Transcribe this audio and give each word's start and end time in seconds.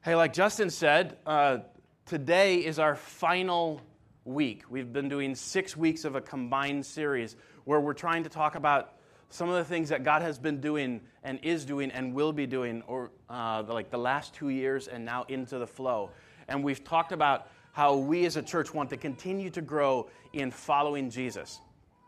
Hey, 0.04 0.16
like 0.16 0.34
Justin 0.34 0.70
said, 0.70 1.18
uh, 1.26 1.58
today 2.06 2.58
is 2.58 2.78
our 2.78 2.96
final 2.96 3.82
week. 4.26 4.66
We've 4.70 4.94
been 4.94 5.10
doing 5.10 5.34
six 5.34 5.76
weeks 5.76 6.06
of 6.06 6.14
a 6.14 6.22
combined 6.22 6.86
series 6.86 7.36
where 7.64 7.80
we're 7.80 7.94
trying 7.94 8.26
to 8.26 8.30
talk 8.30 8.54
about 8.54 8.94
some 9.30 9.50
of 9.50 9.56
the 9.56 9.64
things 9.64 9.90
that 9.90 10.04
God 10.04 10.22
has 10.22 10.40
been 10.40 10.60
doing 10.60 11.02
and 11.24 11.40
is 11.44 11.66
doing 11.66 11.92
and 11.92 12.14
will 12.14 12.34
be 12.34 12.48
doing, 12.48 12.82
or 12.88 13.12
uh, 13.30 13.64
like 13.68 13.92
the 13.92 13.98
last 13.98 14.34
two 14.34 14.50
years 14.50 14.88
and 14.88 15.06
now 15.06 15.26
into 15.28 15.58
the 15.60 15.68
flow. 15.68 16.10
And 16.48 16.64
we've 16.64 16.84
talked 16.84 17.12
about 17.12 17.48
how 17.74 17.96
we 17.96 18.26
as 18.26 18.36
a 18.36 18.42
church 18.42 18.74
want 18.74 18.90
to 18.90 18.98
continue 18.98 19.50
to 19.52 19.62
grow 19.62 20.10
in 20.34 20.52
following 20.52 21.10
Jesus. 21.10 21.60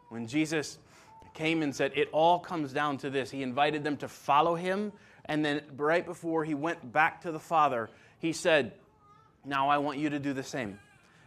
When 0.09 0.27
Jesus 0.27 0.79
came 1.33 1.61
and 1.61 1.75
said, 1.75 1.93
It 1.95 2.09
all 2.11 2.39
comes 2.39 2.73
down 2.73 2.97
to 2.99 3.09
this, 3.09 3.29
he 3.29 3.43
invited 3.43 3.83
them 3.83 3.97
to 3.97 4.07
follow 4.07 4.55
him. 4.55 4.91
And 5.25 5.45
then 5.45 5.61
right 5.77 6.05
before 6.05 6.43
he 6.43 6.55
went 6.55 6.91
back 6.91 7.21
to 7.21 7.31
the 7.31 7.39
Father, 7.39 7.89
he 8.19 8.33
said, 8.33 8.73
Now 9.45 9.69
I 9.69 9.77
want 9.77 9.99
you 9.99 10.09
to 10.09 10.19
do 10.19 10.33
the 10.33 10.43
same. 10.43 10.79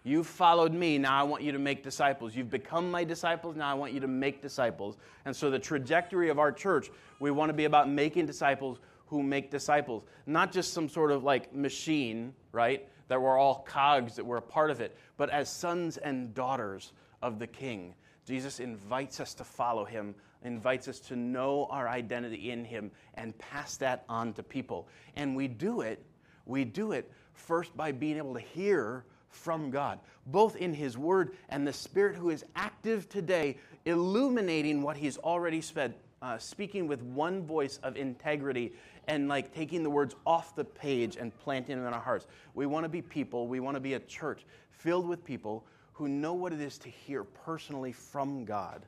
You've 0.06 0.26
followed 0.26 0.74
me, 0.74 0.98
now 0.98 1.18
I 1.18 1.22
want 1.22 1.42
you 1.42 1.52
to 1.52 1.58
make 1.58 1.82
disciples. 1.82 2.36
You've 2.36 2.50
become 2.50 2.90
my 2.90 3.04
disciples, 3.04 3.56
now 3.56 3.70
I 3.70 3.74
want 3.74 3.94
you 3.94 4.00
to 4.00 4.06
make 4.06 4.42
disciples. 4.42 4.98
And 5.24 5.34
so, 5.34 5.50
the 5.50 5.58
trajectory 5.58 6.28
of 6.28 6.38
our 6.38 6.52
church, 6.52 6.90
we 7.20 7.30
want 7.30 7.48
to 7.48 7.54
be 7.54 7.64
about 7.64 7.88
making 7.88 8.26
disciples 8.26 8.80
who 9.06 9.22
make 9.22 9.50
disciples, 9.50 10.04
not 10.26 10.52
just 10.52 10.74
some 10.74 10.90
sort 10.90 11.10
of 11.10 11.24
like 11.24 11.54
machine, 11.54 12.34
right? 12.52 12.86
That 13.08 13.20
we're 13.20 13.38
all 13.38 13.66
cogs, 13.66 14.14
that 14.16 14.24
we're 14.26 14.36
a 14.36 14.42
part 14.42 14.70
of 14.70 14.82
it, 14.82 14.94
but 15.16 15.30
as 15.30 15.50
sons 15.50 15.96
and 15.96 16.34
daughters 16.34 16.92
of 17.22 17.38
the 17.38 17.46
King. 17.46 17.94
Jesus 18.26 18.60
invites 18.60 19.20
us 19.20 19.32
to 19.34 19.44
follow 19.44 19.86
him, 19.86 20.14
invites 20.42 20.86
us 20.86 21.00
to 21.00 21.16
know 21.16 21.66
our 21.70 21.88
identity 21.88 22.50
in 22.50 22.64
him, 22.64 22.90
and 23.14 23.36
pass 23.38 23.78
that 23.78 24.04
on 24.08 24.34
to 24.34 24.42
people. 24.42 24.86
And 25.16 25.34
we 25.34 25.48
do 25.48 25.80
it, 25.80 26.04
we 26.44 26.64
do 26.64 26.92
it 26.92 27.10
first 27.32 27.74
by 27.74 27.92
being 27.92 28.18
able 28.18 28.34
to 28.34 28.40
hear 28.40 29.04
from 29.34 29.70
God, 29.70 29.98
both 30.26 30.56
in 30.56 30.72
His 30.72 30.96
Word 30.96 31.36
and 31.48 31.66
the 31.66 31.72
Spirit 31.72 32.16
who 32.16 32.30
is 32.30 32.44
active 32.54 33.08
today, 33.08 33.58
illuminating 33.84 34.82
what 34.82 34.96
He's 34.96 35.18
already 35.18 35.60
said, 35.60 35.94
uh, 36.22 36.38
speaking 36.38 36.86
with 36.86 37.02
one 37.02 37.44
voice 37.44 37.78
of 37.82 37.96
integrity 37.96 38.72
and 39.06 39.28
like 39.28 39.54
taking 39.54 39.82
the 39.82 39.90
words 39.90 40.14
off 40.26 40.56
the 40.56 40.64
page 40.64 41.16
and 41.16 41.36
planting 41.40 41.76
them 41.76 41.86
in 41.86 41.92
our 41.92 42.00
hearts. 42.00 42.26
We 42.54 42.66
want 42.66 42.84
to 42.84 42.88
be 42.88 43.02
people, 43.02 43.46
we 43.46 43.60
want 43.60 43.76
to 43.76 43.80
be 43.80 43.94
a 43.94 44.00
church 44.00 44.44
filled 44.70 45.06
with 45.06 45.24
people 45.24 45.64
who 45.92 46.08
know 46.08 46.32
what 46.34 46.52
it 46.52 46.60
is 46.60 46.78
to 46.78 46.88
hear 46.88 47.24
personally 47.24 47.92
from 47.92 48.44
God, 48.44 48.84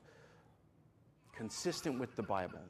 consistent 1.32 2.00
with 2.00 2.16
the 2.16 2.22
Bible, 2.22 2.60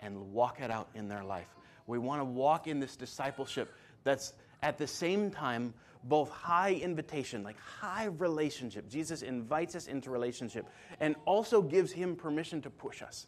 and 0.00 0.32
walk 0.32 0.60
it 0.60 0.70
out 0.70 0.88
in 0.94 1.08
their 1.08 1.24
life. 1.24 1.48
We 1.86 1.98
want 1.98 2.20
to 2.20 2.24
walk 2.24 2.66
in 2.66 2.80
this 2.80 2.96
discipleship 2.96 3.74
that's 4.04 4.32
at 4.62 4.78
the 4.78 4.86
same 4.86 5.30
time 5.30 5.74
both 6.08 6.30
high 6.30 6.74
invitation, 6.74 7.42
like 7.42 7.58
high 7.60 8.06
relationship. 8.06 8.88
Jesus 8.88 9.22
invites 9.22 9.74
us 9.74 9.86
into 9.86 10.10
relationship 10.10 10.66
and 11.00 11.14
also 11.24 11.60
gives 11.60 11.92
him 11.92 12.16
permission 12.16 12.62
to 12.62 12.70
push 12.70 13.02
us. 13.02 13.26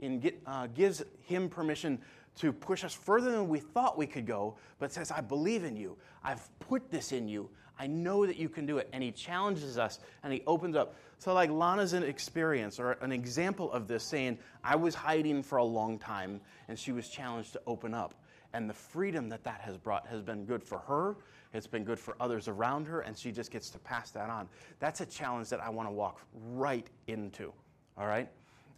In, 0.00 0.32
uh, 0.46 0.68
gives 0.68 1.02
him 1.22 1.48
permission 1.48 1.98
to 2.36 2.52
push 2.52 2.84
us 2.84 2.94
further 2.94 3.32
than 3.32 3.48
we 3.48 3.58
thought 3.58 3.98
we 3.98 4.06
could 4.06 4.26
go, 4.26 4.54
but 4.78 4.92
says, 4.92 5.10
I 5.10 5.20
believe 5.20 5.64
in 5.64 5.76
you. 5.76 5.96
I've 6.22 6.48
put 6.60 6.90
this 6.90 7.10
in 7.10 7.26
you. 7.26 7.50
I 7.80 7.86
know 7.86 8.26
that 8.26 8.36
you 8.36 8.48
can 8.48 8.66
do 8.66 8.78
it. 8.78 8.88
And 8.92 9.02
he 9.02 9.10
challenges 9.10 9.78
us 9.78 9.98
and 10.22 10.32
he 10.32 10.42
opens 10.46 10.76
up. 10.76 10.94
So, 11.18 11.34
like 11.34 11.50
Lana's 11.50 11.94
an 11.94 12.04
experience 12.04 12.78
or 12.78 12.92
an 13.00 13.12
example 13.12 13.72
of 13.72 13.88
this 13.88 14.04
saying, 14.04 14.38
I 14.62 14.76
was 14.76 14.94
hiding 14.94 15.42
for 15.42 15.58
a 15.58 15.64
long 15.64 15.98
time 15.98 16.40
and 16.68 16.78
she 16.78 16.92
was 16.92 17.08
challenged 17.08 17.52
to 17.54 17.60
open 17.66 17.94
up. 17.94 18.14
And 18.52 18.68
the 18.68 18.74
freedom 18.74 19.28
that 19.28 19.44
that 19.44 19.60
has 19.60 19.76
brought 19.76 20.06
has 20.06 20.22
been 20.22 20.44
good 20.44 20.62
for 20.62 20.78
her 20.78 21.16
it's 21.54 21.66
been 21.66 21.84
good 21.84 21.98
for 21.98 22.16
others 22.20 22.48
around 22.48 22.86
her, 22.86 23.00
and 23.00 23.16
she 23.16 23.32
just 23.32 23.50
gets 23.50 23.70
to 23.70 23.78
pass 23.78 24.10
that 24.10 24.28
on. 24.28 24.48
That's 24.80 25.00
a 25.00 25.06
challenge 25.06 25.48
that 25.48 25.60
I 25.60 25.70
want 25.70 25.88
to 25.88 25.92
walk 25.92 26.20
right 26.32 26.86
into. 27.06 27.52
All 27.96 28.06
right? 28.06 28.28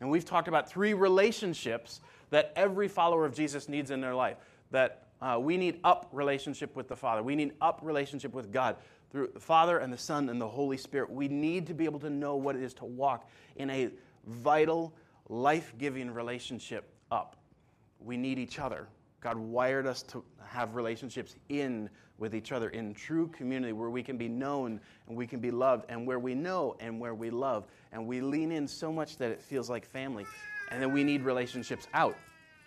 And 0.00 0.10
we've 0.10 0.24
talked 0.24 0.48
about 0.48 0.70
three 0.70 0.94
relationships 0.94 2.00
that 2.30 2.52
every 2.56 2.88
follower 2.88 3.24
of 3.24 3.34
Jesus 3.34 3.68
needs 3.68 3.90
in 3.90 4.00
their 4.00 4.14
life. 4.14 4.36
That 4.70 5.08
uh, 5.20 5.38
we 5.40 5.56
need 5.56 5.80
up 5.84 6.08
relationship 6.12 6.74
with 6.76 6.88
the 6.88 6.96
Father. 6.96 7.22
We 7.22 7.34
need 7.34 7.52
up 7.60 7.80
relationship 7.82 8.32
with 8.32 8.52
God 8.52 8.76
through 9.10 9.30
the 9.34 9.40
Father 9.40 9.78
and 9.78 9.92
the 9.92 9.98
Son 9.98 10.28
and 10.28 10.40
the 10.40 10.48
Holy 10.48 10.76
Spirit. 10.76 11.10
We 11.10 11.28
need 11.28 11.66
to 11.66 11.74
be 11.74 11.84
able 11.84 11.98
to 12.00 12.10
know 12.10 12.36
what 12.36 12.56
it 12.56 12.62
is 12.62 12.72
to 12.74 12.84
walk 12.84 13.28
in 13.56 13.68
a 13.68 13.90
vital, 14.26 14.94
life 15.28 15.74
giving 15.76 16.12
relationship 16.12 16.88
up. 17.10 17.36
We 17.98 18.16
need 18.16 18.38
each 18.38 18.58
other. 18.58 18.86
God 19.20 19.36
wired 19.36 19.86
us 19.86 20.02
to 20.04 20.24
have 20.46 20.74
relationships 20.74 21.36
in 21.48 21.90
with 22.18 22.34
each 22.34 22.52
other 22.52 22.68
in 22.70 22.94
true 22.94 23.28
community 23.28 23.72
where 23.72 23.90
we 23.90 24.02
can 24.02 24.16
be 24.16 24.28
known 24.28 24.80
and 25.08 25.16
we 25.16 25.26
can 25.26 25.40
be 25.40 25.50
loved 25.50 25.86
and 25.88 26.06
where 26.06 26.18
we 26.18 26.34
know 26.34 26.76
and 26.80 27.00
where 27.00 27.14
we 27.14 27.30
love. 27.30 27.66
And 27.92 28.06
we 28.06 28.20
lean 28.20 28.52
in 28.52 28.66
so 28.66 28.92
much 28.92 29.16
that 29.16 29.30
it 29.30 29.40
feels 29.40 29.70
like 29.70 29.86
family. 29.86 30.26
And 30.70 30.82
then 30.82 30.92
we 30.92 31.04
need 31.04 31.22
relationships 31.22 31.86
out. 31.94 32.16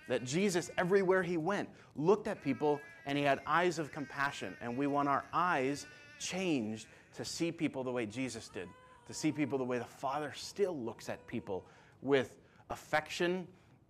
That 0.09 0.25
jesus 0.25 0.69
everywhere 0.77 1.23
he 1.23 1.37
went 1.37 1.69
looked 1.95 2.27
at 2.27 2.43
people 2.43 2.81
and 3.05 3.17
he 3.17 3.23
had 3.23 3.39
eyes 3.47 3.79
of 3.79 3.91
compassion. 3.91 4.55
And 4.61 4.77
we 4.77 4.87
want 4.87 5.07
our 5.07 5.23
eyes 5.31 5.85
changed 6.19 6.87
to 7.15 7.23
see 7.23 7.51
people 7.51 7.83
the 7.83 7.91
way 7.91 8.05
jesus 8.05 8.49
did 8.49 8.67
to 9.07 9.13
see 9.13 9.31
people 9.31 9.57
the 9.57 9.63
way 9.63 9.77
the 9.77 9.85
father 9.85 10.31
still 10.35 10.77
looks 10.77 11.09
at 11.09 11.25
people 11.27 11.65
with 12.01 12.35
affection 12.69 13.47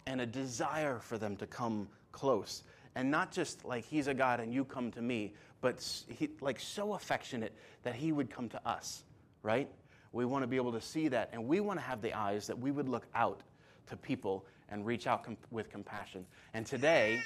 and 0.08 0.22
a 0.22 0.26
desire 0.26 1.00
for 1.00 1.18
them 1.18 1.36
to 1.38 1.48
come 1.48 1.88
close 2.14 2.64
and 2.96 3.12
not 3.12 3.32
just 3.32 3.66
like 3.66 3.84
he's 3.86 4.08
a 4.08 4.14
God 4.14 4.40
and 4.40 4.54
you 4.54 4.64
come 4.64 4.92
to 4.92 5.02
me, 5.02 5.34
but 5.60 5.84
he, 6.08 6.30
like 6.40 6.60
so 6.60 6.94
affectionate 6.94 7.54
that 7.84 7.96
he 7.96 8.12
would 8.12 8.30
come 8.30 8.50
to 8.50 8.68
us, 8.68 9.04
right? 9.42 9.70
We 10.12 10.26
want 10.26 10.44
to 10.44 10.48
be 10.48 10.58
able 10.58 10.74
to 10.74 10.82
see 10.82 11.08
that, 11.10 11.30
and 11.34 11.48
we 11.48 11.60
want 11.60 11.80
to 11.80 11.86
have 11.86 12.02
the 12.02 12.14
eyes 12.14 12.48
that 12.48 12.60
we 12.60 12.70
would 12.72 12.88
look 12.88 13.08
out 13.16 13.42
to 13.88 13.98
people 13.98 14.46
and 14.70 14.86
reach 14.86 15.08
out 15.08 15.24
com- 15.24 15.38
with 15.52 15.70
compassion. 15.70 16.26
And 16.54 16.66
today, 16.66 17.20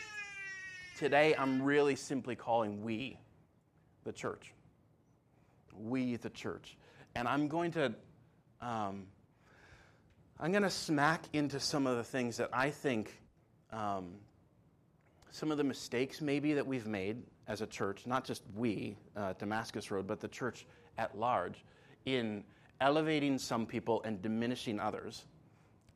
today 0.97 1.35
I'm 1.37 1.61
really 1.61 1.95
simply 1.95 2.35
calling 2.35 2.81
we 2.83 3.19
the 4.05 4.13
church. 4.13 4.53
We 5.77 6.15
the 6.15 6.29
church, 6.29 6.77
and 7.15 7.27
I'm 7.27 7.47
going 7.47 7.71
to. 7.71 7.93
Um, 8.61 9.07
I'm 10.39 10.51
going 10.51 10.63
to 10.63 10.69
smack 10.69 11.23
into 11.33 11.59
some 11.59 11.87
of 11.87 11.97
the 11.97 12.03
things 12.03 12.37
that 12.37 12.49
I 12.53 12.69
think 12.69 13.11
um, 13.71 14.13
some 15.31 15.51
of 15.51 15.57
the 15.57 15.63
mistakes 15.63 16.21
maybe 16.21 16.53
that 16.53 16.65
we've 16.65 16.87
made 16.87 17.17
as 17.47 17.61
a 17.61 17.67
church, 17.67 18.05
not 18.05 18.25
just 18.25 18.43
we, 18.55 18.97
uh, 19.15 19.33
Damascus 19.39 19.91
Road, 19.91 20.07
but 20.07 20.19
the 20.19 20.27
church 20.27 20.65
at 20.97 21.17
large, 21.17 21.63
in 22.05 22.43
elevating 22.81 23.37
some 23.37 23.65
people 23.65 24.01
and 24.03 24.21
diminishing 24.21 24.79
others, 24.79 25.25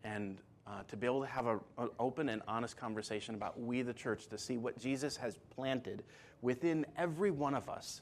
and 0.03 0.39
uh, 0.67 0.83
to 0.87 0.95
be 0.95 1.05
able 1.05 1.21
to 1.21 1.27
have 1.27 1.47
an 1.47 1.59
open 1.99 2.29
and 2.29 2.41
honest 2.47 2.77
conversation 2.77 3.35
about 3.35 3.59
we, 3.59 3.81
the 3.81 3.93
church, 3.93 4.27
to 4.27 4.37
see 4.37 4.57
what 4.57 4.77
Jesus 4.77 5.17
has 5.17 5.37
planted 5.53 6.03
within 6.41 6.85
every 6.97 7.31
one 7.31 7.53
of 7.53 7.69
us, 7.69 8.01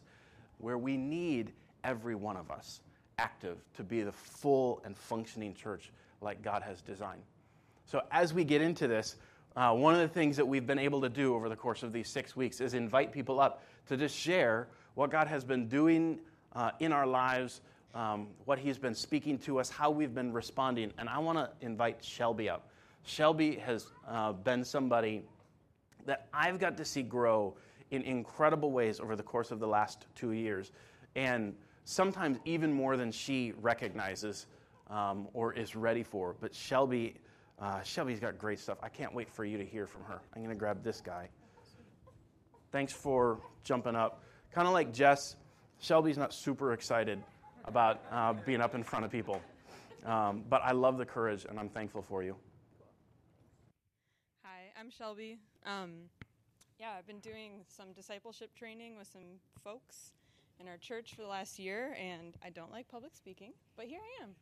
where 0.59 0.77
we 0.77 0.97
need 0.97 1.51
every 1.83 2.15
one 2.15 2.37
of 2.37 2.51
us 2.51 2.81
active 3.17 3.57
to 3.75 3.83
be 3.83 4.01
the 4.01 4.11
full 4.11 4.81
and 4.85 4.95
functioning 4.97 5.53
church 5.53 5.91
like 6.21 6.41
God 6.41 6.61
has 6.63 6.81
designed. 6.81 7.21
So, 7.85 8.03
as 8.11 8.33
we 8.33 8.43
get 8.43 8.61
into 8.61 8.87
this, 8.87 9.15
uh, 9.59 9.73
one 9.73 9.93
of 9.93 9.99
the 9.99 10.07
things 10.07 10.37
that 10.37 10.47
we've 10.47 10.65
been 10.65 10.79
able 10.79 11.01
to 11.01 11.09
do 11.09 11.35
over 11.35 11.49
the 11.49 11.55
course 11.55 11.83
of 11.83 11.91
these 11.91 12.07
six 12.07 12.33
weeks 12.33 12.61
is 12.61 12.73
invite 12.73 13.11
people 13.11 13.41
up 13.41 13.61
to 13.87 13.97
just 13.97 14.15
share 14.15 14.69
what 14.93 15.11
God 15.11 15.27
has 15.27 15.43
been 15.43 15.67
doing 15.67 16.17
uh, 16.53 16.71
in 16.79 16.93
our 16.93 17.05
lives, 17.05 17.59
um, 17.93 18.27
what 18.45 18.57
He's 18.57 18.77
been 18.77 18.95
speaking 18.95 19.37
to 19.39 19.59
us, 19.59 19.69
how 19.69 19.91
we've 19.91 20.15
been 20.15 20.31
responding. 20.31 20.93
And 20.97 21.09
I 21.09 21.17
want 21.17 21.39
to 21.39 21.49
invite 21.59 22.01
Shelby 22.01 22.49
up. 22.49 22.69
Shelby 23.03 23.57
has 23.57 23.87
uh, 24.07 24.31
been 24.31 24.63
somebody 24.63 25.23
that 26.05 26.29
I've 26.33 26.57
got 26.57 26.77
to 26.77 26.85
see 26.85 27.03
grow 27.03 27.53
in 27.91 28.01
incredible 28.03 28.71
ways 28.71 29.01
over 29.01 29.17
the 29.17 29.23
course 29.23 29.51
of 29.51 29.59
the 29.59 29.67
last 29.67 30.05
two 30.15 30.31
years. 30.31 30.71
And 31.17 31.53
sometimes 31.83 32.37
even 32.45 32.71
more 32.71 32.95
than 32.95 33.11
she 33.11 33.51
recognizes 33.59 34.45
um, 34.89 35.27
or 35.33 35.51
is 35.51 35.75
ready 35.75 36.03
for. 36.03 36.37
But 36.39 36.55
Shelby 36.55 37.15
uh, 37.61 37.81
Shelby's 37.83 38.19
got 38.19 38.37
great 38.37 38.59
stuff. 38.59 38.77
I 38.81 38.89
can't 38.89 39.13
wait 39.13 39.29
for 39.29 39.43
you 39.43 39.57
to 39.57 39.65
hear 39.65 39.85
from 39.85 40.03
her. 40.03 40.21
I'm 40.33 40.41
going 40.41 40.55
to 40.55 40.59
grab 40.59 40.83
this 40.83 41.01
guy. 41.01 41.29
Thanks 42.71 42.93
for 42.93 43.39
jumping 43.63 43.95
up. 43.95 44.23
Kind 44.53 44.67
of 44.67 44.73
like 44.73 44.93
Jess, 44.93 45.35
Shelby's 45.79 46.17
not 46.17 46.33
super 46.33 46.73
excited 46.73 47.21
about 47.65 48.01
uh, 48.11 48.33
being 48.45 48.61
up 48.61 48.75
in 48.75 48.83
front 48.83 49.05
of 49.05 49.11
people. 49.11 49.41
Um, 50.05 50.43
but 50.49 50.61
I 50.63 50.71
love 50.71 50.97
the 50.97 51.05
courage, 51.05 51.45
and 51.49 51.59
I'm 51.59 51.69
thankful 51.69 52.01
for 52.01 52.23
you. 52.23 52.35
Hi, 54.43 54.71
I'm 54.79 54.89
Shelby. 54.89 55.39
Um, 55.65 55.91
yeah, 56.79 56.91
I've 56.97 57.07
been 57.07 57.19
doing 57.19 57.65
some 57.67 57.91
discipleship 57.91 58.55
training 58.55 58.97
with 58.97 59.07
some 59.11 59.39
folks 59.63 60.13
in 60.59 60.67
our 60.67 60.77
church 60.77 61.13
for 61.13 61.21
the 61.21 61.27
last 61.27 61.59
year, 61.59 61.95
and 61.99 62.37
I 62.43 62.49
don't 62.49 62.71
like 62.71 62.87
public 62.87 63.15
speaking, 63.15 63.51
but 63.75 63.85
here 63.87 63.99
I 63.99 64.23
am. 64.23 64.35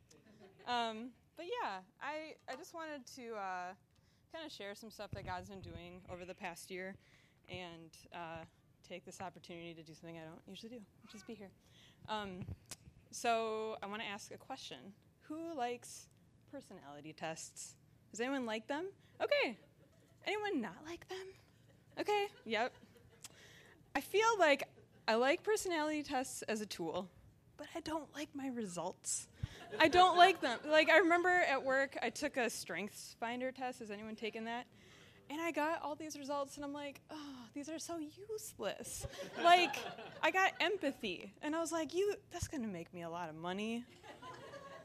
Um, 0.68 1.10
but 1.38 1.46
yeah, 1.46 1.78
I, 2.02 2.34
I 2.52 2.56
just 2.56 2.74
wanted 2.74 3.06
to 3.14 3.36
uh, 3.36 3.72
kind 4.34 4.44
of 4.44 4.50
share 4.50 4.74
some 4.74 4.90
stuff 4.90 5.12
that 5.12 5.24
God's 5.24 5.48
been 5.48 5.60
doing 5.60 6.02
over 6.12 6.24
the 6.24 6.34
past 6.34 6.68
year 6.68 6.96
and 7.48 7.90
uh, 8.12 8.42
take 8.86 9.06
this 9.06 9.20
opportunity 9.20 9.72
to 9.72 9.82
do 9.82 9.94
something 9.94 10.18
I 10.18 10.24
don't 10.24 10.42
usually 10.48 10.70
do, 10.70 10.80
which 11.04 11.14
is 11.14 11.22
be 11.22 11.34
here. 11.34 11.50
Um, 12.08 12.40
so 13.12 13.76
I 13.82 13.86
want 13.86 14.02
to 14.02 14.08
ask 14.08 14.34
a 14.34 14.36
question 14.36 14.78
Who 15.28 15.56
likes 15.56 16.08
personality 16.50 17.14
tests? 17.16 17.76
Does 18.10 18.20
anyone 18.20 18.44
like 18.44 18.66
them? 18.66 18.86
Okay. 19.22 19.56
Anyone 20.26 20.60
not 20.60 20.76
like 20.84 21.08
them? 21.08 21.26
Okay, 22.00 22.26
yep. 22.44 22.74
I 23.94 24.00
feel 24.00 24.26
like 24.40 24.64
I 25.06 25.14
like 25.14 25.44
personality 25.44 26.02
tests 26.02 26.42
as 26.42 26.60
a 26.60 26.66
tool, 26.66 27.08
but 27.56 27.68
I 27.76 27.80
don't 27.80 28.12
like 28.14 28.28
my 28.34 28.48
results. 28.48 29.28
I 29.78 29.88
don't 29.88 30.16
like 30.16 30.40
them. 30.40 30.58
Like, 30.68 30.90
I 30.90 30.98
remember 30.98 31.28
at 31.28 31.62
work, 31.62 31.96
I 32.02 32.10
took 32.10 32.36
a 32.36 32.50
strengths 32.50 33.16
finder 33.20 33.52
test. 33.52 33.80
Has 33.80 33.90
anyone 33.90 34.16
taken 34.16 34.44
that? 34.44 34.66
And 35.30 35.40
I 35.40 35.50
got 35.50 35.82
all 35.82 35.94
these 35.94 36.18
results, 36.18 36.56
and 36.56 36.64
I'm 36.64 36.72
like, 36.72 37.00
oh, 37.10 37.16
these 37.54 37.68
are 37.68 37.78
so 37.78 37.98
useless. 37.98 39.06
like, 39.44 39.76
I 40.22 40.30
got 40.30 40.52
empathy, 40.58 41.34
and 41.42 41.54
I 41.54 41.60
was 41.60 41.70
like, 41.70 41.94
you, 41.94 42.14
that's 42.30 42.48
gonna 42.48 42.66
make 42.66 42.92
me 42.94 43.02
a 43.02 43.10
lot 43.10 43.28
of 43.28 43.34
money. 43.34 43.84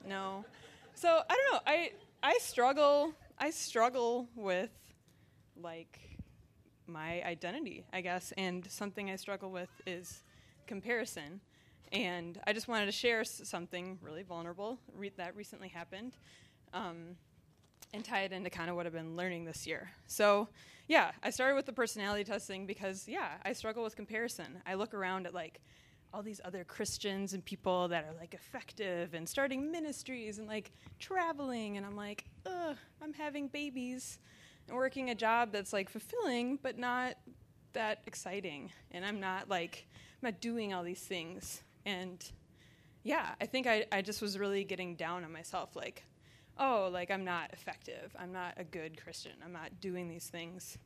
No. 0.08 0.44
So, 0.96 1.22
I 1.30 1.34
don't 1.34 1.54
know. 1.54 1.60
I, 1.66 1.92
I 2.22 2.38
struggle, 2.40 3.14
I 3.38 3.52
struggle 3.52 4.28
with, 4.36 4.72
like, 5.56 5.98
my 6.88 7.24
identity, 7.24 7.86
I 7.94 8.02
guess. 8.02 8.34
And 8.38 8.70
something 8.70 9.10
I 9.10 9.16
struggle 9.16 9.50
with 9.50 9.70
is 9.88 10.24
comparison. 10.68 11.40
And 11.94 12.40
I 12.46 12.54
just 12.54 12.68
wanted 12.68 12.88
to 12.88 12.92
share 12.92 13.24
something 13.24 14.00
really 14.02 14.24
vulnerable 14.24 14.80
re- 14.94 15.12
that 15.18 15.36
recently 15.36 15.70
happened 15.70 16.18
um, 16.74 17.16
and 17.94 18.04
tie 18.04 18.24
it 18.24 18.34
into 18.34 18.50
kind 18.50 18.70
of 18.70 18.76
what 18.76 18.86
I've 18.86 18.94
been 18.94 19.16
learning 19.16 19.46
this 19.46 19.66
year. 19.66 19.92
So, 20.08 20.50
yeah, 20.88 21.12
I 21.22 21.30
started 21.30 21.56
with 21.56 21.66
the 21.66 21.74
personality 21.74 22.24
testing 22.24 22.66
because, 22.66 23.08
yeah, 23.08 23.34
I 23.46 23.54
struggle 23.54 23.84
with 23.84 23.96
comparison. 23.96 24.62
I 24.66 24.74
look 24.74 24.94
around 24.94 25.28
at 25.28 25.34
like 25.34 25.62
all 26.14 26.24
these 26.24 26.42
other 26.44 26.64
Christians 26.64 27.34
and 27.34 27.46
people 27.46 27.88
that 27.88 28.04
are 28.06 28.20
like 28.20 28.34
effective 28.34 29.14
and 29.14 29.30
starting 29.30 29.72
ministries 29.72 30.40
and 30.40 30.48
like 30.48 30.72
traveling, 31.00 31.78
and 31.78 31.86
I'm 31.86 31.96
like, 31.96 32.26
ugh, 32.46 32.76
I'm 33.02 33.14
having 33.14 33.48
babies 33.48 34.20
and 34.68 34.78
working 34.78 35.10
a 35.10 35.16
job 35.16 35.52
that's 35.52 35.74
like 35.74 35.90
fulfilling 35.90 36.58
but 36.62 36.78
not 36.78 37.16
that 37.74 38.00
exciting 38.06 38.72
and 38.92 39.06
i'm 39.06 39.20
not 39.20 39.50
like 39.50 39.88
i'm 40.22 40.28
not 40.28 40.40
doing 40.40 40.74
all 40.74 40.84
these 40.84 41.02
things 41.02 41.64
and 41.86 42.32
yeah 43.04 43.30
i 43.42 43.46
think 43.46 43.68
i, 43.68 43.86
I 43.92 44.02
just 44.02 44.22
was 44.22 44.38
really 44.38 44.64
getting 44.64 44.96
down 44.96 45.24
on 45.24 45.32
myself 45.32 45.76
like 45.76 46.04
oh 46.58 46.90
like 46.92 47.12
i'm 47.12 47.24
not 47.24 47.52
effective. 47.54 48.16
I'm 48.20 48.32
not 48.32 48.54
a 48.58 48.64
good 48.64 49.02
christian. 49.02 49.34
I'm 49.44 49.54
not 49.54 49.82
doing 49.82 50.08
these 50.08 50.28
things. 50.28 50.78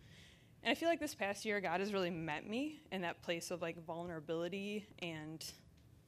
And 0.64 0.72
i 0.72 0.76
feel 0.76 0.90
like 0.90 1.00
this 1.00 1.16
past 1.16 1.46
year 1.46 1.60
god 1.60 1.80
has 1.80 1.94
really 1.94 2.10
met 2.10 2.48
me 2.48 2.82
in 2.92 3.02
that 3.02 3.22
place 3.22 3.52
of 3.52 3.62
like 3.62 3.84
vulnerability 3.86 4.88
and 5.00 5.44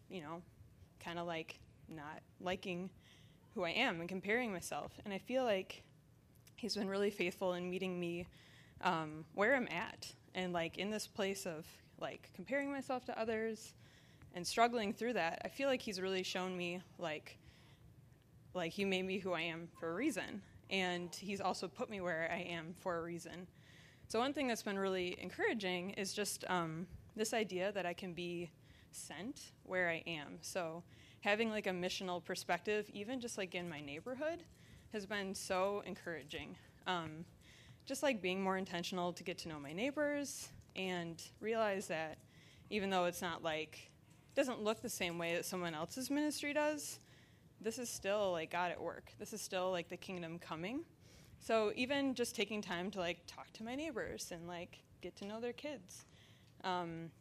you 0.09 0.21
know 0.21 0.41
kind 0.99 1.19
of 1.19 1.27
like 1.27 1.59
not 1.87 2.21
liking 2.39 2.89
who 3.55 3.63
i 3.63 3.71
am 3.71 3.99
and 3.99 4.09
comparing 4.09 4.51
myself. 4.51 4.93
And 5.05 5.13
i 5.13 5.17
feel 5.17 5.43
like 5.43 5.83
he's 6.55 6.75
been 6.75 6.89
really 6.89 7.09
faithful 7.09 7.53
in 7.53 7.69
meeting 7.69 7.99
me 7.99 8.27
um, 8.81 9.25
where 9.33 9.55
I'm 9.55 9.67
at 9.67 10.13
and 10.35 10.53
like 10.53 10.77
in 10.77 10.89
this 10.89 11.07
place 11.07 11.45
of 11.45 11.65
like 11.99 12.29
comparing 12.33 12.71
myself 12.71 13.05
to 13.05 13.19
others 13.19 13.73
and 14.33 14.45
struggling 14.45 14.93
through 14.93 15.13
that. 15.13 15.41
I 15.43 15.47
feel 15.49 15.67
like 15.67 15.81
he's 15.81 15.99
really 15.99 16.23
shown 16.23 16.55
me 16.55 16.81
like 16.97 17.37
like 18.53 18.71
he 18.71 18.83
made 18.83 19.05
me 19.05 19.19
who 19.19 19.33
I 19.33 19.41
am 19.41 19.67
for 19.79 19.91
a 19.91 19.93
reason 19.93 20.41
and 20.69 21.13
he's 21.15 21.41
also 21.41 21.67
put 21.67 21.89
me 21.89 22.01
where 22.01 22.29
I 22.31 22.41
am 22.41 22.73
for 22.79 22.97
a 22.97 23.01
reason. 23.01 23.47
So 24.07 24.19
one 24.19 24.33
thing 24.33 24.47
that's 24.47 24.63
been 24.63 24.77
really 24.77 25.17
encouraging 25.21 25.91
is 25.91 26.13
just 26.13 26.43
um, 26.49 26.87
this 27.15 27.33
idea 27.33 27.71
that 27.71 27.85
I 27.85 27.93
can 27.93 28.13
be 28.13 28.51
sent 28.91 29.51
where 29.63 29.89
I 29.89 30.03
am. 30.07 30.39
So 30.41 30.83
having 31.21 31.49
like 31.49 31.67
a 31.67 31.71
missional 31.71 32.23
perspective, 32.23 32.89
even 32.93 33.19
just 33.19 33.37
like 33.37 33.55
in 33.55 33.69
my 33.69 33.81
neighborhood, 33.81 34.43
has 34.93 35.05
been 35.05 35.35
so 35.35 35.83
encouraging. 35.85 36.55
Um, 36.87 37.25
just 37.85 38.03
like 38.03 38.21
being 38.21 38.41
more 38.41 38.57
intentional 38.57 39.13
to 39.13 39.23
get 39.23 39.37
to 39.39 39.47
know 39.49 39.59
my 39.59 39.73
neighbors 39.73 40.49
and 40.75 41.21
realize 41.39 41.87
that 41.87 42.17
even 42.69 42.89
though 42.89 43.05
it's 43.05 43.21
not 43.21 43.43
like, 43.43 43.91
doesn't 44.35 44.63
look 44.63 44.81
the 44.81 44.89
same 44.89 45.17
way 45.17 45.35
that 45.35 45.45
someone 45.45 45.73
else's 45.73 46.09
ministry 46.09 46.53
does, 46.53 46.99
this 47.61 47.77
is 47.77 47.89
still 47.89 48.31
like 48.31 48.51
God 48.51 48.71
at 48.71 48.81
work. 48.81 49.11
This 49.19 49.33
is 49.33 49.41
still 49.41 49.71
like 49.71 49.89
the 49.89 49.97
kingdom 49.97 50.39
coming. 50.39 50.81
So 51.39 51.71
even 51.75 52.13
just 52.13 52.35
taking 52.35 52.61
time 52.61 52.91
to 52.91 52.99
like 52.99 53.19
talk 53.27 53.51
to 53.53 53.63
my 53.63 53.75
neighbors 53.75 54.31
and 54.31 54.47
like 54.47 54.79
get 55.01 55.15
to 55.17 55.25
know 55.25 55.39
their 55.39 55.53
kids. 55.53 56.05
Um, 56.63 57.11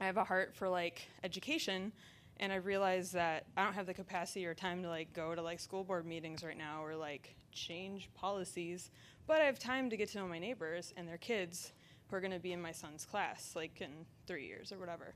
I 0.00 0.06
have 0.06 0.16
a 0.16 0.24
heart 0.24 0.54
for 0.54 0.68
like 0.68 1.08
education, 1.22 1.92
and 2.38 2.52
I 2.52 2.56
realize 2.56 3.12
that 3.12 3.46
I 3.56 3.64
don't 3.64 3.74
have 3.74 3.86
the 3.86 3.94
capacity 3.94 4.44
or 4.46 4.54
time 4.54 4.82
to 4.82 4.88
like 4.88 5.12
go 5.12 5.34
to 5.34 5.42
like 5.42 5.60
school 5.60 5.84
board 5.84 6.06
meetings 6.06 6.44
right 6.44 6.58
now 6.58 6.84
or 6.84 6.96
like 6.96 7.36
change 7.52 8.10
policies, 8.14 8.90
but 9.26 9.40
I 9.40 9.44
have 9.44 9.58
time 9.58 9.88
to 9.90 9.96
get 9.96 10.10
to 10.10 10.18
know 10.18 10.26
my 10.26 10.38
neighbors 10.38 10.92
and 10.96 11.08
their 11.08 11.18
kids 11.18 11.72
who 12.08 12.16
are 12.16 12.20
going 12.20 12.32
to 12.32 12.40
be 12.40 12.52
in 12.52 12.60
my 12.60 12.72
son's 12.72 13.04
class 13.04 13.52
like 13.54 13.80
in 13.80 13.90
3 14.26 14.44
years 14.44 14.72
or 14.72 14.78
whatever. 14.78 15.14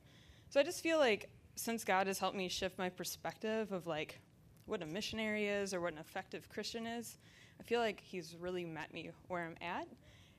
So 0.51 0.61
I 0.61 0.63
just 0.63 0.83
feel 0.83 0.99
like 0.99 1.29
since 1.59 1.83
God 1.83 2.07
has 2.07 2.21
helped 2.21 2.37
me 2.37 2.49
shift 2.49 2.79
my 2.79 2.89
perspective 2.89 3.73
of 3.73 3.89
like 3.89 4.21
what 4.67 4.81
a 4.81 4.87
missionary 4.87 5.49
is 5.49 5.75
or 5.75 5.81
what 5.81 5.93
an 5.93 5.99
effective 5.99 6.49
Christian 6.49 6.87
is, 6.87 7.19
I 7.59 7.65
feel 7.65 7.81
like 7.81 8.01
he's 8.01 8.37
really 8.39 8.65
met 8.65 8.95
me 8.95 9.11
where 9.27 9.45
I'm 9.45 9.57
at. 9.61 9.89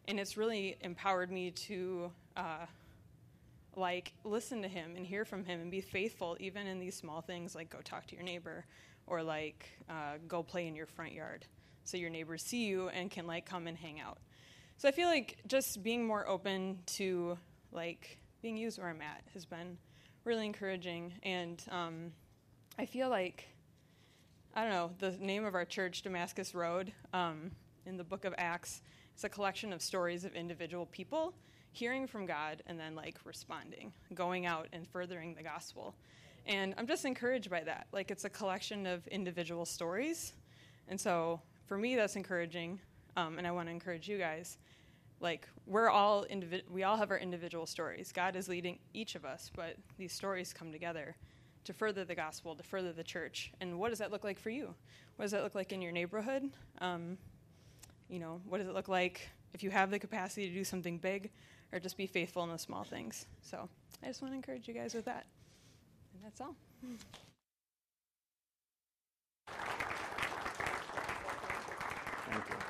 And 0.08 0.18
it's 0.18 0.38
really 0.38 0.78
empowered 0.80 1.30
me 1.30 1.52
to 1.52 2.10
uh, 2.38 2.66
like 3.76 4.14
listen 4.24 4.62
to 4.62 4.70
him 4.70 4.96
and 4.96 5.06
hear 5.06 5.26
from 5.26 5.44
him 5.44 5.60
and 5.60 5.70
be 5.70 5.82
faithful 5.82 6.38
even 6.40 6.66
in 6.68 6.80
these 6.80 6.96
small 6.96 7.22
things 7.22 7.54
like 7.54 7.70
go 7.70 7.80
talk 7.84 8.08
to 8.08 8.16
your 8.16 8.24
neighbor 8.24 8.66
or 9.06 9.22
like 9.22 9.70
uh, 9.90 10.14
go 10.28 10.42
play 10.42 10.68
in 10.68 10.76
your 10.76 10.86
front 10.86 11.12
yard 11.12 11.46
so 11.84 11.98
your 11.98 12.10
neighbors 12.10 12.44
see 12.44 12.66
you 12.66 12.88
and 12.90 13.12
can 13.12 13.28
like 13.28 13.46
come 13.46 13.68
and 13.68 13.78
hang 13.78 14.00
out. 14.00 14.20
So 14.78 14.88
i 14.88 14.92
feel 14.92 15.10
like 15.10 15.38
just 15.48 15.84
being 15.84 16.08
more 16.08 16.26
open 16.28 16.80
to 16.98 17.38
like 17.74 18.20
being 18.42 18.56
used 18.56 18.80
where 18.80 18.88
i'm 18.88 19.02
at 19.02 19.22
has 19.34 19.46
been 19.46 19.78
really 20.30 20.46
encouraging 20.46 21.14
and 21.24 21.66
um, 21.72 22.12
i 22.78 22.86
feel 22.86 23.10
like 23.10 23.48
i 24.56 24.62
don't 24.62 24.72
know 24.72 24.92
the 25.00 25.12
name 25.18 25.44
of 25.44 25.56
our 25.56 25.66
church 25.66 26.02
damascus 26.04 26.56
road 26.56 26.94
um, 27.14 27.52
in 27.86 27.98
the 27.98 28.04
book 28.04 28.24
of 28.24 28.34
acts 28.38 28.82
it's 29.14 29.26
a 29.26 29.30
collection 29.30 29.74
of 29.74 29.82
stories 29.82 30.24
of 30.24 30.34
individual 30.34 30.86
people 30.86 31.34
hearing 31.72 32.08
from 32.08 32.26
God 32.26 32.64
and 32.68 32.80
then 32.80 32.96
like 32.96 33.18
responding, 33.26 33.94
going 34.14 34.46
out 34.46 34.68
and 34.74 34.88
furthering 34.88 35.34
the 35.36 35.44
gospel. 35.44 35.96
And 36.46 36.74
I'm 36.78 36.88
just 36.88 37.06
encouraged 37.06 37.50
by 37.50 37.62
that. 37.64 37.88
Like 37.92 38.12
it's 38.12 38.26
a 38.26 38.30
collection 38.30 38.86
of 38.86 39.06
individual 39.08 39.66
stories. 39.66 40.34
And 40.88 41.00
so 41.00 41.42
for 41.66 41.78
me, 41.78 41.96
that's 41.96 42.16
encouraging. 42.16 42.80
Um, 43.16 43.38
and 43.38 43.46
I 43.46 43.52
want 43.52 43.68
to 43.68 43.72
encourage 43.72 44.08
you 44.08 44.18
guys. 44.18 44.58
Like 45.20 45.48
we're 45.66 45.90
all 45.90 46.26
individ- 46.26 46.70
we 46.70 46.84
all 46.84 46.98
have 46.98 47.12
our 47.12 47.18
individual 47.18 47.66
stories. 47.66 48.12
God 48.12 48.36
is 48.36 48.48
leading 48.48 48.80
each 48.94 49.16
of 49.16 49.26
us, 49.26 49.52
but 49.56 49.76
these 49.98 50.14
stories 50.14 50.54
come 50.54 50.72
together 50.72 51.16
to 51.66 51.74
further 51.74 52.06
the 52.06 52.16
gospel, 52.16 52.56
to 52.56 52.64
further 52.64 52.94
the 52.94 53.04
church. 53.04 53.52
And 53.60 53.80
what 53.80 53.90
does 53.90 54.00
that 54.00 54.12
look 54.12 54.24
like 54.24 54.40
for 54.40 54.50
you? 54.50 54.74
What 55.18 55.24
does 55.24 55.32
that 55.32 55.44
look 55.44 55.56
like 55.56 55.74
in 55.74 55.82
your 55.82 55.92
neighborhood? 55.92 56.50
Um, 56.80 57.18
you 58.08 58.20
know, 58.20 58.42
what 58.48 58.60
does 58.60 58.68
it 58.68 58.74
look 58.74 58.88
like 58.88 59.30
if 59.54 59.62
you 59.62 59.70
have 59.70 59.92
the 59.92 60.00
capacity 60.00 60.48
to 60.48 60.54
do 60.54 60.64
something 60.64 60.98
big? 60.98 61.30
or 61.72 61.80
just 61.80 61.98
be 61.98 62.08
faithful 62.08 62.44
in 62.44 62.50
the 62.50 62.58
small 62.58 62.84
things. 62.84 63.26
So 63.42 63.70
I 64.04 64.08
just 64.08 64.22
want 64.22 64.34
to 64.34 64.36
encourage 64.36 64.68
you 64.68 64.74
guys 64.74 64.94
with 64.94 65.06
that. 65.06 65.26
And 66.14 66.24
that's 66.24 66.42
all. 66.42 66.56
Thank 72.32 72.44
you. 72.50 72.56
Okay, 72.56 72.66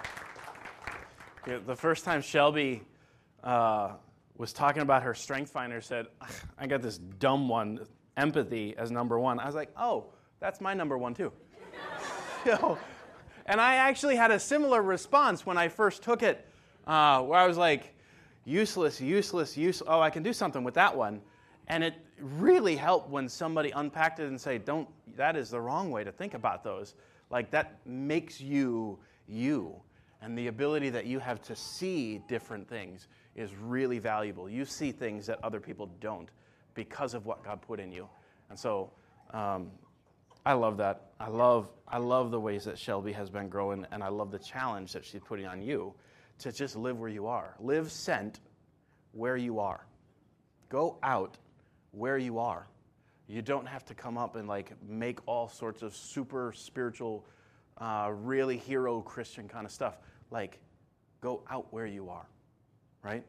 the 1.46 1.76
first 1.76 2.06
time 2.06 2.22
Shelby 2.22 2.82
uh, 3.44 3.92
was 4.38 4.54
talking 4.54 4.82
about 4.82 5.04
her 5.04 5.14
strength 5.14 5.52
finder, 5.52 5.82
said, 5.82 6.08
I 6.58 6.68
got 6.68 6.82
this 6.82 6.98
dumb 6.98 7.50
one, 7.50 7.86
empathy, 8.18 8.76
as 8.78 8.92
number 8.92 9.20
one. 9.20 9.40
I 9.40 9.46
was 9.46 9.56
like, 9.56 9.72
oh, 9.78 10.06
that's 10.40 10.62
my 10.62 10.74
number 10.74 10.98
one 10.98 11.14
too. 11.14 11.32
so, 12.46 12.78
and 13.46 13.60
I 13.60 13.76
actually 13.76 14.16
had 14.16 14.32
a 14.32 14.40
similar 14.40 14.82
response 14.82 15.46
when 15.46 15.58
I 15.58 15.68
first 15.68 16.04
took 16.04 16.24
it, 16.24 16.48
uh, 16.88 17.22
where 17.22 17.40
I 17.40 17.48
was 17.48 17.58
like, 17.58 17.96
useless, 18.46 19.00
useless, 19.02 19.58
useless. 19.58 19.88
Oh, 19.90 20.02
I 20.02 20.10
can 20.10 20.24
do 20.24 20.34
something 20.34 20.64
with 20.64 20.74
that 20.76 20.96
one. 20.96 21.22
And 21.68 21.84
it 21.84 21.96
really 22.20 22.76
helped 22.76 23.10
when 23.10 23.30
somebody 23.30 23.72
unpacked 23.72 24.20
it 24.20 24.28
and 24.28 24.40
say, 24.40 24.58
"Don't. 24.58 24.90
That 25.16 25.36
is 25.36 25.52
the 25.52 25.62
wrong 25.62 25.92
way 25.92 26.04
to 26.04 26.12
think 26.12 26.34
about 26.34 26.64
those. 26.64 26.96
Like 27.30 27.52
that 27.52 27.78
makes 27.86 28.42
you 28.42 28.98
you, 29.28 29.76
and 30.22 30.38
the 30.38 30.48
ability 30.48 30.90
that 30.90 31.06
you 31.06 31.20
have 31.20 31.42
to 31.44 31.56
see 31.56 32.22
different 32.28 32.68
things 32.68 33.08
is 33.36 33.56
really 33.56 34.00
valuable. 34.00 34.50
You 34.50 34.66
see 34.66 34.92
things 34.92 35.26
that 35.28 35.40
other 35.44 35.60
people 35.60 35.90
don't 36.02 36.30
because 36.74 37.14
of 37.14 37.26
what 37.26 37.44
God 37.44 37.62
put 37.62 37.80
in 37.80 37.92
you. 37.92 38.08
And 38.50 38.60
so 38.60 38.92
um, 39.32 39.72
I 40.46 40.54
love 40.54 40.78
that. 40.78 41.12
I 41.20 41.30
love, 41.30 41.70
I 41.88 41.98
love 41.98 42.32
the 42.32 42.40
ways 42.40 42.66
that 42.66 42.78
Shelby 42.78 43.12
has 43.14 43.30
been 43.30 43.50
growing, 43.50 43.86
and 43.92 44.04
I 44.04 44.10
love 44.10 44.32
the 44.32 44.40
challenge 44.40 44.94
that 44.94 45.06
she's 45.06 45.22
putting 45.22 45.46
on 45.46 45.62
you 45.62 45.94
to 46.40 46.52
just 46.52 46.76
live 46.76 47.00
where 47.00 47.10
you 47.10 47.28
are. 47.28 47.56
Live 47.60 47.92
sent 47.92 48.40
where 49.12 49.38
you 49.38 49.60
are. 49.60 49.86
Go 50.70 50.98
out 51.04 51.38
where 51.92 52.18
you 52.18 52.40
are. 52.40 52.68
You 53.28 53.42
don't 53.42 53.68
have 53.68 53.86
to 53.86 53.94
come 53.94 54.18
up 54.18 54.36
and 54.36 54.48
like 54.48 54.72
make 54.88 55.20
all 55.28 55.50
sorts 55.50 55.82
of 55.82 55.96
super 55.96 56.52
spiritual, 56.56 57.26
uh, 57.80 58.12
really 58.14 58.58
hero 58.58 59.02
Christian 59.02 59.48
kind 59.48 59.66
of 59.66 59.72
stuff. 59.72 59.98
Like, 60.32 60.60
go 61.22 61.44
out 61.50 61.68
where 61.72 61.86
you 61.86 62.10
are, 62.10 62.28
right? 63.04 63.24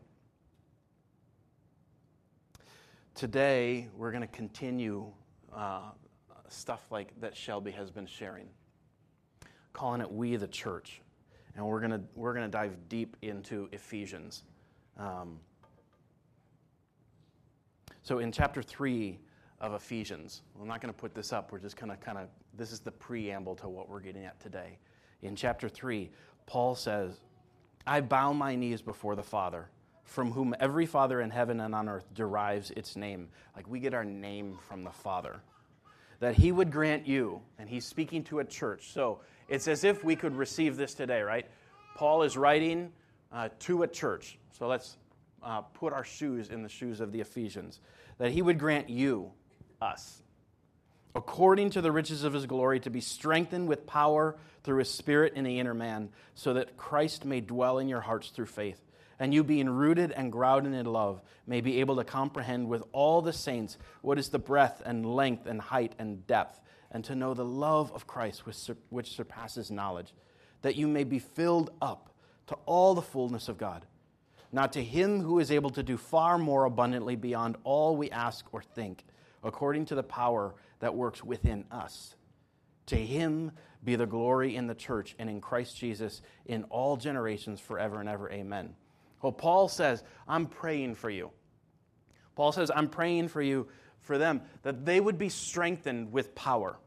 Today, 3.15 3.89
we're 3.97 4.11
going 4.11 4.23
to 4.23 4.29
continue 4.29 5.07
uh, 5.55 5.91
stuff 6.49 6.81
like 6.91 7.09
that 7.21 7.37
Shelby 7.37 7.71
has 7.73 7.91
been 7.91 8.07
sharing, 8.07 8.49
calling 9.73 10.01
it 10.01 10.11
We 10.11 10.37
the 10.37 10.49
Church. 10.49 11.01
And 11.57 11.67
we're 11.67 11.81
going 11.81 11.91
to 11.91 12.01
we're 12.15 12.33
to 12.35 12.49
dive 12.49 12.77
deep 12.89 13.17
into 13.23 13.69
Ephesians. 13.73 14.45
Um, 14.97 15.41
so 18.03 18.19
in 18.19 18.33
chapter 18.33 18.63
3 18.63 19.19
of 19.61 19.75
Ephesians, 19.75 20.43
I'm 20.61 20.67
not 20.67 20.81
going 20.81 20.93
to 20.93 20.99
put 20.99 21.15
this 21.15 21.33
up. 21.33 21.53
We're 21.53 21.59
just 21.59 21.77
going 21.77 21.91
to 21.91 21.97
kind 21.97 22.19
of, 22.19 22.29
this 22.57 22.73
is 22.73 22.81
the 22.81 22.91
preamble 22.91 23.57
to 23.57 23.69
what 23.69 23.89
we're 23.89 24.01
getting 24.01 24.25
at 24.25 24.41
today. 24.41 24.79
In 25.23 25.37
chapter 25.37 25.69
3, 25.69 26.11
Paul 26.47 26.75
says, 26.75 27.21
I 27.87 28.01
bow 28.01 28.33
my 28.33 28.57
knees 28.57 28.83
before 28.83 29.17
the 29.17 29.23
Father, 29.23 29.69
from 30.05 30.33
whom 30.33 30.55
every 30.61 30.87
Father 30.87 31.21
in 31.21 31.31
heaven 31.31 31.61
and 31.61 31.75
on 31.75 31.89
earth 31.89 32.07
derives 32.15 32.71
its 32.73 32.97
name. 32.97 33.29
Like 33.55 33.69
we 33.69 33.81
get 33.81 33.95
our 33.95 34.05
name 34.05 34.59
from 34.67 34.83
the 34.83 34.91
Father. 34.91 35.41
That 36.21 36.35
he 36.35 36.53
would 36.53 36.71
grant 36.71 37.07
you, 37.07 37.41
and 37.59 37.69
he's 37.69 37.87
speaking 37.87 38.25
to 38.25 38.41
a 38.41 38.45
church. 38.45 38.93
So 38.93 39.21
it's 39.49 39.69
as 39.69 39.85
if 39.85 40.05
we 40.05 40.17
could 40.17 40.37
receive 40.37 40.77
this 40.77 40.95
today, 40.95 41.23
right? 41.23 41.47
Paul 41.95 42.23
is 42.23 42.37
writing 42.37 42.93
uh, 43.33 43.49
to 43.61 43.83
a 43.83 43.89
church. 43.89 44.39
So 44.59 44.67
let's 44.67 44.97
uh, 45.43 45.63
put 45.63 45.93
our 45.93 46.05
shoes 46.05 46.51
in 46.51 46.63
the 46.63 46.69
shoes 46.69 47.01
of 47.01 47.13
the 47.13 47.21
Ephesians. 47.21 47.81
That 48.19 48.33
he 48.33 48.43
would 48.43 48.59
grant 48.59 48.91
you, 48.91 49.33
us, 49.81 50.23
according 51.15 51.71
to 51.71 51.81
the 51.81 51.93
riches 51.93 52.25
of 52.25 52.33
his 52.33 52.47
glory, 52.47 52.81
to 52.81 52.91
be 52.91 53.01
strengthened 53.01 53.69
with 53.69 53.87
power 53.87 54.37
through 54.63 54.79
his 54.79 54.91
Spirit 54.91 55.35
in 55.35 55.45
the 55.45 55.59
inner 55.59 55.75
man, 55.75 56.11
so 56.35 56.55
that 56.55 56.77
Christ 56.77 57.25
may 57.25 57.41
dwell 57.41 57.79
in 57.79 57.89
your 57.89 58.01
hearts 58.01 58.29
through 58.31 58.47
faith. 58.47 58.81
And 59.19 59.35
you, 59.35 59.45
being 59.45 59.69
rooted 59.69 60.13
and 60.13 60.33
grounded 60.33 60.73
in 60.73 60.87
love, 60.87 61.21
may 61.47 61.61
be 61.61 61.81
able 61.81 61.97
to 61.97 62.05
comprehend 62.05 62.69
with 62.69 62.83
all 62.93 63.21
the 63.21 63.33
saints 63.33 63.77
what 64.01 64.19
is 64.19 64.31
the 64.31 64.39
breadth 64.39 64.83
and 64.85 65.05
length 65.05 65.47
and 65.47 65.61
height 65.61 65.95
and 65.99 66.27
depth, 66.27 66.61
and 66.91 67.05
to 67.05 67.15
know 67.15 67.35
the 67.35 67.45
love 67.45 67.93
of 67.93 68.07
Christ 68.07 68.45
which 68.47 69.15
surpasses 69.15 69.71
knowledge, 69.71 70.15
that 70.63 70.77
you 70.77 70.89
may 70.89 71.05
be 71.05 71.19
filled 71.19 71.71
up 71.83 72.15
to 72.47 72.57
all 72.67 72.95
the 72.95 73.03
fullness 73.03 73.49
of 73.49 73.59
God. 73.59 73.85
Now, 74.53 74.67
to 74.67 74.83
him 74.83 75.21
who 75.21 75.39
is 75.39 75.53
able 75.53 75.71
to 75.71 75.83
do 75.83 75.97
far 75.97 76.37
more 76.37 76.65
abundantly 76.65 77.15
beyond 77.15 77.57
all 77.63 77.97
we 77.97 78.11
ask 78.11 78.47
or 78.53 78.63
think, 78.63 79.05
according 79.43 79.87
to 79.87 79.95
the 79.95 80.03
power 80.03 80.55
that 80.81 80.95
works 80.95 81.25
within 81.25 81.65
us. 81.71 82.15
To 82.87 82.97
him 82.97 83.53
be 83.85 83.97
the 83.97 84.07
glory 84.07 84.57
in 84.57 84.67
the 84.67 84.75
church 84.75 85.15
and 85.19 85.31
in 85.31 85.41
Christ 85.41 85.77
Jesus 85.77 86.23
in 86.47 86.65
all 86.65 86.97
generations 86.97 87.61
forever 87.61 88.01
and 88.01 88.09
ever. 88.09 88.31
Amen. 88.31 88.75
Well, 89.23 89.33
Paul 89.33 89.69
says, 89.69 90.03
I'm 90.27 90.47
praying 90.47 90.95
for 90.97 91.11
you. 91.11 91.31
Paul 92.37 92.53
says, 92.53 92.71
I'm 92.75 92.89
praying 92.89 93.29
for 93.29 93.43
you, 93.43 93.69
for 94.01 94.19
them, 94.19 94.43
that 94.63 94.85
they 94.85 95.01
would 95.01 95.19
be 95.19 95.29
strengthened 95.29 96.13
with 96.13 96.35
power, 96.35 96.79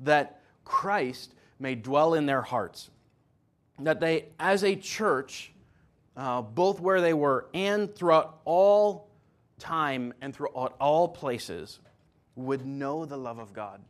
that 0.00 0.40
Christ 0.64 1.34
may 1.58 1.74
dwell 1.74 2.14
in 2.14 2.26
their 2.26 2.42
hearts, 2.42 2.90
that 3.78 4.00
they, 4.00 4.26
as 4.38 4.62
a 4.62 4.76
church, 4.76 5.52
uh, 6.16 6.42
both 6.42 6.80
where 6.80 7.00
they 7.00 7.14
were 7.14 7.46
and 7.54 7.94
throughout 7.94 8.40
all 8.44 9.08
time 9.58 10.12
and 10.20 10.34
throughout 10.34 10.74
all 10.80 11.08
places, 11.08 11.80
would 12.36 12.66
know 12.66 13.04
the 13.04 13.16
love 13.16 13.38
of 13.38 13.52
God. 13.52 13.80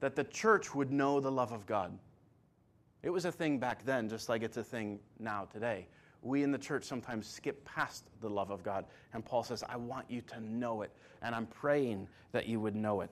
That 0.00 0.16
the 0.16 0.24
church 0.24 0.74
would 0.74 0.90
know 0.90 1.20
the 1.20 1.30
love 1.30 1.52
of 1.52 1.66
God. 1.66 1.98
It 3.02 3.10
was 3.10 3.24
a 3.24 3.32
thing 3.32 3.58
back 3.58 3.84
then, 3.84 4.08
just 4.08 4.28
like 4.28 4.42
it's 4.42 4.56
a 4.56 4.64
thing 4.64 4.98
now 5.18 5.46
today. 5.52 5.86
We 6.22 6.42
in 6.42 6.50
the 6.50 6.58
church 6.58 6.84
sometimes 6.84 7.26
skip 7.26 7.64
past 7.64 8.04
the 8.20 8.28
love 8.28 8.50
of 8.50 8.62
God. 8.62 8.86
And 9.12 9.24
Paul 9.24 9.44
says, 9.44 9.62
I 9.68 9.76
want 9.76 10.10
you 10.10 10.20
to 10.22 10.40
know 10.40 10.82
it. 10.82 10.90
And 11.22 11.34
I'm 11.34 11.46
praying 11.46 12.08
that 12.32 12.46
you 12.46 12.60
would 12.60 12.74
know 12.74 13.02
it. 13.02 13.10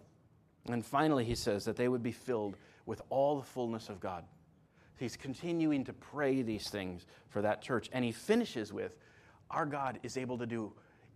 And 0.68 0.84
finally, 0.84 1.24
he 1.24 1.36
says 1.36 1.64
that 1.64 1.76
they 1.76 1.88
would 1.88 2.02
be 2.02 2.12
filled 2.12 2.56
with 2.84 3.02
all 3.08 3.36
the 3.36 3.44
fullness 3.44 3.88
of 3.88 4.00
God. 4.00 4.24
He's 4.98 5.16
continuing 5.16 5.84
to 5.84 5.92
pray 5.92 6.42
these 6.42 6.68
things 6.68 7.06
for 7.28 7.42
that 7.42 7.62
church. 7.62 7.88
And 7.92 8.04
he 8.04 8.12
finishes 8.12 8.72
with, 8.72 8.96
Our 9.50 9.66
God 9.66 10.00
is 10.02 10.16
able 10.16 10.38
to 10.38 10.46
do 10.46 10.72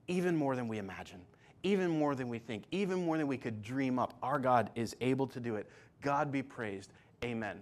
even 0.09 0.37
more 0.37 0.57
than 0.57 0.69
we 0.69 0.78
imagine, 0.78 1.21
even 1.62 1.90
more 1.90 2.14
than 2.14 2.28
we 2.28 2.38
think, 2.38 2.64
even 2.71 3.04
more 3.04 3.19
than 3.19 3.26
we 3.26 3.37
could 3.37 3.62
dream 3.62 3.99
up. 3.99 4.14
Our 4.23 4.38
God 4.38 4.71
is 4.75 4.97
able 5.00 5.26
to 5.28 5.40
do 5.40 5.57
it. 5.57 5.69
God 6.00 6.33
be 6.33 6.42
praised. 6.42 6.92
Amen. 7.25 7.61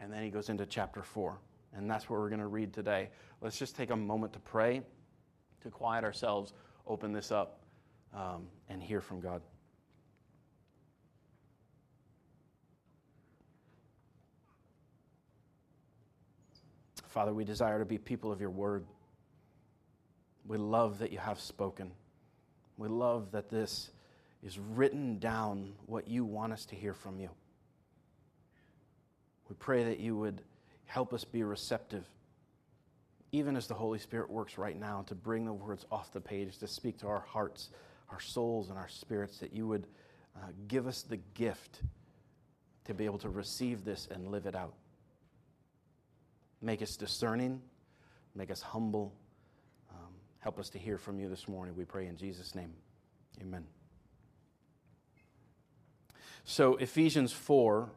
And 0.00 0.12
then 0.12 0.22
he 0.22 0.30
goes 0.30 0.48
into 0.48 0.66
chapter 0.66 1.02
4. 1.02 1.38
And 1.74 1.90
that's 1.90 2.10
what 2.10 2.18
we're 2.18 2.28
going 2.28 2.40
to 2.40 2.46
read 2.46 2.72
today. 2.72 3.08
Let's 3.40 3.58
just 3.58 3.76
take 3.76 3.90
a 3.90 3.96
moment 3.96 4.32
to 4.34 4.38
pray, 4.40 4.82
to 5.62 5.70
quiet 5.70 6.04
ourselves, 6.04 6.52
open 6.86 7.12
this 7.12 7.32
up, 7.32 7.60
um, 8.14 8.46
and 8.68 8.82
hear 8.82 9.00
from 9.00 9.20
God. 9.20 9.42
Father, 17.12 17.34
we 17.34 17.44
desire 17.44 17.78
to 17.78 17.84
be 17.84 17.98
people 17.98 18.32
of 18.32 18.40
your 18.40 18.50
word. 18.50 18.86
We 20.46 20.56
love 20.56 20.98
that 20.98 21.12
you 21.12 21.18
have 21.18 21.40
spoken. 21.40 21.92
We 22.76 22.88
love 22.88 23.30
that 23.32 23.48
this 23.48 23.90
is 24.42 24.58
written 24.58 25.18
down 25.18 25.72
what 25.86 26.08
you 26.08 26.24
want 26.24 26.52
us 26.52 26.64
to 26.66 26.74
hear 26.74 26.94
from 26.94 27.20
you. 27.20 27.30
We 29.48 29.54
pray 29.58 29.84
that 29.84 30.00
you 30.00 30.16
would 30.16 30.40
help 30.86 31.12
us 31.12 31.24
be 31.24 31.42
receptive, 31.42 32.04
even 33.30 33.56
as 33.56 33.66
the 33.66 33.74
Holy 33.74 33.98
Spirit 33.98 34.30
works 34.30 34.58
right 34.58 34.78
now 34.78 35.04
to 35.06 35.14
bring 35.14 35.44
the 35.44 35.52
words 35.52 35.86
off 35.92 36.12
the 36.12 36.20
page, 36.20 36.58
to 36.58 36.66
speak 36.66 36.98
to 36.98 37.06
our 37.06 37.20
hearts, 37.20 37.70
our 38.10 38.20
souls, 38.20 38.70
and 38.70 38.78
our 38.78 38.88
spirits, 38.88 39.38
that 39.38 39.52
you 39.52 39.66
would 39.66 39.86
uh, 40.36 40.46
give 40.68 40.86
us 40.86 41.02
the 41.02 41.18
gift 41.34 41.82
to 42.84 42.94
be 42.94 43.04
able 43.04 43.18
to 43.18 43.28
receive 43.28 43.84
this 43.84 44.08
and 44.10 44.28
live 44.28 44.46
it 44.46 44.56
out. 44.56 44.74
Make 46.60 46.82
us 46.82 46.96
discerning, 46.96 47.60
make 48.34 48.50
us 48.50 48.62
humble. 48.62 49.12
Help 50.42 50.58
us 50.58 50.68
to 50.70 50.78
hear 50.78 50.98
from 50.98 51.20
you 51.20 51.28
this 51.28 51.46
morning. 51.46 51.76
We 51.76 51.84
pray 51.84 52.08
in 52.08 52.16
Jesus' 52.16 52.56
name. 52.56 52.72
Amen. 53.40 53.64
So, 56.42 56.74
Ephesians 56.78 57.32
4, 57.32 57.88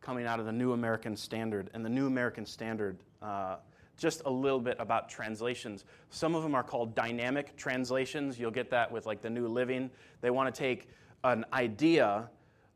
coming 0.00 0.26
out 0.26 0.40
of 0.40 0.46
the 0.46 0.52
New 0.52 0.72
American 0.72 1.16
Standard, 1.16 1.70
and 1.74 1.84
the 1.84 1.88
New 1.88 2.08
American 2.08 2.44
Standard, 2.44 2.98
uh, 3.22 3.58
just 3.96 4.22
a 4.26 4.30
little 4.30 4.58
bit 4.58 4.78
about 4.80 5.10
translations. 5.10 5.84
Some 6.10 6.34
of 6.34 6.42
them 6.42 6.56
are 6.56 6.64
called 6.64 6.96
dynamic 6.96 7.56
translations. 7.56 8.36
You'll 8.36 8.50
get 8.50 8.68
that 8.70 8.90
with 8.90 9.06
like 9.06 9.22
the 9.22 9.30
New 9.30 9.46
Living. 9.46 9.88
They 10.22 10.30
want 10.30 10.52
to 10.52 10.58
take 10.58 10.88
an 11.22 11.44
idea 11.52 12.28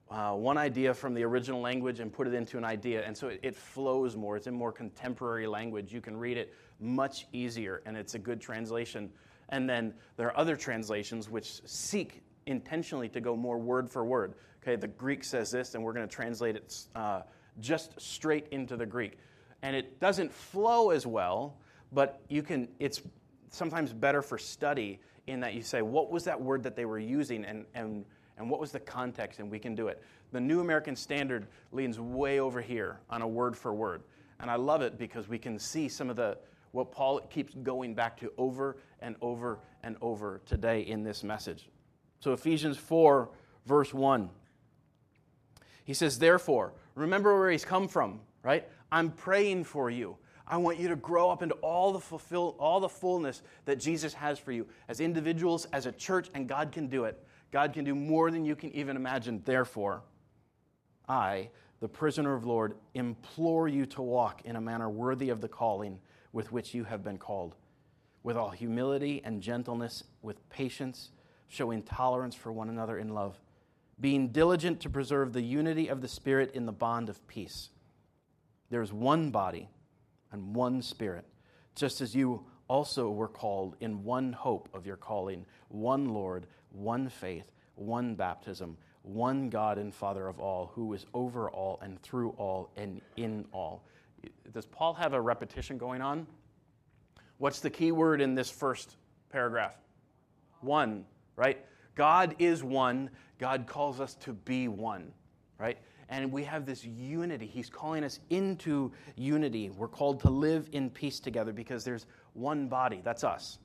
uh, 0.08 0.32
one 0.32 0.56
idea 0.56 0.94
from 0.94 1.14
the 1.14 1.24
original 1.24 1.60
language 1.60 1.98
and 1.98 2.12
put 2.12 2.28
it 2.28 2.34
into 2.34 2.56
an 2.56 2.64
idea. 2.64 3.04
And 3.04 3.16
so 3.16 3.26
it, 3.26 3.40
it, 3.42 3.56
flows 3.56 4.14
more. 4.14 4.36
It's 4.36 4.46
in 4.46 4.54
more 4.54 4.70
contemporary 4.70 5.48
language. 5.48 5.92
You 5.92 6.00
can 6.00 6.16
read 6.16 6.36
it 6.36 6.54
much 6.80 7.26
easier, 7.32 7.82
and 7.86 7.96
it's 7.96 8.14
a 8.14 8.18
good 8.18 8.40
translation. 8.40 9.10
And 9.48 9.68
then 9.68 9.94
there 10.16 10.26
are 10.28 10.36
other 10.36 10.56
translations 10.56 11.30
which 11.30 11.60
seek 11.66 12.22
intentionally 12.46 13.08
to 13.10 13.20
go 13.20 13.36
more 13.36 13.58
word 13.58 13.90
for 13.90 14.04
word. 14.04 14.34
Okay, 14.62 14.76
the 14.76 14.88
Greek 14.88 15.24
says 15.24 15.50
this, 15.50 15.74
and 15.74 15.84
we're 15.84 15.92
going 15.92 16.08
to 16.08 16.14
translate 16.14 16.56
it 16.56 16.74
uh, 16.94 17.22
just 17.60 18.00
straight 18.00 18.48
into 18.50 18.76
the 18.76 18.86
Greek. 18.86 19.18
And 19.62 19.76
it 19.76 20.00
doesn't 20.00 20.32
flow 20.32 20.90
as 20.90 21.06
well, 21.06 21.56
but 21.92 22.20
you 22.28 22.42
can. 22.42 22.68
It's 22.78 23.00
sometimes 23.50 23.92
better 23.92 24.22
for 24.22 24.38
study 24.38 25.00
in 25.26 25.40
that 25.40 25.54
you 25.54 25.62
say, 25.62 25.82
what 25.82 26.10
was 26.10 26.24
that 26.24 26.40
word 26.40 26.62
that 26.64 26.76
they 26.76 26.84
were 26.84 26.98
using, 26.98 27.44
and 27.44 27.64
and 27.74 28.04
and 28.36 28.50
what 28.50 28.60
was 28.60 28.72
the 28.72 28.80
context, 28.80 29.38
and 29.40 29.50
we 29.50 29.58
can 29.58 29.74
do 29.74 29.88
it. 29.88 30.02
The 30.32 30.40
New 30.40 30.60
American 30.60 30.96
Standard 30.96 31.46
leans 31.72 31.98
way 31.98 32.40
over 32.40 32.60
here 32.60 33.00
on 33.08 33.22
a 33.22 33.28
word 33.28 33.56
for 33.56 33.72
word. 33.72 34.02
And 34.40 34.50
I 34.50 34.56
love 34.56 34.82
it 34.82 34.98
because 34.98 35.28
we 35.28 35.38
can 35.38 35.58
see 35.58 35.88
some 35.88 36.10
of 36.10 36.16
the 36.16 36.36
what 36.76 36.92
Paul 36.92 37.20
keeps 37.20 37.54
going 37.54 37.94
back 37.94 38.20
to 38.20 38.30
over 38.36 38.76
and 39.00 39.16
over 39.22 39.60
and 39.82 39.96
over 40.02 40.42
today 40.44 40.82
in 40.82 41.02
this 41.02 41.24
message. 41.24 41.70
So 42.20 42.32
Ephesians 42.34 42.76
4 42.76 43.30
verse 43.64 43.94
1. 43.94 44.28
He 45.84 45.94
says, 45.94 46.18
"Therefore, 46.18 46.74
remember 46.94 47.38
where 47.38 47.50
he's 47.50 47.64
come 47.64 47.88
from, 47.88 48.20
right? 48.42 48.68
I'm 48.92 49.10
praying 49.10 49.64
for 49.64 49.88
you. 49.88 50.18
I 50.46 50.58
want 50.58 50.78
you 50.78 50.88
to 50.88 50.96
grow 50.96 51.30
up 51.30 51.42
into 51.42 51.54
all 51.56 51.92
the 51.92 51.98
fulfill 51.98 52.56
all 52.58 52.78
the 52.78 52.90
fullness 52.90 53.42
that 53.64 53.76
Jesus 53.76 54.12
has 54.12 54.38
for 54.38 54.52
you 54.52 54.66
as 54.86 55.00
individuals, 55.00 55.66
as 55.72 55.86
a 55.86 55.92
church, 55.92 56.28
and 56.34 56.46
God 56.46 56.72
can 56.72 56.88
do 56.88 57.04
it. 57.04 57.26
God 57.52 57.72
can 57.72 57.84
do 57.84 57.94
more 57.94 58.30
than 58.30 58.44
you 58.44 58.54
can 58.54 58.70
even 58.72 58.96
imagine. 58.96 59.40
Therefore, 59.44 60.02
I, 61.08 61.48
the 61.80 61.88
prisoner 61.88 62.34
of 62.34 62.44
Lord, 62.44 62.76
implore 62.92 63.66
you 63.66 63.86
to 63.86 64.02
walk 64.02 64.42
in 64.44 64.56
a 64.56 64.60
manner 64.60 64.90
worthy 64.90 65.30
of 65.30 65.40
the 65.40 65.48
calling 65.48 66.00
with 66.32 66.52
which 66.52 66.74
you 66.74 66.84
have 66.84 67.02
been 67.02 67.18
called, 67.18 67.54
with 68.22 68.36
all 68.36 68.50
humility 68.50 69.22
and 69.24 69.42
gentleness, 69.42 70.04
with 70.22 70.48
patience, 70.50 71.10
showing 71.48 71.82
tolerance 71.82 72.34
for 72.34 72.52
one 72.52 72.68
another 72.68 72.98
in 72.98 73.14
love, 73.14 73.40
being 74.00 74.28
diligent 74.28 74.80
to 74.80 74.90
preserve 74.90 75.32
the 75.32 75.42
unity 75.42 75.88
of 75.88 76.00
the 76.00 76.08
Spirit 76.08 76.52
in 76.54 76.66
the 76.66 76.72
bond 76.72 77.08
of 77.08 77.26
peace. 77.28 77.70
There 78.70 78.82
is 78.82 78.92
one 78.92 79.30
body 79.30 79.68
and 80.32 80.54
one 80.54 80.82
Spirit, 80.82 81.24
just 81.74 82.00
as 82.00 82.14
you 82.14 82.44
also 82.68 83.10
were 83.10 83.28
called 83.28 83.76
in 83.80 84.02
one 84.04 84.32
hope 84.32 84.68
of 84.74 84.86
your 84.86 84.96
calling, 84.96 85.46
one 85.68 86.08
Lord, 86.08 86.46
one 86.70 87.08
faith, 87.08 87.50
one 87.76 88.14
baptism, 88.14 88.76
one 89.02 89.48
God 89.48 89.78
and 89.78 89.94
Father 89.94 90.26
of 90.26 90.40
all, 90.40 90.72
who 90.74 90.92
is 90.92 91.06
over 91.14 91.48
all 91.48 91.78
and 91.80 92.02
through 92.02 92.30
all 92.30 92.70
and 92.76 93.00
in 93.16 93.46
all. 93.52 93.84
Does 94.52 94.66
Paul 94.66 94.94
have 94.94 95.12
a 95.12 95.20
repetition 95.20 95.78
going 95.78 96.00
on? 96.00 96.26
What's 97.38 97.60
the 97.60 97.70
key 97.70 97.92
word 97.92 98.20
in 98.20 98.34
this 98.34 98.50
first 98.50 98.96
paragraph? 99.30 99.74
One, 100.60 101.04
right? 101.36 101.64
God 101.94 102.36
is 102.38 102.64
one. 102.64 103.10
God 103.38 103.66
calls 103.66 104.00
us 104.00 104.14
to 104.16 104.32
be 104.32 104.68
one, 104.68 105.12
right? 105.58 105.78
And 106.08 106.30
we 106.32 106.44
have 106.44 106.64
this 106.64 106.84
unity. 106.84 107.46
He's 107.46 107.68
calling 107.68 108.04
us 108.04 108.20
into 108.30 108.92
unity. 109.16 109.70
We're 109.70 109.88
called 109.88 110.20
to 110.20 110.30
live 110.30 110.68
in 110.72 110.88
peace 110.88 111.20
together 111.20 111.52
because 111.52 111.84
there's 111.84 112.06
one 112.32 112.68
body. 112.68 113.00
That's 113.04 113.24
us 113.24 113.58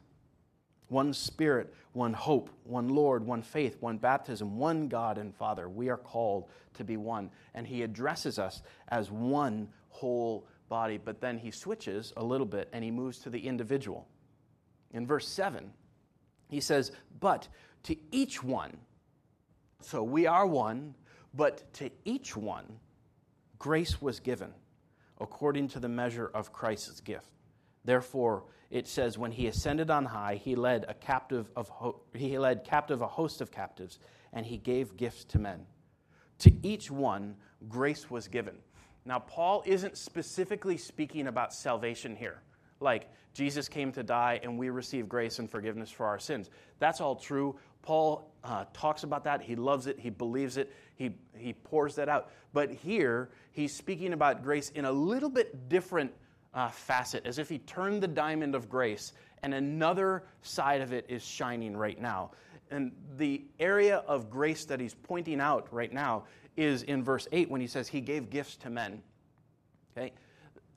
one 0.92 1.14
Spirit, 1.14 1.74
one 1.94 2.12
hope, 2.12 2.50
one 2.66 2.90
Lord, 2.90 3.26
one 3.26 3.42
faith, 3.42 3.78
one 3.80 3.98
baptism, 3.98 4.58
one 4.58 4.90
God 4.90 5.18
and 5.18 5.34
Father. 5.34 5.70
We 5.70 5.88
are 5.90 5.98
called 5.98 6.50
to 6.74 6.84
be 6.84 6.98
one. 6.98 7.32
And 7.54 7.66
He 7.66 7.82
addresses 7.82 8.38
us 8.38 8.62
as 8.90 9.10
one 9.10 9.70
whole 9.88 10.46
body, 10.72 10.98
but 10.98 11.22
then 11.22 11.38
He 11.38 11.52
switches 11.52 12.14
a 12.18 12.24
little 12.24 12.48
bit 12.48 12.70
and 12.74 12.84
He 12.84 12.90
moves 12.90 13.20
to 13.20 13.30
the 13.30 13.46
individual. 13.46 14.08
In 14.92 15.06
verse 15.06 15.28
7, 15.28 15.72
He 16.48 16.62
says, 16.62 16.92
But 17.20 17.48
to 17.84 17.96
each 18.12 18.44
one, 18.44 18.78
so 19.82 20.02
we 20.02 20.26
are 20.26 20.48
one, 20.48 20.96
but 21.34 21.72
to 21.74 21.92
each 22.06 22.36
one, 22.36 22.80
grace 23.60 24.02
was 24.02 24.20
given 24.20 24.54
according 25.20 25.68
to 25.68 25.80
the 25.80 25.90
measure 25.90 26.32
of 26.34 26.52
Christ's 26.52 27.00
gift. 27.02 27.28
Therefore, 27.86 28.44
it 28.72 28.88
says, 28.88 29.18
when 29.18 29.32
he 29.32 29.48
ascended 29.48 29.92
on 29.92 30.06
high, 30.06 30.36
he 30.36 30.56
led 30.56 30.86
a 30.88 30.94
captive 30.94 31.52
of 31.56 31.68
ho- 31.70 32.02
he 32.14 32.38
led 32.38 32.64
captive 32.64 33.02
a 33.02 33.08
host 33.08 33.42
of 33.42 33.52
captives, 33.52 34.00
and 34.34 34.46
he 34.46 34.58
gave 34.58 34.98
gifts 34.98 35.26
to 35.26 35.40
men. 35.40 35.66
To 36.40 36.52
each 36.64 36.90
one, 36.90 37.36
grace 37.68 38.10
was 38.10 38.28
given. 38.28 38.56
Now, 39.06 39.20
Paul 39.20 39.64
isn't 39.66 39.98
specifically 39.98 40.78
speaking 40.78 41.28
about 41.28 41.54
salvation 41.54 42.16
here, 42.16 42.42
like 42.80 43.10
Jesus 43.34 43.68
came 43.68 43.92
to 43.94 44.04
die 44.04 44.40
and 44.44 44.58
we 44.58 44.70
receive 44.70 45.10
grace 45.10 45.40
and 45.40 45.50
forgiveness 45.50 45.90
for 45.90 46.06
our 46.06 46.20
sins. 46.20 46.50
That's 46.80 47.02
all 47.02 47.16
true. 47.16 47.58
Paul 47.82 48.32
uh, 48.44 48.66
talks 48.74 49.04
about 49.04 49.24
that. 49.24 49.42
He 49.42 49.56
loves 49.56 49.88
it. 49.88 50.00
He 50.00 50.10
believes 50.10 50.58
it. 50.58 50.72
He, 50.96 51.16
he 51.36 51.54
pours 51.54 51.96
that 51.96 52.10
out. 52.10 52.30
But 52.54 52.72
here, 52.72 53.30
he's 53.54 53.74
speaking 53.74 54.14
about 54.14 54.44
grace 54.44 54.70
in 54.70 54.86
a 54.86 54.92
little 54.92 55.30
bit 55.30 55.70
different 55.70 56.12
uh, 56.54 56.70
facet, 56.70 57.26
as 57.26 57.40
if 57.40 57.50
he 57.50 57.60
turned 57.60 58.04
the 58.04 58.08
diamond 58.08 58.56
of 58.56 58.70
grace 58.70 59.14
and 59.44 59.54
another 59.54 60.24
side 60.42 60.82
of 60.82 60.94
it 60.94 61.06
is 61.10 61.24
shining 61.24 61.76
right 61.76 62.00
now. 62.00 62.32
And 62.70 62.92
the 63.18 63.44
area 63.60 63.98
of 64.08 64.30
grace 64.30 64.66
that 64.66 64.80
he's 64.80 64.94
pointing 64.94 65.42
out 65.42 65.68
right 65.72 65.92
now 65.92 66.26
is 66.58 66.84
in 66.84 67.04
verse 67.04 67.28
8 67.32 67.50
when 67.50 67.62
he 67.62 67.68
says 67.68 67.88
he 67.88 68.02
gave 68.02 68.30
gifts 68.30 68.56
to 68.58 68.70
men. 68.70 69.02
Okay? 69.98 70.14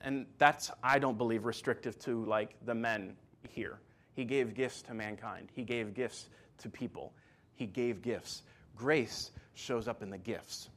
And 0.01 0.25
that's, 0.37 0.71
I 0.83 0.99
don't 0.99 1.17
believe, 1.17 1.45
restrictive 1.45 1.97
to 1.99 2.25
like 2.25 2.55
the 2.65 2.75
men 2.75 3.15
here. 3.49 3.79
He 4.15 4.23
gave 4.23 4.53
gifts 4.53 4.81
to 4.83 4.93
mankind, 4.93 5.49
he 5.53 5.63
gave 5.63 5.93
gifts 5.93 6.27
to 6.59 6.69
people, 6.69 7.13
he 7.55 7.65
gave 7.65 8.01
gifts. 8.01 8.43
Grace 8.75 9.31
shows 9.53 9.87
up 9.87 10.01
in 10.01 10.09
the 10.09 10.17
gifts. 10.17 10.69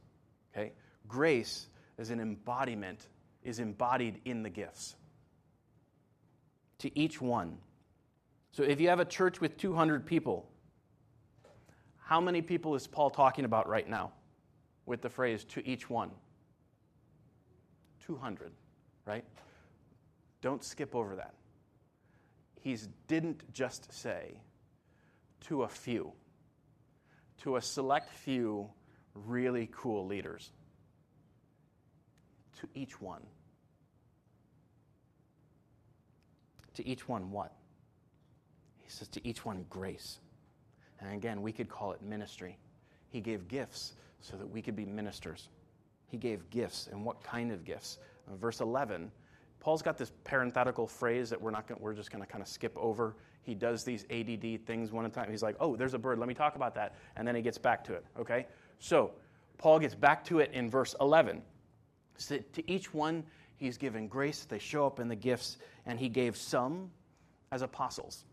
Okay? 0.53 0.73
Grace 1.07 1.67
is 1.97 2.09
an 2.09 2.19
embodiment 2.19 3.07
is 3.43 3.59
embodied 3.59 4.19
in 4.25 4.43
the 4.43 4.49
gifts 4.49 4.95
to 6.79 6.97
each 6.97 7.21
one. 7.21 7.57
So 8.51 8.63
if 8.63 8.81
you 8.81 8.89
have 8.89 8.99
a 8.99 9.05
church 9.05 9.39
with 9.39 9.57
200 9.57 10.05
people, 10.05 10.49
how 11.97 12.19
many 12.19 12.41
people 12.41 12.75
is 12.75 12.87
Paul 12.87 13.09
talking 13.09 13.45
about 13.45 13.69
right 13.69 13.87
now 13.87 14.11
with 14.89 15.03
the 15.03 15.09
phrase 15.09 15.43
to 15.43 15.65
each 15.67 15.87
one? 15.87 16.09
200, 18.07 18.51
right? 19.05 19.23
Don't 20.41 20.63
skip 20.63 20.95
over 20.95 21.15
that. 21.15 21.35
He 22.59 22.75
didn't 23.07 23.53
just 23.53 23.93
say 23.93 24.41
to 25.41 25.61
a 25.61 25.67
few, 25.69 26.11
to 27.43 27.57
a 27.57 27.61
select 27.61 28.11
few 28.11 28.67
really 29.13 29.69
cool 29.71 30.07
leaders 30.07 30.51
to 32.59 32.67
each 32.73 32.99
one. 32.99 33.21
To 36.73 36.87
each 36.87 37.07
one, 37.07 37.29
what? 37.31 37.53
He 38.81 38.89
says, 38.89 39.07
to 39.09 39.27
each 39.27 39.45
one, 39.45 39.65
grace. 39.69 40.17
And 40.99 41.13
again, 41.13 41.43
we 41.43 41.51
could 41.51 41.69
call 41.69 41.91
it 41.91 42.01
ministry. 42.01 42.57
He 43.09 43.21
gave 43.21 43.47
gifts 43.47 43.93
so 44.21 44.37
that 44.37 44.49
we 44.49 44.61
could 44.61 44.75
be 44.75 44.85
ministers. 44.85 45.49
He 46.07 46.17
gave 46.17 46.49
gifts, 46.49 46.89
and 46.91 47.05
what 47.05 47.23
kind 47.23 47.51
of 47.51 47.63
gifts? 47.63 47.99
Uh, 48.29 48.35
verse 48.35 48.61
11, 48.61 49.11
Paul's 49.59 49.81
got 49.81 49.97
this 49.97 50.11
parenthetical 50.23 50.87
phrase 50.87 51.29
that 51.29 51.41
we're 51.41 51.51
not 51.51 51.67
gonna, 51.67 51.79
we're 51.81 51.93
just 51.93 52.11
going 52.11 52.23
to 52.23 52.29
kind 52.29 52.41
of 52.41 52.47
skip 52.47 52.75
over. 52.77 53.15
He 53.43 53.55
does 53.55 53.83
these 53.83 54.05
ADD 54.09 54.65
things 54.65 54.91
one 54.91 55.05
at 55.05 55.11
a 55.11 55.13
time. 55.13 55.29
He's 55.29 55.43
like, 55.43 55.55
"Oh, 55.59 55.75
there's 55.75 55.93
a 55.93 55.99
bird. 55.99 56.19
Let 56.19 56.27
me 56.27 56.33
talk 56.33 56.55
about 56.55 56.75
that," 56.75 56.95
and 57.15 57.27
then 57.27 57.35
he 57.35 57.41
gets 57.41 57.57
back 57.57 57.83
to 57.85 57.93
it. 57.93 58.05
Okay, 58.17 58.47
so 58.79 59.11
Paul 59.57 59.79
gets 59.79 59.95
back 59.95 60.23
to 60.25 60.39
it 60.39 60.51
in 60.53 60.69
verse 60.69 60.95
11. 61.01 61.41
So 62.17 62.37
to 62.37 62.71
each 62.71 62.93
one, 62.93 63.23
he's 63.57 63.77
given 63.77 64.07
grace. 64.07 64.45
They 64.45 64.59
show 64.59 64.85
up 64.85 64.99
in 64.99 65.07
the 65.07 65.15
gifts, 65.15 65.57
and 65.85 65.99
he 65.99 66.09
gave 66.09 66.37
some 66.37 66.91
as 67.51 67.61
apostles, 67.61 68.25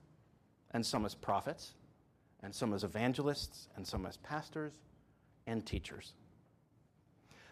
and 0.72 0.84
some 0.84 1.04
as 1.04 1.14
prophets, 1.14 1.74
and 2.42 2.54
some 2.54 2.72
as 2.72 2.84
evangelists, 2.84 3.68
and 3.76 3.86
some 3.86 4.06
as 4.06 4.16
pastors 4.18 4.74
and 5.46 5.64
teachers. 5.64 6.14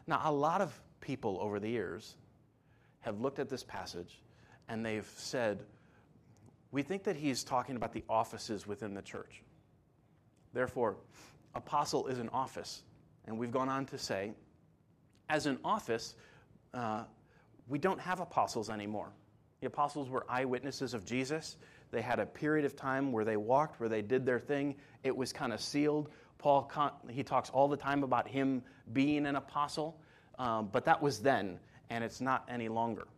Now, 0.07 0.21
a 0.25 0.33
lot 0.33 0.61
of 0.61 0.79
people 1.01 1.39
over 1.41 1.61
the 1.61 1.69
years 1.69 2.17
have 3.01 3.21
looked 3.21 3.39
at 3.39 3.49
this 3.49 3.63
passage 3.63 4.21
and 4.69 4.85
they've 4.85 5.11
said, 5.17 5.65
we 6.73 6.83
think 6.83 7.05
that 7.05 7.17
he's 7.17 7.45
talking 7.45 7.77
about 7.77 7.93
the 7.93 8.03
offices 8.09 8.67
within 8.67 8.95
the 8.95 9.03
church. 9.03 9.43
Therefore, 10.53 10.97
apostle 11.55 12.07
is 12.09 12.19
an 12.19 12.29
office. 12.31 12.83
And 13.27 13.39
we've 13.39 13.53
gone 13.53 13.69
on 13.69 13.87
to 13.87 13.99
say 13.99 14.33
as 15.29 15.47
an 15.47 15.59
office, 15.65 16.15
uh, 16.75 17.05
we 17.69 17.79
don't 17.79 18.01
have 18.01 18.21
apostles 18.21 18.69
anymore. 18.69 19.11
The 19.61 19.67
apostles 19.67 20.11
were 20.11 20.27
eyewitnesses 20.29 20.93
of 20.93 21.05
Jesus. 21.05 21.57
They 21.91 22.03
had 22.03 22.19
a 22.19 22.27
period 22.27 22.65
of 22.65 22.77
time 22.77 23.13
where 23.13 23.25
they 23.25 23.37
walked, 23.37 23.81
where 23.81 23.89
they 23.89 24.03
did 24.03 24.27
their 24.27 24.41
thing. 24.41 24.75
It 25.03 25.17
was 25.17 25.33
kind 25.33 25.53
of 25.53 25.61
sealed. 25.61 26.11
Paul, 26.45 26.71
he 27.09 27.23
talks 27.23 27.49
all 27.49 27.69
the 27.69 27.77
time 27.77 28.03
about 28.03 28.29
him 28.29 28.63
being 28.93 29.25
an 29.25 29.37
apostle, 29.37 29.99
um, 30.39 30.69
but 30.71 30.85
that 30.85 31.01
was 31.01 31.21
then, 31.21 31.59
and 31.89 32.05
it's 32.05 32.21
not 32.21 32.45
any 32.51 32.69
longer. 32.69 33.09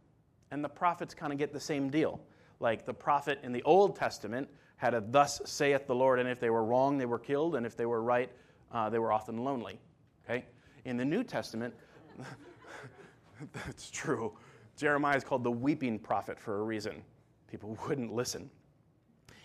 And 0.52 0.62
the 0.62 0.68
prophets 0.68 1.12
kind 1.12 1.32
of 1.32 1.38
get 1.40 1.52
the 1.52 1.58
same 1.58 1.90
deal. 1.90 2.20
Like 2.60 2.86
the 2.86 2.94
prophet 2.94 3.40
in 3.42 3.50
the 3.50 3.64
Old 3.64 3.96
Testament 3.96 4.48
had 4.76 4.94
a 4.94 5.00
thus 5.00 5.42
saith 5.44 5.88
the 5.88 5.94
Lord, 5.94 6.20
and 6.20 6.28
if 6.28 6.38
they 6.38 6.50
were 6.50 6.64
wrong, 6.64 6.98
they 6.98 7.04
were 7.04 7.18
killed, 7.18 7.56
and 7.56 7.66
if 7.66 7.76
they 7.76 7.84
were 7.84 8.00
right, 8.00 8.30
uh, 8.70 8.90
they 8.90 9.00
were 9.00 9.10
often 9.10 9.42
lonely. 9.42 9.80
Okay? 10.24 10.44
In 10.84 10.96
the 10.96 11.04
New 11.04 11.24
Testament, 11.24 11.74
that's 13.54 13.90
true. 13.90 14.38
Jeremiah 14.76 15.16
is 15.16 15.24
called 15.24 15.42
the 15.42 15.50
weeping 15.50 15.98
prophet 15.98 16.38
for 16.38 16.60
a 16.60 16.62
reason. 16.62 17.02
People 17.50 17.76
wouldn't 17.88 18.14
listen. 18.14 18.48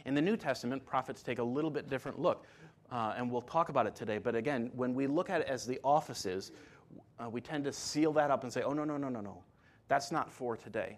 In 0.06 0.14
the 0.14 0.22
New 0.22 0.38
Testament, 0.38 0.86
prophets 0.86 1.24
take 1.24 1.40
a 1.40 1.44
little 1.44 1.72
bit 1.72 1.90
different 1.90 2.20
look, 2.20 2.46
uh, 2.92 3.14
and 3.18 3.32
we'll 3.32 3.42
talk 3.42 3.70
about 3.70 3.88
it 3.88 3.96
today. 3.96 4.18
But 4.18 4.36
again, 4.36 4.72
when 4.76 4.94
we 4.94 5.08
look 5.08 5.30
at 5.30 5.42
it 5.42 5.48
as 5.48 5.66
the 5.66 5.80
offices, 5.84 6.52
uh, 7.20 7.30
we 7.30 7.42
tend 7.42 7.64
to 7.64 7.74
seal 7.74 8.12
that 8.14 8.32
up 8.32 8.44
and 8.44 8.52
say, 8.52 8.62
oh, 8.64 8.74
no, 8.74 8.84
no, 8.84 8.98
no, 8.98 9.10
no, 9.10 9.22
no. 9.22 9.44
That's 9.88 10.12
not 10.12 10.32
for 10.32 10.58
today. 10.58 10.98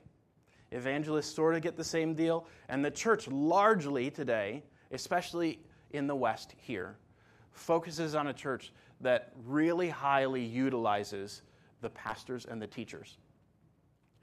Evangelists 0.72 1.34
sort 1.34 1.56
of 1.56 1.62
get 1.62 1.78
the 1.78 1.84
same 1.84 2.16
deal, 2.16 2.48
and 2.68 2.84
the 2.84 2.92
church 2.92 3.28
largely 3.28 4.10
today, 4.10 4.64
especially 4.92 5.60
in 5.92 6.08
the 6.08 6.16
West 6.16 6.56
here, 6.58 6.98
focuses 7.52 8.16
on 8.16 8.28
a 8.28 8.34
church 8.34 8.74
that 9.02 9.32
really 9.46 9.90
highly 9.90 10.44
utilizes 10.44 11.44
the 11.82 11.90
pastors 11.90 12.46
and 12.46 12.60
the 12.60 12.68
teachers. 12.68 13.18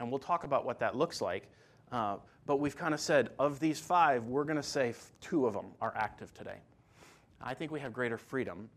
And 0.00 0.10
we'll 0.10 0.18
talk 0.18 0.42
about 0.44 0.64
what 0.64 0.80
that 0.80 0.96
looks 0.96 1.20
like. 1.20 1.48
Uh, 1.92 2.16
but 2.46 2.56
we've 2.56 2.76
kind 2.76 2.94
of 2.94 3.00
said, 3.00 3.30
of 3.38 3.60
these 3.60 3.78
five, 3.78 4.24
we're 4.24 4.44
going 4.44 4.56
to 4.56 4.62
say 4.62 4.94
two 5.20 5.46
of 5.46 5.54
them 5.54 5.66
are 5.80 5.92
active 5.94 6.32
today. 6.34 6.56
I 7.40 7.54
think 7.54 7.70
we 7.70 7.80
have 7.80 7.92
greater 7.92 8.18
freedom 8.18 8.68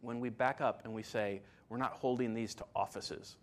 when 0.00 0.20
we 0.20 0.28
back 0.28 0.60
up 0.60 0.82
and 0.84 0.92
we 0.92 1.02
say, 1.02 1.40
we're 1.68 1.78
not 1.78 1.92
holding 1.92 2.34
these 2.34 2.54
to 2.56 2.64
offices. 2.74 3.36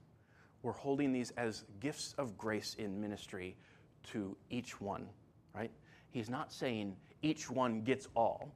We're 0.61 0.73
holding 0.73 1.11
these 1.11 1.31
as 1.37 1.63
gifts 1.79 2.13
of 2.17 2.37
grace 2.37 2.75
in 2.77 2.99
ministry 2.99 3.55
to 4.11 4.35
each 4.49 4.79
one, 4.79 5.07
right? 5.55 5.71
He's 6.11 6.29
not 6.29 6.51
saying 6.51 6.95
each 7.21 7.49
one 7.49 7.81
gets 7.81 8.07
all, 8.15 8.53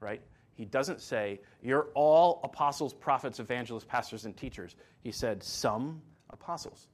right? 0.00 0.22
He 0.54 0.64
doesn't 0.64 1.00
say, 1.00 1.40
you're 1.62 1.88
all 1.94 2.40
apostles, 2.44 2.92
prophets, 2.92 3.40
evangelists, 3.40 3.84
pastors, 3.84 4.24
and 4.24 4.36
teachers. 4.36 4.76
He 5.02 5.12
said, 5.12 5.42
some 5.42 6.00
apostles, 6.30 6.88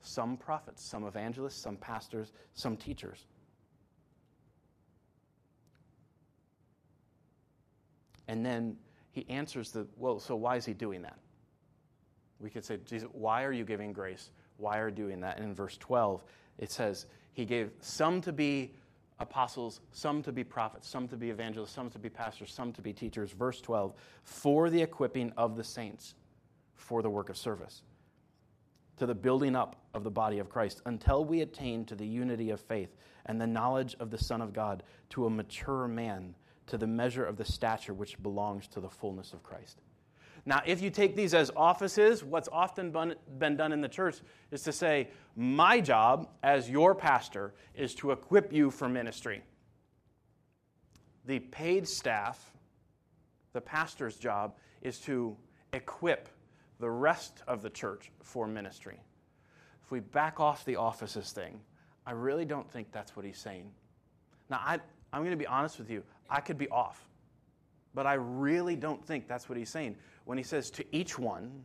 some 0.00 0.36
prophets, 0.36 0.82
some 0.82 1.06
evangelists, 1.06 1.60
some 1.60 1.76
pastors, 1.76 2.32
some 2.54 2.76
teachers. 2.76 3.26
And 8.32 8.46
then 8.46 8.78
he 9.10 9.26
answers 9.28 9.72
the, 9.72 9.86
well, 9.98 10.18
so 10.18 10.34
why 10.34 10.56
is 10.56 10.64
he 10.64 10.72
doing 10.72 11.02
that? 11.02 11.18
We 12.40 12.48
could 12.48 12.64
say, 12.64 12.78
Jesus, 12.86 13.06
why 13.12 13.44
are 13.44 13.52
you 13.52 13.62
giving 13.62 13.92
grace? 13.92 14.30
Why 14.56 14.78
are 14.78 14.88
you 14.88 14.94
doing 14.94 15.20
that? 15.20 15.36
And 15.36 15.44
in 15.44 15.54
verse 15.54 15.76
12, 15.76 16.24
it 16.56 16.70
says, 16.70 17.04
He 17.34 17.44
gave 17.44 17.72
some 17.80 18.22
to 18.22 18.32
be 18.32 18.72
apostles, 19.18 19.80
some 19.90 20.22
to 20.22 20.32
be 20.32 20.44
prophets, 20.44 20.88
some 20.88 21.06
to 21.08 21.16
be 21.18 21.28
evangelists, 21.28 21.72
some 21.72 21.90
to 21.90 21.98
be 21.98 22.08
pastors, 22.08 22.54
some 22.54 22.72
to 22.72 22.80
be 22.80 22.94
teachers. 22.94 23.32
Verse 23.32 23.60
12, 23.60 23.92
for 24.24 24.70
the 24.70 24.80
equipping 24.80 25.30
of 25.36 25.54
the 25.54 25.62
saints 25.62 26.14
for 26.74 27.02
the 27.02 27.10
work 27.10 27.28
of 27.28 27.36
service, 27.36 27.82
to 28.96 29.04
the 29.04 29.14
building 29.14 29.54
up 29.54 29.76
of 29.92 30.04
the 30.04 30.10
body 30.10 30.38
of 30.38 30.48
Christ, 30.48 30.80
until 30.86 31.22
we 31.22 31.42
attain 31.42 31.84
to 31.84 31.94
the 31.94 32.06
unity 32.06 32.48
of 32.48 32.62
faith 32.62 32.96
and 33.26 33.38
the 33.38 33.46
knowledge 33.46 33.94
of 34.00 34.10
the 34.10 34.16
Son 34.16 34.40
of 34.40 34.54
God, 34.54 34.84
to 35.10 35.26
a 35.26 35.30
mature 35.30 35.86
man, 35.86 36.34
to 36.66 36.78
the 36.78 36.86
measure 36.86 37.24
of 37.24 37.36
the 37.36 37.44
stature 37.44 37.94
which 37.94 38.20
belongs 38.22 38.68
to 38.68 38.80
the 38.80 38.88
fullness 38.88 39.32
of 39.32 39.42
Christ. 39.42 39.80
Now, 40.44 40.60
if 40.66 40.82
you 40.82 40.90
take 40.90 41.14
these 41.14 41.34
as 41.34 41.50
offices, 41.56 42.24
what's 42.24 42.48
often 42.50 42.92
been 43.38 43.56
done 43.56 43.72
in 43.72 43.80
the 43.80 43.88
church 43.88 44.16
is 44.50 44.62
to 44.62 44.72
say, 44.72 45.08
My 45.36 45.80
job 45.80 46.28
as 46.42 46.68
your 46.68 46.94
pastor 46.94 47.54
is 47.74 47.94
to 47.96 48.10
equip 48.10 48.52
you 48.52 48.70
for 48.70 48.88
ministry. 48.88 49.42
The 51.26 51.38
paid 51.38 51.86
staff, 51.86 52.52
the 53.52 53.60
pastor's 53.60 54.16
job, 54.16 54.56
is 54.80 54.98
to 55.00 55.36
equip 55.72 56.28
the 56.80 56.90
rest 56.90 57.42
of 57.46 57.62
the 57.62 57.70
church 57.70 58.10
for 58.20 58.48
ministry. 58.48 58.98
If 59.84 59.92
we 59.92 60.00
back 60.00 60.40
off 60.40 60.64
the 60.64 60.74
offices 60.74 61.30
thing, 61.30 61.60
I 62.04 62.12
really 62.12 62.44
don't 62.44 62.68
think 62.68 62.90
that's 62.90 63.14
what 63.14 63.24
he's 63.24 63.38
saying. 63.38 63.70
Now, 64.50 64.60
I, 64.64 64.80
I'm 65.12 65.20
going 65.20 65.30
to 65.30 65.36
be 65.36 65.46
honest 65.46 65.78
with 65.78 65.88
you, 65.88 66.02
I 66.30 66.40
could 66.40 66.58
be 66.58 66.68
off, 66.68 67.08
but 67.94 68.06
I 68.06 68.14
really 68.14 68.76
don't 68.76 69.04
think 69.04 69.28
that's 69.28 69.48
what 69.48 69.58
he's 69.58 69.70
saying 69.70 69.96
when 70.24 70.38
he 70.38 70.44
says 70.44 70.70
to 70.70 70.84
each 70.92 71.18
one, 71.18 71.64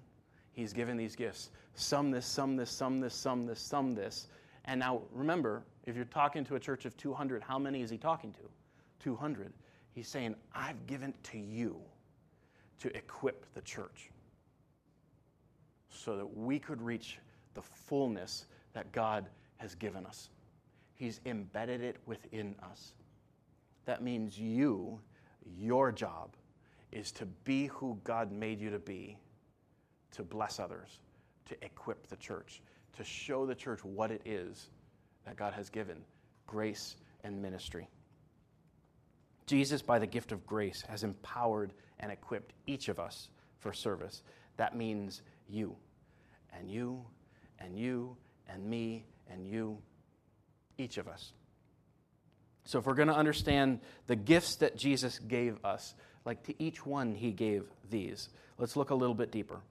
he's 0.54 0.74
given 0.74 0.98
these 0.98 1.16
gifts 1.16 1.50
some 1.76 2.10
this, 2.10 2.26
some 2.26 2.56
this, 2.56 2.72
some 2.72 3.00
this, 3.00 3.14
some 3.14 3.46
this, 3.46 3.60
some 3.60 3.94
this. 3.94 4.28
And 4.66 4.80
now 4.80 5.04
remember, 5.12 5.64
if 5.86 5.96
you're 5.96 6.06
talking 6.06 6.44
to 6.46 6.56
a 6.56 6.60
church 6.60 6.86
of 6.86 6.98
200, 6.98 7.44
how 7.44 7.60
many 7.60 7.82
is 7.82 7.90
he 7.92 7.98
talking 7.98 8.34
to? 8.34 8.40
200. 9.00 9.54
He's 9.94 10.08
saying, 10.08 10.36
I've 10.56 10.88
given 10.88 11.14
to 11.24 11.38
you 11.38 11.78
to 12.80 12.96
equip 12.98 13.46
the 13.54 13.62
church 13.62 14.10
so 15.90 16.18
that 16.18 16.38
we 16.38 16.58
could 16.58 16.82
reach 16.82 17.20
the 17.54 17.62
fullness 17.62 18.48
that 18.74 18.92
God 18.92 19.28
has 19.58 19.76
given 19.76 20.04
us. 20.06 20.30
He's 20.96 21.22
embedded 21.28 21.82
it 21.82 21.98
within 22.08 22.56
us. 22.72 22.94
That 23.88 24.04
means 24.04 24.38
you, 24.38 25.00
your 25.58 25.94
job, 25.94 26.36
is 26.92 27.10
to 27.14 27.26
be 27.46 27.68
who 27.68 27.98
God 28.04 28.34
made 28.34 28.60
you 28.60 28.70
to 28.70 28.80
be, 28.80 29.18
to 30.12 30.24
bless 30.24 30.60
others, 30.60 31.00
to 31.46 31.56
equip 31.64 32.08
the 32.08 32.18
church, 32.18 32.62
to 32.98 33.06
show 33.06 33.46
the 33.46 33.56
church 33.56 33.86
what 33.86 34.12
it 34.12 34.22
is 34.26 34.72
that 35.26 35.38
God 35.38 35.54
has 35.54 35.70
given 35.70 36.04
grace 36.48 36.98
and 37.24 37.42
ministry. 37.42 37.88
Jesus, 39.46 39.82
by 39.82 40.00
the 40.00 40.08
gift 40.08 40.34
of 40.34 40.46
grace, 40.46 40.84
has 40.90 41.06
empowered 41.06 41.72
and 42.02 42.12
equipped 42.12 42.52
each 42.68 42.90
of 42.90 43.00
us 43.00 43.30
for 43.60 43.72
service. 43.72 44.22
That 44.58 44.76
means 44.76 45.22
you, 45.48 45.78
and 46.52 46.70
you, 46.70 47.06
and 47.60 47.80
you, 47.80 48.18
and 48.50 48.66
me, 48.66 49.06
and 49.32 49.48
you, 49.48 49.78
each 50.78 50.98
of 50.98 51.08
us. 51.08 51.32
So, 52.68 52.80
if 52.80 52.86
we're 52.86 52.96
going 52.96 53.08
to 53.08 53.16
understand 53.16 53.80
the 54.08 54.18
gifts 54.18 54.58
that 54.58 54.76
Jesus 54.76 55.20
gave 55.20 55.64
us, 55.64 55.96
like 56.26 56.44
to 56.44 56.62
each 56.62 56.86
one, 56.86 57.16
he 57.16 57.32
gave 57.32 57.64
these. 57.90 58.28
Let's 58.58 58.76
look 58.76 58.90
a 58.90 58.96
little 58.96 59.16
bit 59.16 59.32
deeper. 59.32 59.62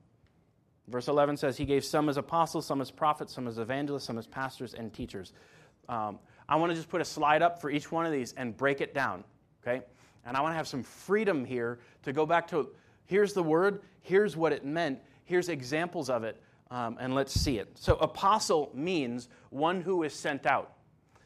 Verse 0.88 1.06
11 1.06 1.36
says, 1.36 1.58
He 1.58 1.66
gave 1.66 1.84
some 1.84 2.08
as 2.08 2.16
apostles, 2.16 2.64
some 2.64 2.80
as 2.80 2.90
prophets, 2.90 3.34
some 3.34 3.46
as 3.48 3.58
evangelists, 3.58 4.04
some 4.04 4.16
as 4.16 4.26
pastors 4.26 4.72
and 4.72 4.94
teachers. 4.94 5.34
Um, 5.90 6.18
I 6.48 6.56
want 6.56 6.70
to 6.70 6.76
just 6.76 6.88
put 6.88 7.02
a 7.02 7.04
slide 7.04 7.42
up 7.42 7.60
for 7.60 7.70
each 7.70 7.92
one 7.92 8.06
of 8.06 8.12
these 8.12 8.32
and 8.32 8.56
break 8.56 8.80
it 8.80 8.94
down, 8.94 9.24
okay? 9.62 9.84
And 10.24 10.34
I 10.34 10.40
want 10.40 10.52
to 10.52 10.56
have 10.56 10.66
some 10.66 10.82
freedom 10.82 11.44
here 11.44 11.80
to 12.04 12.14
go 12.14 12.24
back 12.24 12.48
to 12.48 12.70
here's 13.04 13.34
the 13.34 13.42
word, 13.42 13.82
here's 14.00 14.38
what 14.38 14.54
it 14.54 14.64
meant, 14.64 15.00
here's 15.26 15.50
examples 15.50 16.08
of 16.08 16.24
it, 16.24 16.40
um, 16.70 16.96
and 16.98 17.14
let's 17.14 17.38
see 17.38 17.58
it. 17.58 17.68
So, 17.74 17.96
apostle 17.96 18.70
means 18.72 19.28
one 19.50 19.82
who 19.82 20.02
is 20.02 20.14
sent 20.14 20.46
out. 20.46 20.72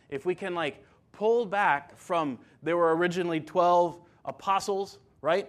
If 0.09 0.27
we 0.27 0.35
can, 0.35 0.57
like, 0.57 0.85
pull 1.13 1.47
back 1.47 1.97
from 1.97 2.39
there 2.63 2.77
were 2.77 2.95
originally 2.97 3.41
12 3.41 3.99
apostles, 4.25 4.99
right? 5.23 5.49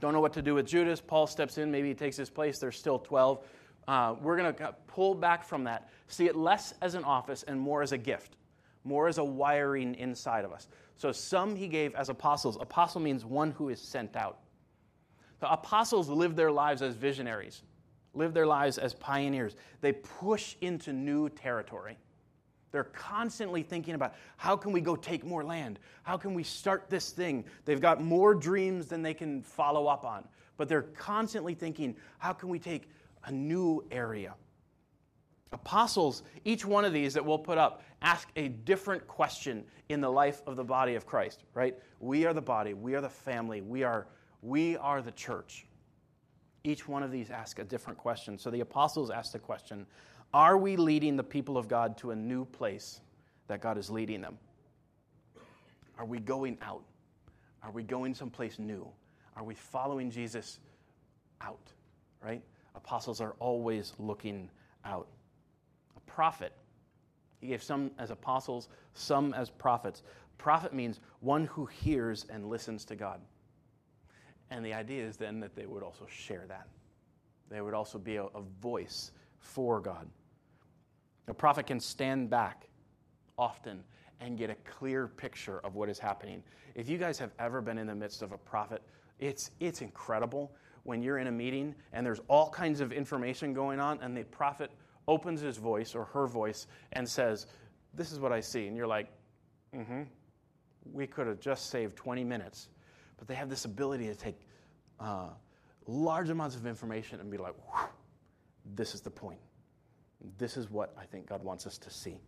Don't 0.00 0.12
know 0.12 0.20
what 0.20 0.32
to 0.34 0.42
do 0.42 0.54
with 0.54 0.66
Judas. 0.66 1.00
Paul 1.00 1.26
steps 1.26 1.58
in, 1.58 1.70
maybe 1.70 1.88
he 1.88 1.94
takes 1.94 2.16
his 2.16 2.30
place. 2.30 2.58
There's 2.58 2.78
still 2.78 2.98
12. 2.98 3.44
Uh, 3.88 4.14
we're 4.20 4.36
going 4.36 4.54
to 4.54 4.74
pull 4.86 5.14
back 5.14 5.42
from 5.42 5.64
that, 5.64 5.88
see 6.08 6.26
it 6.26 6.36
less 6.36 6.74
as 6.82 6.94
an 6.94 7.04
office 7.04 7.42
and 7.44 7.58
more 7.58 7.82
as 7.82 7.92
a 7.92 7.98
gift, 7.98 8.36
more 8.84 9.08
as 9.08 9.18
a 9.18 9.24
wiring 9.24 9.94
inside 9.94 10.44
of 10.44 10.52
us. 10.52 10.68
So, 10.96 11.10
some 11.10 11.56
he 11.56 11.68
gave 11.68 11.94
as 11.94 12.08
apostles. 12.08 12.58
Apostle 12.60 13.00
means 13.00 13.24
one 13.24 13.52
who 13.52 13.70
is 13.70 13.80
sent 13.80 14.14
out. 14.14 14.40
The 15.40 15.50
apostles 15.50 16.08
live 16.08 16.36
their 16.36 16.50
lives 16.50 16.82
as 16.82 16.94
visionaries, 16.94 17.62
live 18.14 18.34
their 18.34 18.46
lives 18.46 18.76
as 18.76 18.92
pioneers. 18.94 19.56
They 19.80 19.92
push 19.92 20.56
into 20.60 20.92
new 20.92 21.28
territory. 21.30 21.96
They're 22.70 22.84
constantly 22.84 23.62
thinking 23.62 23.94
about 23.94 24.14
how 24.36 24.56
can 24.56 24.72
we 24.72 24.80
go 24.80 24.94
take 24.94 25.24
more 25.24 25.42
land? 25.42 25.78
How 26.02 26.16
can 26.16 26.34
we 26.34 26.42
start 26.42 26.90
this 26.90 27.10
thing? 27.10 27.44
They've 27.64 27.80
got 27.80 28.02
more 28.02 28.34
dreams 28.34 28.86
than 28.86 29.02
they 29.02 29.14
can 29.14 29.42
follow 29.42 29.86
up 29.86 30.04
on. 30.04 30.24
But 30.56 30.68
they're 30.68 30.82
constantly 30.82 31.54
thinking, 31.54 31.96
how 32.18 32.32
can 32.32 32.48
we 32.48 32.58
take 32.58 32.90
a 33.24 33.32
new 33.32 33.84
area? 33.90 34.34
Apostles, 35.52 36.24
each 36.44 36.66
one 36.66 36.84
of 36.84 36.92
these 36.92 37.14
that 37.14 37.24
we'll 37.24 37.38
put 37.38 37.56
up, 37.56 37.82
ask 38.02 38.28
a 38.36 38.48
different 38.48 39.06
question 39.08 39.64
in 39.88 40.00
the 40.00 40.10
life 40.10 40.42
of 40.46 40.56
the 40.56 40.64
body 40.64 40.94
of 40.94 41.06
Christ, 41.06 41.44
right? 41.54 41.74
We 42.00 42.26
are 42.26 42.34
the 42.34 42.42
body, 42.42 42.74
we 42.74 42.94
are 42.94 43.00
the 43.00 43.08
family, 43.08 43.62
we 43.62 43.82
are, 43.82 44.08
we 44.42 44.76
are 44.76 45.00
the 45.00 45.12
church. 45.12 45.66
Each 46.64 46.86
one 46.86 47.02
of 47.02 47.10
these 47.10 47.30
ask 47.30 47.58
a 47.60 47.64
different 47.64 47.98
question. 47.98 48.36
So 48.36 48.50
the 48.50 48.60
apostles 48.60 49.10
ask 49.10 49.32
the 49.32 49.38
question 49.38 49.86
are 50.34 50.58
we 50.58 50.76
leading 50.76 51.16
the 51.16 51.24
people 51.24 51.56
of 51.56 51.68
God 51.68 51.96
to 51.98 52.10
a 52.10 52.16
new 52.16 52.44
place 52.44 53.00
that 53.46 53.60
God 53.60 53.78
is 53.78 53.88
leading 53.90 54.20
them? 54.20 54.38
Are 55.98 56.04
we 56.04 56.18
going 56.20 56.58
out? 56.62 56.82
Are 57.62 57.70
we 57.70 57.82
going 57.82 58.14
someplace 58.14 58.58
new? 58.58 58.86
Are 59.36 59.42
we 59.42 59.54
following 59.54 60.10
Jesus 60.10 60.60
out? 61.40 61.72
Right? 62.22 62.42
Apostles 62.74 63.20
are 63.20 63.34
always 63.40 63.94
looking 63.98 64.50
out. 64.84 65.08
A 65.96 66.00
prophet, 66.00 66.52
he 67.40 67.48
gave 67.48 67.62
some 67.62 67.90
as 67.98 68.10
apostles, 68.10 68.68
some 68.94 69.32
as 69.34 69.50
prophets. 69.50 70.02
Prophet 70.36 70.72
means 70.72 71.00
one 71.20 71.46
who 71.46 71.66
hears 71.66 72.26
and 72.30 72.48
listens 72.48 72.84
to 72.86 72.96
God. 72.96 73.20
And 74.50 74.64
the 74.64 74.72
idea 74.72 75.04
is 75.04 75.16
then 75.16 75.40
that 75.40 75.56
they 75.56 75.66
would 75.66 75.82
also 75.82 76.06
share 76.08 76.44
that. 76.48 76.68
They 77.50 77.60
would 77.60 77.74
also 77.74 77.98
be 77.98 78.16
a, 78.16 78.24
a 78.24 78.42
voice 78.60 79.12
for 79.38 79.80
God. 79.80 80.08
A 81.28 81.34
prophet 81.34 81.66
can 81.66 81.78
stand 81.78 82.30
back 82.30 82.68
often 83.36 83.84
and 84.20 84.36
get 84.36 84.50
a 84.50 84.54
clear 84.64 85.06
picture 85.06 85.60
of 85.60 85.74
what 85.74 85.88
is 85.88 85.98
happening. 85.98 86.42
If 86.74 86.88
you 86.88 86.98
guys 86.98 87.18
have 87.18 87.30
ever 87.38 87.60
been 87.60 87.78
in 87.78 87.86
the 87.86 87.94
midst 87.94 88.22
of 88.22 88.32
a 88.32 88.38
prophet, 88.38 88.82
it's, 89.18 89.50
it's 89.60 89.82
incredible 89.82 90.52
when 90.84 91.02
you're 91.02 91.18
in 91.18 91.26
a 91.26 91.32
meeting 91.32 91.74
and 91.92 92.04
there's 92.04 92.20
all 92.28 92.50
kinds 92.50 92.80
of 92.80 92.92
information 92.92 93.52
going 93.52 93.78
on, 93.78 93.98
and 94.00 94.16
the 94.16 94.24
prophet 94.24 94.70
opens 95.06 95.40
his 95.40 95.56
voice 95.56 95.94
or 95.94 96.04
her 96.06 96.26
voice 96.26 96.66
and 96.92 97.08
says, 97.08 97.46
This 97.94 98.12
is 98.12 98.18
what 98.18 98.32
I 98.32 98.40
see. 98.40 98.66
And 98.66 98.76
you're 98.76 98.86
like, 98.86 99.08
Mm 99.74 99.86
hmm. 99.86 100.02
We 100.90 101.06
could 101.06 101.26
have 101.26 101.38
just 101.38 101.68
saved 101.68 101.96
20 101.96 102.24
minutes. 102.24 102.70
But 103.18 103.28
they 103.28 103.34
have 103.34 103.50
this 103.50 103.66
ability 103.66 104.06
to 104.06 104.14
take 104.14 104.38
uh, 104.98 105.28
large 105.86 106.30
amounts 106.30 106.56
of 106.56 106.66
information 106.66 107.20
and 107.20 107.30
be 107.30 107.36
like, 107.36 107.54
This 108.74 108.94
is 108.94 109.02
the 109.02 109.10
point. 109.10 109.40
This 110.38 110.56
is 110.56 110.70
what 110.70 110.94
I 110.98 111.04
think 111.04 111.26
God 111.26 111.42
wants 111.42 111.66
us 111.66 111.78
to 111.78 111.90
see. 111.90 112.20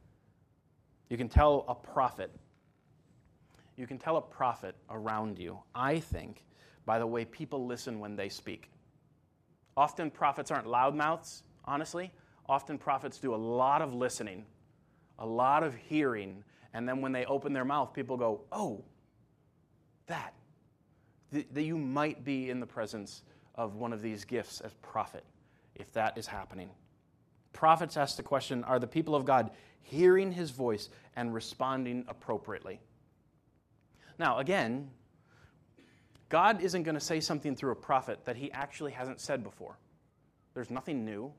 You 1.08 1.16
can 1.16 1.28
tell 1.28 1.64
a 1.68 1.74
prophet, 1.74 2.30
you 3.76 3.86
can 3.86 3.98
tell 3.98 4.16
a 4.16 4.22
prophet 4.22 4.76
around 4.90 5.38
you, 5.38 5.58
I 5.74 5.98
think, 5.98 6.44
by 6.86 6.98
the 6.98 7.06
way 7.06 7.24
people 7.24 7.66
listen 7.66 7.98
when 7.98 8.16
they 8.16 8.28
speak. 8.28 8.70
Often 9.76 10.10
prophets 10.10 10.50
aren't 10.50 10.66
loudmouths, 10.66 11.42
honestly. 11.64 12.12
Often 12.48 12.78
prophets 12.78 13.18
do 13.18 13.34
a 13.34 13.36
lot 13.36 13.80
of 13.82 13.94
listening, 13.94 14.44
a 15.18 15.26
lot 15.26 15.62
of 15.62 15.74
hearing, 15.74 16.44
and 16.74 16.88
then 16.88 17.00
when 17.00 17.12
they 17.12 17.24
open 17.24 17.52
their 17.52 17.64
mouth, 17.64 17.92
people 17.92 18.16
go, 18.16 18.42
oh, 18.52 18.84
that. 20.06 20.34
That 21.30 21.62
you 21.62 21.78
might 21.78 22.24
be 22.24 22.50
in 22.50 22.58
the 22.60 22.66
presence 22.66 23.22
of 23.54 23.76
one 23.76 23.92
of 23.92 24.02
these 24.02 24.24
gifts 24.24 24.60
as 24.60 24.74
prophet, 24.82 25.24
if 25.76 25.92
that 25.92 26.18
is 26.18 26.26
happening. 26.26 26.70
Prophets 27.52 27.96
ask 27.96 28.16
the 28.16 28.22
question 28.22 28.64
Are 28.64 28.78
the 28.78 28.86
people 28.86 29.14
of 29.14 29.24
God 29.24 29.50
hearing 29.82 30.32
his 30.32 30.50
voice 30.50 30.88
and 31.16 31.34
responding 31.34 32.04
appropriately? 32.08 32.80
Now, 34.18 34.38
again, 34.38 34.90
God 36.28 36.62
isn't 36.62 36.84
going 36.84 36.94
to 36.94 37.00
say 37.00 37.20
something 37.20 37.56
through 37.56 37.72
a 37.72 37.76
prophet 37.76 38.24
that 38.24 38.36
he 38.36 38.52
actually 38.52 38.92
hasn't 38.92 39.20
said 39.20 39.42
before. 39.42 39.78
There's 40.54 40.70
nothing 40.70 41.04
new. 41.04 41.32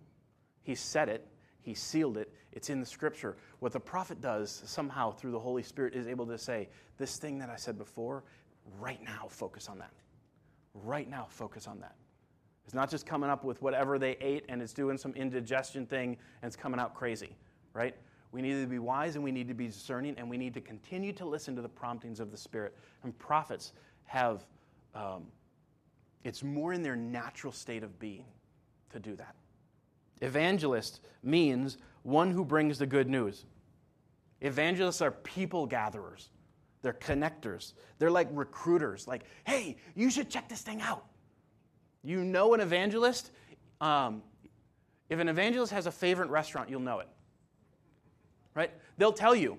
He 0.64 0.76
said 0.76 1.10
it, 1.10 1.28
he 1.62 1.74
sealed 1.74 2.18
it, 2.18 2.34
it's 2.52 2.70
in 2.70 2.80
the 2.80 2.86
scripture. 2.86 3.38
What 3.60 3.72
the 3.72 3.80
prophet 3.80 4.22
does 4.22 4.64
somehow 4.66 5.12
through 5.12 5.32
the 5.32 5.40
Holy 5.40 5.64
Spirit 5.64 5.96
is 5.96 6.08
able 6.08 6.26
to 6.28 6.38
say, 6.38 6.70
This 6.98 7.18
thing 7.18 7.40
that 7.40 7.50
I 7.50 7.56
said 7.56 7.78
before, 7.78 8.24
right 8.80 9.02
now, 9.04 9.28
focus 9.30 9.70
on 9.70 9.80
that. 9.80 9.92
Right 10.74 11.10
now, 11.10 11.28
focus 11.30 11.68
on 11.68 11.80
that. 11.80 11.96
It's 12.72 12.76
not 12.78 12.90
just 12.90 13.06
coming 13.06 13.30
up 13.30 13.44
with 13.44 13.62
whatever 13.62 14.00
they 14.00 14.12
ate 14.22 14.46
and 14.48 14.62
it's 14.62 14.72
doing 14.72 14.98
some 14.98 15.14
indigestion 15.16 15.86
thing 15.86 16.16
and 16.42 16.48
it's 16.48 16.56
coming 16.56 16.80
out 16.80 16.96
crazy, 16.96 17.36
right? 17.74 17.94
We 18.32 18.42
need 18.42 18.62
to 18.62 18.66
be 18.66 18.80
wise 18.80 19.16
and 19.16 19.24
we 19.26 19.30
need 19.34 19.50
to 19.50 19.54
be 19.54 19.68
discerning 19.68 20.16
and 20.18 20.30
we 20.30 20.38
need 20.38 20.54
to 20.54 20.62
continue 20.62 21.12
to 21.12 21.26
listen 21.26 21.54
to 21.58 21.62
the 21.62 21.68
promptings 21.68 22.22
of 22.22 22.32
the 22.32 22.38
Spirit. 22.38 22.74
And 23.04 23.20
prophets 23.20 23.74
have, 24.06 24.46
um, 24.96 25.26
it's 26.24 26.44
more 26.44 26.72
in 26.72 26.82
their 26.82 26.96
natural 26.96 27.52
state 27.52 27.84
of 27.84 28.00
being 28.00 28.24
to 28.92 29.00
do 29.00 29.18
that. 29.18 29.36
Evangelist 30.22 31.02
means 31.24 31.78
one 32.04 32.32
who 32.32 32.46
brings 32.46 32.78
the 32.78 32.86
good 32.86 33.10
news. 33.10 33.44
Evangelists 34.40 35.02
are 35.02 35.12
people 35.12 35.66
gatherers, 35.66 36.30
they're 36.84 36.94
connectors, 36.94 37.74
they're 38.00 38.10
like 38.10 38.30
recruiters, 38.32 39.10
like, 39.10 39.24
hey, 39.46 39.76
you 39.94 40.10
should 40.10 40.30
check 40.30 40.48
this 40.48 40.62
thing 40.62 40.80
out. 40.80 41.04
You 42.04 42.24
know 42.24 42.54
an 42.54 42.62
evangelist. 42.62 43.32
Um, 43.80 44.24
if 45.10 45.20
an 45.20 45.28
evangelist 45.28 45.74
has 45.74 45.86
a 45.86 45.92
favorite 45.92 46.30
restaurant, 46.30 46.70
you'll 46.70 46.80
know 46.80 47.00
it. 47.00 47.08
Right? 48.56 48.72
They'll 48.98 49.14
tell 49.14 49.36
you. 49.36 49.58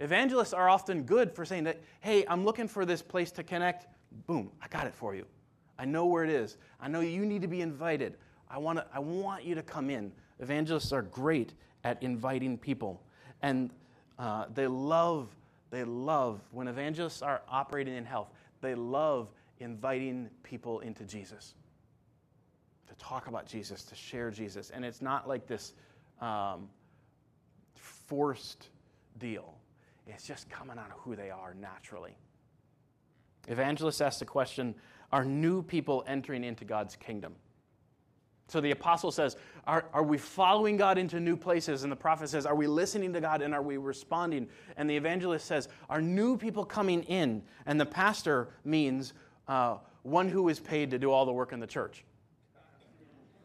Evangelists 0.00 0.52
are 0.52 0.68
often 0.68 1.04
good 1.04 1.32
for 1.34 1.44
saying 1.44 1.64
that, 1.64 1.80
hey, 2.00 2.24
I'm 2.28 2.44
looking 2.44 2.68
for 2.68 2.84
this 2.84 3.00
place 3.00 3.30
to 3.32 3.42
connect. 3.42 3.86
Boom, 4.26 4.50
I 4.60 4.68
got 4.68 4.86
it 4.86 4.94
for 4.94 5.14
you. 5.14 5.24
I 5.78 5.84
know 5.84 6.06
where 6.06 6.24
it 6.24 6.30
is. 6.30 6.56
I 6.80 6.88
know 6.88 7.00
you 7.00 7.24
need 7.24 7.42
to 7.42 7.48
be 7.48 7.60
invited. 7.60 8.16
I, 8.50 8.58
wanna, 8.58 8.86
I 8.92 8.98
want 8.98 9.44
you 9.44 9.54
to 9.54 9.62
come 9.62 9.90
in. 9.90 10.12
Evangelists 10.40 10.92
are 10.92 11.02
great 11.02 11.54
at 11.84 12.02
inviting 12.02 12.58
people. 12.58 13.02
And 13.42 13.70
uh, 14.18 14.46
they 14.52 14.66
love, 14.66 15.28
they 15.70 15.84
love, 15.84 16.40
when 16.50 16.68
evangelists 16.68 17.22
are 17.22 17.42
operating 17.48 17.94
in 17.94 18.04
health, 18.04 18.28
they 18.60 18.74
love 18.74 19.28
inviting 19.60 20.28
people 20.42 20.80
into 20.80 21.04
Jesus 21.04 21.54
to 22.88 22.94
talk 22.96 23.26
about 23.26 23.46
Jesus, 23.46 23.84
to 23.84 23.94
share 23.94 24.30
Jesus. 24.30 24.70
And 24.70 24.84
it's 24.84 25.02
not 25.02 25.28
like 25.28 25.46
this 25.46 25.72
um, 26.20 26.68
forced 27.74 28.68
deal, 29.18 29.54
it's 30.06 30.26
just 30.26 30.48
coming 30.50 30.78
out 30.78 30.90
of 30.90 30.98
who 30.98 31.16
they 31.16 31.30
are 31.30 31.54
naturally. 31.54 32.16
Evangelists 33.48 34.00
ask 34.00 34.18
the 34.18 34.24
question 34.24 34.74
Are 35.12 35.24
new 35.24 35.62
people 35.62 36.04
entering 36.06 36.44
into 36.44 36.64
God's 36.64 36.96
kingdom? 36.96 37.34
So 38.48 38.60
the 38.60 38.72
apostle 38.72 39.10
says, 39.10 39.36
are, 39.66 39.86
are 39.94 40.02
we 40.02 40.18
following 40.18 40.76
God 40.76 40.98
into 40.98 41.18
new 41.18 41.36
places? 41.36 41.82
And 41.82 41.90
the 41.90 41.96
prophet 41.96 42.28
says, 42.28 42.44
Are 42.44 42.54
we 42.54 42.66
listening 42.66 43.12
to 43.14 43.20
God 43.20 43.40
and 43.40 43.54
are 43.54 43.62
we 43.62 43.78
responding? 43.78 44.48
And 44.76 44.88
the 44.88 44.96
evangelist 44.96 45.46
says, 45.46 45.68
Are 45.88 46.02
new 46.02 46.36
people 46.36 46.64
coming 46.64 47.02
in? 47.04 47.42
And 47.64 47.80
the 47.80 47.86
pastor 47.86 48.50
means 48.64 49.14
uh, 49.48 49.78
one 50.02 50.28
who 50.28 50.48
is 50.48 50.60
paid 50.60 50.90
to 50.90 50.98
do 50.98 51.10
all 51.10 51.24
the 51.24 51.32
work 51.32 51.52
in 51.52 51.60
the 51.60 51.66
church. 51.66 52.04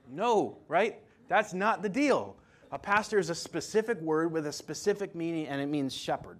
No, 0.09 0.57
right? 0.67 0.99
That's 1.27 1.53
not 1.53 1.81
the 1.81 1.89
deal. 1.89 2.35
A 2.71 2.79
pastor 2.79 3.19
is 3.19 3.29
a 3.29 3.35
specific 3.35 3.99
word 4.01 4.31
with 4.31 4.45
a 4.45 4.51
specific 4.51 5.15
meaning, 5.15 5.47
and 5.47 5.61
it 5.61 5.67
means 5.67 5.93
shepherd. 5.93 6.39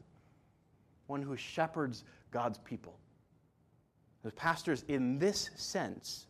One 1.07 1.21
who 1.21 1.35
shepherds 1.35 2.03
God's 2.31 2.59
people. 2.59 2.99
The 4.23 4.31
pastors, 4.31 4.83
in 4.87 5.17
this 5.17 5.49
sense, 5.55 6.27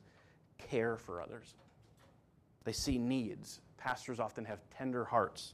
care 0.57 0.97
for 0.97 1.21
others. 1.21 1.55
They 2.63 2.71
see 2.71 2.97
needs. 2.97 3.61
Pastors 3.77 4.19
often 4.19 4.45
have 4.45 4.59
tender 4.69 5.03
hearts. 5.03 5.53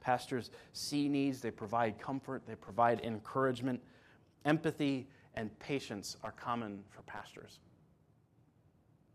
Pastors 0.00 0.50
see 0.72 1.08
needs, 1.08 1.40
they 1.40 1.50
provide 1.50 1.98
comfort, 1.98 2.42
they 2.46 2.56
provide 2.56 3.00
encouragement. 3.00 3.80
Empathy 4.44 5.08
and 5.34 5.56
patience 5.58 6.16
are 6.22 6.32
common 6.32 6.84
for 6.90 7.02
pastors. 7.02 7.60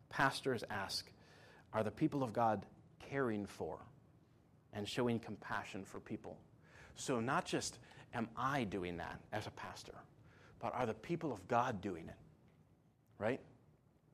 Pastors 0.10 0.64
ask, 0.72 1.10
are 1.74 1.84
the 1.84 1.92
people 1.92 2.24
of 2.24 2.34
God 2.34 2.66
caring 3.00 3.46
for 3.46 3.80
and 4.74 4.88
showing 4.88 5.20
compassion 5.20 5.84
for 5.84 6.00
people? 6.00 6.38
So, 6.96 7.20
not 7.20 7.46
just 7.46 7.80
am 8.14 8.28
I 8.36 8.64
doing 8.66 8.98
that 8.98 9.20
as 9.32 9.48
a 9.48 9.52
pastor, 9.52 9.96
but 10.60 10.74
are 10.74 10.86
the 10.86 10.94
people 10.94 11.32
of 11.32 11.48
God 11.48 11.82
doing 11.82 12.08
it? 12.08 12.18
Right? 13.18 13.40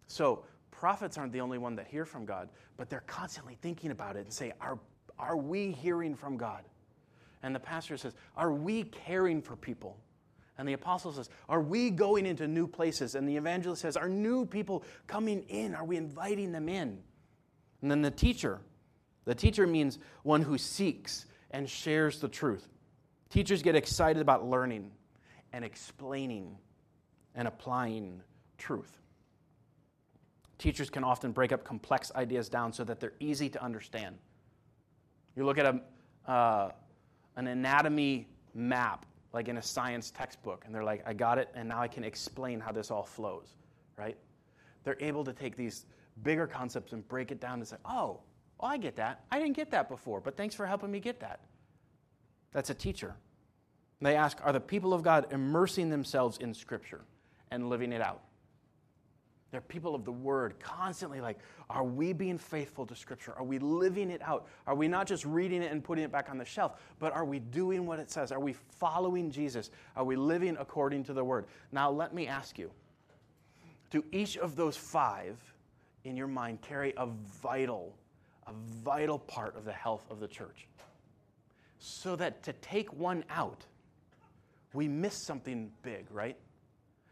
So, 0.08 0.46
prophets 0.72 1.18
aren't 1.18 1.34
the 1.34 1.41
only 1.41 1.58
one 1.58 1.76
that 1.76 1.88
hear 1.88 2.06
from 2.06 2.26
God, 2.26 2.50
but 2.78 2.89
they're 2.89 3.04
constantly 3.08 3.58
thinking 3.62 3.91
about 3.91 4.15
it 4.15 4.26
and 4.26 4.34
say, 4.34 4.54
Are, 4.62 4.78
are 5.18 5.38
we 5.38 5.72
hearing 5.72 6.15
from 6.15 6.38
God? 6.38 6.63
And 7.44 7.56
the 7.56 7.60
pastor 7.60 7.98
says, 7.98 8.13
Are 8.36 8.52
we 8.52 8.84
caring 8.84 9.41
for 9.41 9.56
people? 9.56 9.98
And 10.58 10.68
the 10.68 10.74
apostle 10.74 11.12
says, 11.12 11.30
Are 11.50 11.62
we 11.62 11.89
going 11.89 12.26
into 12.26 12.48
new 12.48 12.68
places? 12.68 13.15
And 13.15 13.28
the 13.28 13.36
evangelist 13.36 13.82
says, 13.82 13.98
Are 13.98 14.10
new 14.10 14.46
people 14.46 14.84
coming 15.08 15.44
in? 15.44 15.76
Are 15.76 15.86
we 15.86 15.98
inviting 15.98 16.52
them 16.52 16.70
in? 16.70 17.00
And 17.86 17.91
then 17.91 18.02
the 18.02 18.10
teacher. 18.10 18.62
The 19.26 19.36
teacher 19.36 19.67
means 19.67 20.00
one 20.24 20.41
who 20.41 20.58
seeks 20.58 21.28
and 21.52 21.69
shares 21.69 22.19
the 22.19 22.28
truth. 22.28 22.67
Teachers 23.30 23.62
get 23.62 23.76
excited 23.76 24.24
about 24.24 24.43
learning 24.43 24.89
and 25.54 25.63
explaining 25.63 26.58
and 27.36 27.48
applying 27.48 28.24
truth. 28.58 28.89
Teachers 30.58 30.89
can 30.89 31.04
often 31.04 31.32
break 31.32 31.52
up 31.52 31.63
complex 31.63 32.12
ideas 32.15 32.50
down 32.50 32.74
so 32.74 32.84
that 32.86 33.00
they're 33.00 33.13
easy 33.19 33.50
to 33.50 33.63
understand. 33.63 34.17
You 35.36 35.45
look 35.45 35.60
at 35.60 35.67
a, 35.67 36.32
uh, 36.32 36.71
an 37.36 37.45
anatomy 37.45 38.28
map, 38.56 39.06
like 39.32 39.48
in 39.48 39.58
a 39.58 39.62
science 39.62 40.10
textbook, 40.10 40.63
and 40.65 40.74
they're 40.74 40.84
like, 40.84 41.04
I 41.06 41.13
got 41.13 41.38
it, 41.38 41.50
and 41.54 41.69
now 41.69 41.82
I 41.82 41.88
can 41.88 42.04
explain 42.04 42.60
how 42.60 42.71
this 42.71 42.89
all 42.89 43.06
flows, 43.06 43.54
right? 43.95 44.17
They're 44.84 44.98
able 45.00 45.24
to 45.26 45.34
take 45.34 45.56
these 45.56 45.86
bigger 46.23 46.47
concepts 46.47 46.93
and 46.93 47.08
break 47.08 47.32
it 47.32 47.39
down 47.39 47.60
and 47.60 47.67
say, 47.67 47.78
oh, 47.86 48.19
oh, 48.60 48.67
I 48.67 48.78
get 48.78 48.95
that. 48.97 49.23
I 49.32 49.39
didn't 49.39 49.56
get 49.56 49.71
that 49.71 49.89
before, 49.89 50.21
but 50.21 50.38
thanks 50.38 50.56
for 50.56 50.65
helping 50.65 50.91
me 50.91 50.99
get 50.99 51.19
that. 51.19 51.41
That's 52.51 52.69
a 52.69 52.73
teacher. 52.73 53.15
They 54.01 54.15
ask, 54.15 54.38
are 54.43 54.54
the 54.54 54.60
people 54.60 54.93
of 54.93 55.04
God 55.04 55.28
immersing 55.32 55.89
themselves 55.89 56.38
in 56.38 56.54
Scripture 56.54 57.01
and 57.51 57.69
living 57.69 57.91
it 57.91 58.01
out? 58.01 58.21
They're 59.51 59.62
people 59.62 59.95
of 59.95 60.04
the 60.04 60.12
Word, 60.12 60.60
constantly 60.60 61.21
like, 61.21 61.39
are 61.69 61.84
we 61.84 62.12
being 62.12 62.38
faithful 62.38 62.86
to 62.88 62.95
Scripture? 62.95 63.34
Are 63.38 63.43
we 63.43 63.58
living 63.58 64.12
it 64.12 64.21
out? 64.21 64.47
Are 64.67 64.75
we 64.75 64.88
not 64.88 65.08
just 65.08 65.23
reading 65.25 65.62
it 65.62 65.71
and 65.71 65.84
putting 65.84 66.04
it 66.04 66.12
back 66.12 66.30
on 66.30 66.38
the 66.38 66.45
shelf, 66.45 66.73
but 66.99 67.13
are 67.13 67.23
we 67.23 67.39
doing 67.39 67.86
what 67.86 67.99
it 67.99 68.12
says? 68.12 68.32
Are 68.32 68.39
we 68.39 68.54
following 68.54 69.32
Jesus? 69.32 69.71
Are 69.95 70.04
we 70.04 70.17
living 70.17 70.58
according 70.60 71.06
to 71.06 71.13
the 71.13 71.23
Word? 71.23 71.45
Now, 71.71 71.89
let 71.89 72.13
me 72.13 72.28
ask 72.28 72.60
you 72.60 72.69
do 73.91 74.04
each 74.12 74.38
of 74.38 74.56
those 74.58 74.75
five 74.75 75.38
in 76.06 76.15
your 76.15 76.28
mind 76.28 76.62
carry 76.62 76.94
a 76.96 77.08
vital, 77.41 77.96
a 78.48 78.54
vital 78.84 79.20
part 79.20 79.58
of 79.58 79.65
the 79.65 79.74
health 79.74 80.06
of 80.10 80.20
the 80.20 80.28
church. 80.28 80.68
So 81.80 82.15
that 82.15 82.44
to 82.44 82.54
take 82.54 82.94
one 82.94 83.26
out, 83.30 83.65
we 84.74 84.88
miss 84.88 85.15
something 85.15 85.72
big, 85.82 86.06
right? 86.10 86.38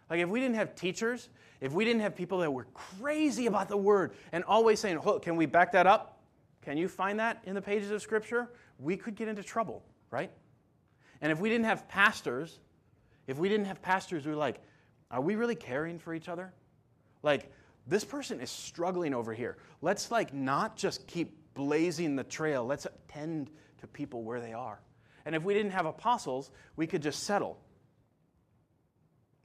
Like 0.09 0.19
if 0.19 0.29
we 0.29 0.39
didn't 0.39 0.55
have 0.55 0.75
teachers, 0.75 1.29
if 1.59 1.73
we 1.73 1.85
didn't 1.85 2.01
have 2.01 2.15
people 2.15 2.39
that 2.39 2.51
were 2.51 2.67
crazy 2.73 3.47
about 3.47 3.67
the 3.67 3.77
word 3.77 4.13
and 4.31 4.43
always 4.43 4.79
saying, 4.79 4.99
oh, 5.03 5.19
can 5.19 5.35
we 5.35 5.45
back 5.45 5.71
that 5.73 5.87
up? 5.87 6.21
Can 6.61 6.77
you 6.77 6.87
find 6.87 7.19
that 7.19 7.41
in 7.45 7.55
the 7.55 7.61
pages 7.61 7.91
of 7.91 8.01
Scripture? 8.01 8.49
We 8.79 8.95
could 8.95 9.15
get 9.15 9.27
into 9.27 9.43
trouble, 9.43 9.83
right? 10.11 10.31
And 11.21 11.31
if 11.31 11.39
we 11.39 11.49
didn't 11.49 11.65
have 11.65 11.87
pastors, 11.87 12.59
if 13.27 13.37
we 13.37 13.49
didn't 13.49 13.65
have 13.65 13.81
pastors 13.81 14.23
who 14.23 14.31
were 14.31 14.35
like, 14.35 14.61
are 15.09 15.21
we 15.21 15.35
really 15.35 15.55
caring 15.55 15.99
for 15.99 16.13
each 16.13 16.29
other? 16.29 16.53
Like, 17.21 17.51
this 17.87 18.03
person 18.03 18.39
is 18.39 18.49
struggling 18.49 19.13
over 19.13 19.33
here. 19.33 19.57
Let's 19.81 20.11
like 20.11 20.33
not 20.33 20.75
just 20.75 21.07
keep 21.07 21.37
blazing 21.53 22.15
the 22.15 22.23
trail. 22.23 22.65
Let's 22.65 22.85
attend 22.85 23.49
to 23.81 23.87
people 23.87 24.23
where 24.23 24.39
they 24.39 24.53
are. 24.53 24.79
And 25.25 25.35
if 25.35 25.43
we 25.43 25.53
didn't 25.53 25.71
have 25.71 25.85
apostles, 25.85 26.51
we 26.75 26.87
could 26.87 27.01
just 27.01 27.23
settle. 27.23 27.59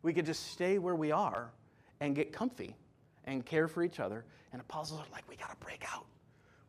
We 0.03 0.13
could 0.13 0.27
just 0.27 0.53
stay 0.53 0.79
where 0.79 0.95
we 0.95 1.13
are 1.13 1.53
and 2.01 2.15
get 2.15 2.33
comfy 2.33 2.77
and 3.25 3.45
care 3.45 3.69
for 3.69 3.83
each 3.83 4.01
other. 4.01 4.25
And 4.53 4.61
apostles 4.61 5.01
are 5.01 5.13
like, 5.13 5.29
we 5.29 5.37
got 5.37 5.51
to 5.51 5.65
break 5.65 5.85
out. 5.93 6.07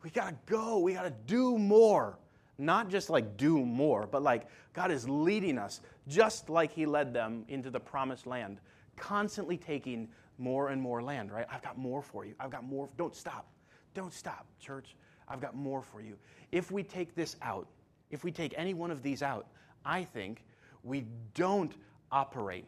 We 0.02 0.10
got 0.10 0.28
to 0.28 0.36
go. 0.46 0.78
We 0.78 0.94
got 0.94 1.04
to 1.04 1.14
do 1.26 1.58
more. 1.58 2.18
Not 2.58 2.90
just 2.90 3.08
like 3.08 3.36
do 3.36 3.64
more, 3.64 4.06
but 4.06 4.22
like 4.22 4.46
God 4.74 4.90
is 4.90 5.08
leading 5.08 5.56
us 5.56 5.80
just 6.08 6.50
like 6.50 6.72
He 6.72 6.84
led 6.84 7.14
them 7.14 7.44
into 7.48 7.70
the 7.70 7.80
promised 7.80 8.26
land, 8.26 8.60
constantly 8.96 9.56
taking 9.56 10.08
more 10.40 10.68
and 10.68 10.80
more 10.80 11.02
land, 11.02 11.30
right? 11.30 11.46
I've 11.50 11.62
got 11.62 11.78
more 11.78 12.02
for 12.02 12.24
you. 12.24 12.34
I've 12.40 12.50
got 12.50 12.64
more. 12.64 12.88
Don't 12.96 13.14
stop. 13.14 13.46
Don't 13.94 14.12
stop, 14.12 14.46
church. 14.58 14.96
I've 15.28 15.40
got 15.40 15.54
more 15.54 15.82
for 15.82 16.00
you. 16.00 16.16
If 16.50 16.70
we 16.70 16.82
take 16.82 17.14
this 17.14 17.36
out, 17.42 17.68
if 18.10 18.24
we 18.24 18.32
take 18.32 18.54
any 18.56 18.74
one 18.74 18.90
of 18.90 19.02
these 19.02 19.22
out, 19.22 19.46
I 19.84 20.02
think 20.04 20.44
we 20.82 21.04
don't 21.34 21.72
operate 22.10 22.66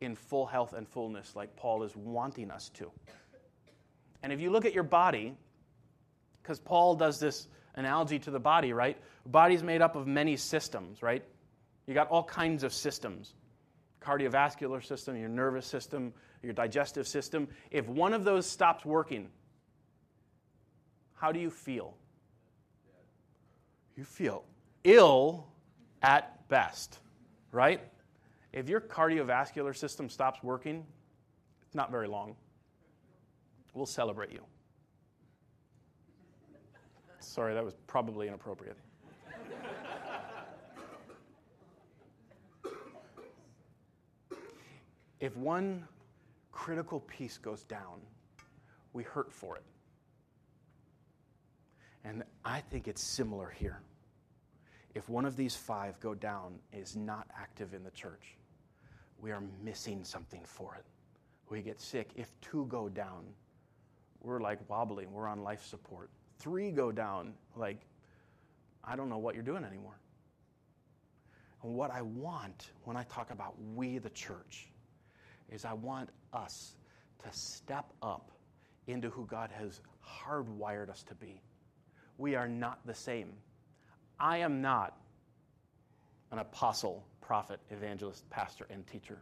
in 0.00 0.14
full 0.14 0.46
health 0.46 0.72
and 0.72 0.88
fullness 0.88 1.34
like 1.34 1.54
Paul 1.56 1.82
is 1.82 1.96
wanting 1.96 2.50
us 2.50 2.68
to. 2.70 2.90
And 4.22 4.32
if 4.32 4.40
you 4.40 4.50
look 4.50 4.64
at 4.64 4.72
your 4.72 4.84
body, 4.84 5.34
because 6.42 6.60
Paul 6.60 6.94
does 6.94 7.18
this 7.18 7.48
analogy 7.74 8.18
to 8.20 8.30
the 8.30 8.38
body, 8.38 8.72
right? 8.72 8.96
Body's 9.26 9.62
made 9.62 9.82
up 9.82 9.96
of 9.96 10.06
many 10.06 10.36
systems, 10.36 11.02
right? 11.02 11.24
You 11.86 11.94
got 11.94 12.08
all 12.08 12.22
kinds 12.22 12.62
of 12.62 12.72
systems 12.72 13.34
cardiovascular 14.00 14.84
system, 14.84 15.16
your 15.16 15.28
nervous 15.28 15.66
system, 15.66 16.12
your 16.42 16.52
digestive 16.52 17.06
system. 17.06 17.48
If 17.70 17.88
one 17.88 18.14
of 18.14 18.24
those 18.24 18.46
stops 18.46 18.84
working, 18.84 19.28
how 21.14 21.32
do 21.32 21.40
you 21.40 21.50
feel? 21.50 21.94
You 23.96 24.04
feel 24.04 24.44
ill 24.84 25.46
at 26.02 26.48
best, 26.48 26.98
right? 27.52 27.80
If 28.52 28.68
your 28.68 28.80
cardiovascular 28.80 29.76
system 29.76 30.08
stops 30.08 30.42
working, 30.42 30.84
it's 31.66 31.74
not 31.74 31.90
very 31.90 32.08
long. 32.08 32.36
We'll 33.74 33.86
celebrate 33.86 34.32
you. 34.32 34.40
Sorry, 37.20 37.54
that 37.54 37.64
was 37.64 37.74
probably 37.86 38.26
inappropriate. 38.26 38.76
if 45.20 45.36
one 45.36 45.86
critical 46.52 47.00
piece 47.00 47.38
goes 47.38 47.62
down, 47.64 48.00
we 48.92 49.02
hurt 49.02 49.32
for 49.32 49.56
it. 49.56 49.64
And 52.04 52.24
I 52.44 52.60
think 52.60 52.88
it's 52.88 53.02
similar 53.02 53.50
here. 53.50 53.82
If 54.94 55.08
one 55.08 55.24
of 55.24 55.36
these 55.36 55.54
five 55.54 56.00
go 56.00 56.14
down 56.14 56.58
is 56.72 56.96
not 56.96 57.28
active 57.38 57.74
in 57.74 57.84
the 57.84 57.90
church, 57.90 58.36
we 59.20 59.30
are 59.30 59.42
missing 59.62 60.02
something 60.02 60.42
for 60.44 60.74
it. 60.76 60.84
We 61.48 61.62
get 61.62 61.80
sick. 61.80 62.10
If 62.16 62.28
two 62.40 62.66
go 62.66 62.88
down, 62.88 63.24
we're 64.20 64.40
like 64.40 64.58
wobbling, 64.68 65.12
we're 65.12 65.28
on 65.28 65.42
life 65.42 65.64
support. 65.64 66.10
Three 66.38 66.70
go 66.70 66.90
down, 66.90 67.34
like, 67.56 67.86
I 68.82 68.96
don't 68.96 69.08
know 69.08 69.18
what 69.18 69.34
you're 69.34 69.44
doing 69.44 69.64
anymore. 69.64 69.98
And 71.62 71.74
what 71.74 71.90
I 71.90 72.02
want 72.02 72.70
when 72.84 72.96
I 72.96 73.02
talk 73.04 73.30
about 73.30 73.54
we, 73.74 73.98
the 73.98 74.10
church, 74.10 74.68
is 75.50 75.64
I 75.64 75.72
want 75.72 76.10
us 76.32 76.74
to 77.24 77.28
step 77.32 77.92
up 78.02 78.30
into 78.86 79.10
who 79.10 79.26
God 79.26 79.50
has 79.52 79.80
hardwired 80.24 80.88
us 80.88 81.02
to 81.04 81.14
be. 81.14 81.40
We 82.18 82.34
are 82.34 82.48
not 82.48 82.86
the 82.86 82.94
same. 82.94 83.32
I 84.18 84.38
am 84.38 84.60
not 84.60 84.96
an 86.30 86.38
apostle, 86.38 87.04
prophet, 87.20 87.60
evangelist, 87.70 88.28
pastor, 88.30 88.66
and 88.70 88.86
teacher. 88.86 89.18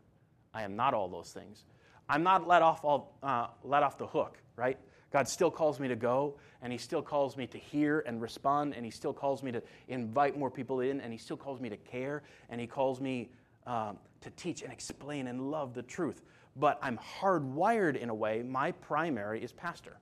I 0.53 0.63
am 0.63 0.77
not 0.77 0.95
all 0.95 1.09
those 1.09 1.33
things. 1.33 1.65
I'm 2.09 2.23
not 2.23 2.49
let 2.49 2.63
off, 2.63 2.85
all, 2.85 3.17
uh, 3.23 3.49
let 3.65 3.83
off 3.83 3.99
the 3.99 4.07
hook, 4.07 4.39
right? 4.57 4.79
God 5.11 5.29
still 5.29 5.51
calls 5.51 5.79
me 5.81 5.89
to 5.89 5.97
go, 5.97 6.37
and 6.63 6.73
He 6.73 6.79
still 6.79 7.03
calls 7.03 7.37
me 7.37 7.47
to 7.47 7.59
hear 7.59 8.01
and 8.01 8.21
respond, 8.21 8.75
and 8.75 8.85
He 8.85 8.91
still 8.91 9.13
calls 9.13 9.43
me 9.43 9.53
to 9.53 9.63
invite 9.89 10.39
more 10.39 10.51
people 10.51 10.81
in, 10.81 11.01
and 11.01 11.13
He 11.13 11.19
still 11.19 11.37
calls 11.37 11.61
me 11.61 11.69
to 11.69 11.77
care, 11.77 12.23
and 12.51 12.61
He 12.61 12.67
calls 12.67 13.01
me 13.01 13.31
um, 13.67 13.99
to 14.23 14.31
teach 14.31 14.63
and 14.63 14.73
explain 14.73 15.27
and 15.29 15.51
love 15.51 15.75
the 15.75 15.83
truth. 15.83 16.23
But 16.57 16.79
I'm 16.83 16.99
hardwired 17.21 17.97
in 17.97 18.11
a 18.11 18.15
way. 18.15 18.43
My 18.43 18.73
primary 18.73 19.43
is 19.43 19.53
pastor, 19.53 19.97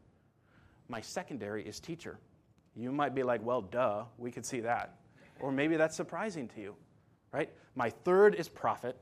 my 0.88 1.00
secondary 1.00 1.66
is 1.66 1.80
teacher. 1.80 2.18
You 2.78 2.92
might 2.92 3.14
be 3.14 3.22
like, 3.22 3.42
well, 3.42 3.62
duh, 3.62 4.04
we 4.18 4.30
could 4.30 4.44
see 4.44 4.60
that. 4.60 4.98
Or 5.40 5.50
maybe 5.50 5.76
that's 5.76 5.96
surprising 5.96 6.48
to 6.48 6.60
you, 6.60 6.76
right? 7.32 7.50
My 7.74 7.88
third 7.88 8.34
is 8.34 8.48
prophet, 8.48 8.98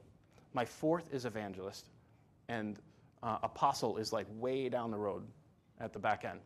my 0.52 0.64
fourth 0.64 1.12
is 1.12 1.24
evangelist, 1.24 1.88
and 2.48 2.78
uh, 3.22 3.38
apostle 3.42 3.96
is 3.96 4.12
like 4.12 4.26
way 4.30 4.68
down 4.68 4.90
the 4.90 4.98
road 4.98 5.24
at 5.80 5.92
the 5.92 5.98
back 5.98 6.24
end. 6.24 6.38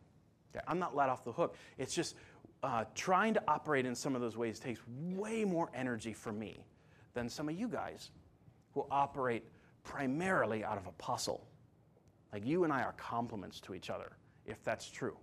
Okay, 0.55 0.63
I'm 0.67 0.79
not 0.79 0.95
let 0.95 1.09
off 1.09 1.23
the 1.23 1.31
hook. 1.31 1.55
It's 1.77 1.93
just 1.93 2.15
uh, 2.63 2.85
trying 2.95 3.35
to 3.35 3.43
operate 3.47 3.85
in 3.85 3.95
some 3.95 4.15
of 4.15 4.21
those 4.21 4.35
ways 4.35 4.59
takes 4.59 4.79
way 4.87 5.43
more 5.45 5.69
energy 5.73 6.13
for 6.13 6.31
me 6.31 6.63
than 7.13 7.29
some 7.29 7.47
of 7.47 7.59
you 7.59 7.67
guys 7.67 8.09
who 8.73 8.85
operate 8.91 9.43
primarily 9.83 10.63
out 10.63 10.77
of 10.77 10.87
apostle. 10.87 11.47
Like 12.31 12.45
you 12.45 12.63
and 12.63 12.71
I 12.71 12.83
are 12.83 12.93
complements 12.93 13.59
to 13.61 13.73
each 13.73 13.89
other, 13.89 14.11
if 14.45 14.63
that's 14.63 14.89
true. 14.89 15.17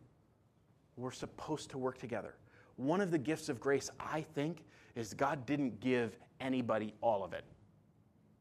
We're 0.96 1.12
supposed 1.12 1.70
to 1.70 1.78
work 1.78 1.98
together. 1.98 2.34
One 2.76 3.00
of 3.00 3.10
the 3.10 3.18
gifts 3.18 3.48
of 3.48 3.60
grace, 3.60 3.90
I 4.00 4.22
think, 4.22 4.64
is 4.94 5.14
God 5.14 5.46
didn't 5.46 5.80
give 5.80 6.18
anybody 6.40 6.94
all 7.00 7.24
of 7.24 7.32
it. 7.32 7.44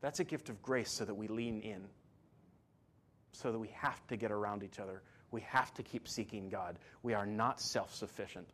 That's 0.01 0.19
a 0.19 0.23
gift 0.23 0.49
of 0.49 0.61
grace 0.61 0.91
so 0.91 1.05
that 1.05 1.13
we 1.13 1.27
lean 1.27 1.61
in, 1.61 1.85
so 3.31 3.51
that 3.51 3.59
we 3.59 3.69
have 3.69 4.05
to 4.07 4.17
get 4.17 4.31
around 4.31 4.63
each 4.63 4.79
other 4.79 5.01
we 5.35 5.41
have 5.41 5.73
to 5.73 5.83
keep 5.83 6.07
seeking 6.07 6.47
God. 6.47 6.79
We 7.03 7.13
are 7.13 7.25
not 7.25 7.59
self 7.59 7.93
sufficient. 7.93 8.47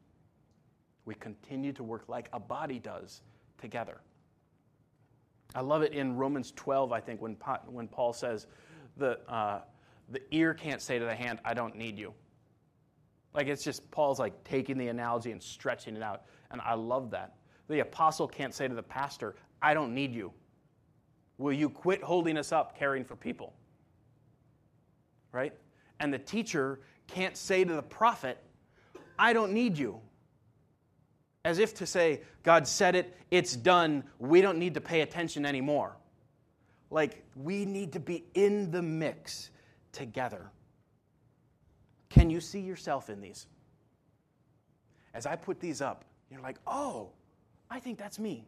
We 1.06 1.14
continue 1.14 1.74
to 1.74 1.84
work 1.84 2.06
like 2.08 2.28
a 2.34 2.40
body 2.40 2.80
does 2.80 3.22
together. 3.60 4.02
I 5.54 5.62
love 5.62 5.82
it 5.82 5.94
in 5.94 6.16
Romans 6.16 6.54
12, 6.56 6.92
I 6.92 7.00
think, 7.00 7.22
when, 7.22 7.36
when 7.68 7.88
Paul 7.88 8.14
says, 8.14 8.48
the, 8.98 9.20
uh, 9.30 9.62
the 10.10 10.22
ear 10.32 10.54
can't 10.54 10.82
say 10.82 11.00
to 11.00 11.06
the 11.06 11.16
hand, 11.16 11.40
I 11.44 11.54
don't 11.54 11.76
need 11.76 11.98
you. 11.98 12.14
Like 13.34 13.48
it's 13.48 13.64
just, 13.64 13.90
Paul's 13.92 14.20
like 14.20 14.44
taking 14.44 14.78
the 14.78 14.88
analogy 14.88 15.32
and 15.32 15.42
stretching 15.42 15.96
it 15.96 16.04
out. 16.04 16.24
And 16.52 16.62
I 16.62 16.74
love 16.74 17.12
that. 17.12 17.36
The 17.70 17.80
apostle 17.80 18.28
can't 18.28 18.54
say 18.54 18.68
to 18.68 18.76
the 18.76 18.84
pastor, 18.84 19.36
I 19.62 19.74
don't 19.74 19.94
need 19.94 20.14
you. 20.14 20.34
Will 21.38 21.54
you 21.54 21.70
quit 21.70 22.04
holding 22.04 22.38
us 22.38 22.52
up 22.52 22.78
caring 22.78 23.06
for 23.06 23.16
people? 23.16 23.54
Right? 25.32 25.54
and 26.02 26.12
the 26.12 26.20
teacher 26.20 26.80
can't 27.08 27.38
say 27.38 27.64
to 27.64 27.74
the 27.74 27.84
prophet, 27.84 28.40
I 29.18 29.32
don't 29.34 29.54
need 29.54 29.78
you. 29.78 30.02
As 31.44 31.60
if 31.60 31.74
to 31.76 31.86
say, 31.86 32.22
God 32.44 32.68
said 32.68 32.96
it, 32.96 33.18
it's 33.32 33.56
done, 33.56 34.04
we 34.20 34.42
don't 34.42 34.60
need 34.60 34.76
to 34.76 34.82
pay 34.82 35.02
attention 35.02 35.46
anymore. 35.46 35.98
Like, 36.92 37.24
we 37.36 37.66
need 37.66 37.94
to 37.94 38.00
be 38.00 38.26
in 38.34 38.70
the 38.70 38.82
mix 38.82 39.50
together. 39.92 40.52
Can 42.10 42.30
you 42.30 42.42
see 42.42 42.60
yourself 42.60 43.10
in 43.10 43.22
these? 43.22 43.48
As 45.14 45.26
I 45.26 45.36
put 45.36 45.60
these 45.60 45.82
up, 45.82 46.06
you're 46.30 46.42
like, 46.42 46.58
oh, 46.68 47.10
I 47.70 47.80
think 47.80 47.98
that's 47.98 48.20
me. 48.20 48.46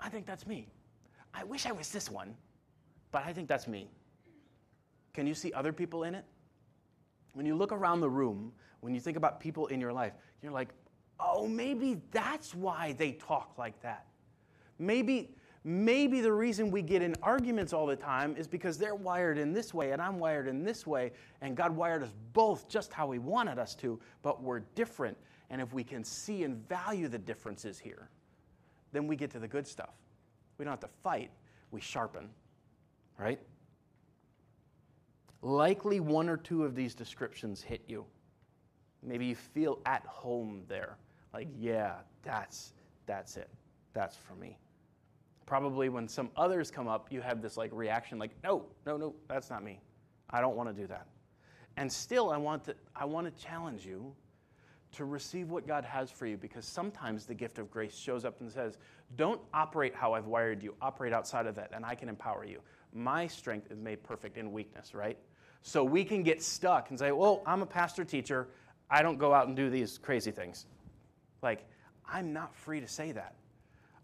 I 0.00 0.08
think 0.08 0.26
that's 0.26 0.46
me. 0.46 0.68
I 1.34 1.44
wish 1.44 1.66
I 1.66 1.72
was 1.72 1.90
this 1.90 2.10
one, 2.10 2.34
but 3.12 3.24
I 3.24 3.32
think 3.32 3.48
that's 3.48 3.68
me. 3.68 3.88
Can 5.12 5.26
you 5.26 5.34
see 5.34 5.52
other 5.52 5.72
people 5.72 6.04
in 6.04 6.14
it? 6.14 6.24
When 7.34 7.46
you 7.46 7.54
look 7.54 7.72
around 7.72 8.00
the 8.00 8.10
room, 8.10 8.52
when 8.80 8.94
you 8.94 9.00
think 9.00 9.16
about 9.16 9.40
people 9.40 9.66
in 9.66 9.80
your 9.80 9.92
life, 9.92 10.12
you're 10.42 10.52
like, 10.52 10.70
oh, 11.20 11.46
maybe 11.46 12.00
that's 12.10 12.54
why 12.54 12.94
they 12.98 13.12
talk 13.12 13.54
like 13.58 13.80
that. 13.82 14.06
Maybe, 14.78 15.34
maybe 15.64 16.20
the 16.20 16.32
reason 16.32 16.70
we 16.70 16.82
get 16.82 17.02
in 17.02 17.14
arguments 17.22 17.72
all 17.72 17.86
the 17.86 17.96
time 17.96 18.36
is 18.36 18.46
because 18.46 18.78
they're 18.78 18.94
wired 18.94 19.38
in 19.38 19.52
this 19.52 19.74
way 19.74 19.92
and 19.92 20.00
I'm 20.00 20.18
wired 20.18 20.46
in 20.46 20.62
this 20.62 20.86
way, 20.86 21.12
and 21.40 21.56
God 21.56 21.74
wired 21.74 22.02
us 22.02 22.12
both 22.32 22.68
just 22.68 22.92
how 22.92 23.10
He 23.10 23.18
wanted 23.18 23.58
us 23.58 23.74
to, 23.76 23.98
but 24.22 24.42
we're 24.42 24.60
different. 24.74 25.16
And 25.50 25.60
if 25.60 25.72
we 25.72 25.82
can 25.82 26.04
see 26.04 26.44
and 26.44 26.68
value 26.68 27.08
the 27.08 27.18
differences 27.18 27.78
here, 27.78 28.08
then 28.92 29.06
we 29.06 29.16
get 29.16 29.30
to 29.32 29.38
the 29.38 29.48
good 29.48 29.66
stuff. 29.66 29.94
We 30.58 30.64
don't 30.64 30.72
have 30.72 30.80
to 30.80 30.96
fight, 31.02 31.30
we 31.70 31.80
sharpen, 31.80 32.28
right? 33.18 33.38
likely 35.42 36.00
one 36.00 36.28
or 36.28 36.36
two 36.36 36.64
of 36.64 36.74
these 36.74 36.94
descriptions 36.94 37.62
hit 37.62 37.82
you. 37.86 38.04
Maybe 39.02 39.26
you 39.26 39.34
feel 39.34 39.78
at 39.86 40.04
home 40.04 40.62
there. 40.68 40.96
Like, 41.32 41.48
yeah, 41.58 41.96
that's 42.22 42.72
that's 43.06 43.36
it. 43.36 43.50
That's 43.94 44.16
for 44.16 44.34
me. 44.34 44.58
Probably 45.46 45.88
when 45.88 46.08
some 46.08 46.30
others 46.36 46.70
come 46.70 46.88
up, 46.88 47.08
you 47.10 47.20
have 47.20 47.40
this 47.40 47.56
like 47.56 47.70
reaction 47.72 48.18
like, 48.18 48.32
no, 48.44 48.66
no, 48.86 48.96
no, 48.96 49.14
that's 49.28 49.50
not 49.50 49.64
me. 49.64 49.80
I 50.30 50.40
don't 50.40 50.56
want 50.56 50.68
to 50.68 50.78
do 50.78 50.86
that. 50.88 51.06
And 51.76 51.90
still 51.90 52.30
I 52.30 52.36
want 52.36 52.64
to 52.64 52.74
I 52.94 53.04
want 53.04 53.34
to 53.34 53.42
challenge 53.44 53.86
you 53.86 54.14
to 54.92 55.04
receive 55.04 55.50
what 55.50 55.66
God 55.66 55.84
has 55.84 56.10
for 56.10 56.26
you 56.26 56.36
because 56.36 56.64
sometimes 56.64 57.26
the 57.26 57.34
gift 57.34 57.58
of 57.58 57.70
grace 57.70 57.96
shows 57.96 58.24
up 58.24 58.40
and 58.40 58.50
says, 58.50 58.78
Don't 59.16 59.40
operate 59.52 59.94
how 59.94 60.12
I've 60.14 60.26
wired 60.26 60.62
you, 60.62 60.74
operate 60.80 61.12
outside 61.12 61.46
of 61.46 61.54
that, 61.56 61.70
and 61.74 61.84
I 61.84 61.94
can 61.94 62.08
empower 62.08 62.44
you. 62.44 62.60
My 62.92 63.26
strength 63.26 63.70
is 63.70 63.78
made 63.78 64.02
perfect 64.02 64.38
in 64.38 64.52
weakness, 64.52 64.94
right? 64.94 65.18
So 65.62 65.84
we 65.84 66.04
can 66.04 66.22
get 66.22 66.42
stuck 66.42 66.90
and 66.90 66.98
say, 66.98 67.12
Well, 67.12 67.42
I'm 67.46 67.62
a 67.62 67.66
pastor 67.66 68.04
teacher. 68.04 68.48
I 68.90 69.02
don't 69.02 69.18
go 69.18 69.34
out 69.34 69.48
and 69.48 69.56
do 69.56 69.68
these 69.68 69.98
crazy 69.98 70.30
things. 70.30 70.66
Like, 71.42 71.64
I'm 72.10 72.32
not 72.32 72.54
free 72.54 72.80
to 72.80 72.88
say 72.88 73.12
that. 73.12 73.34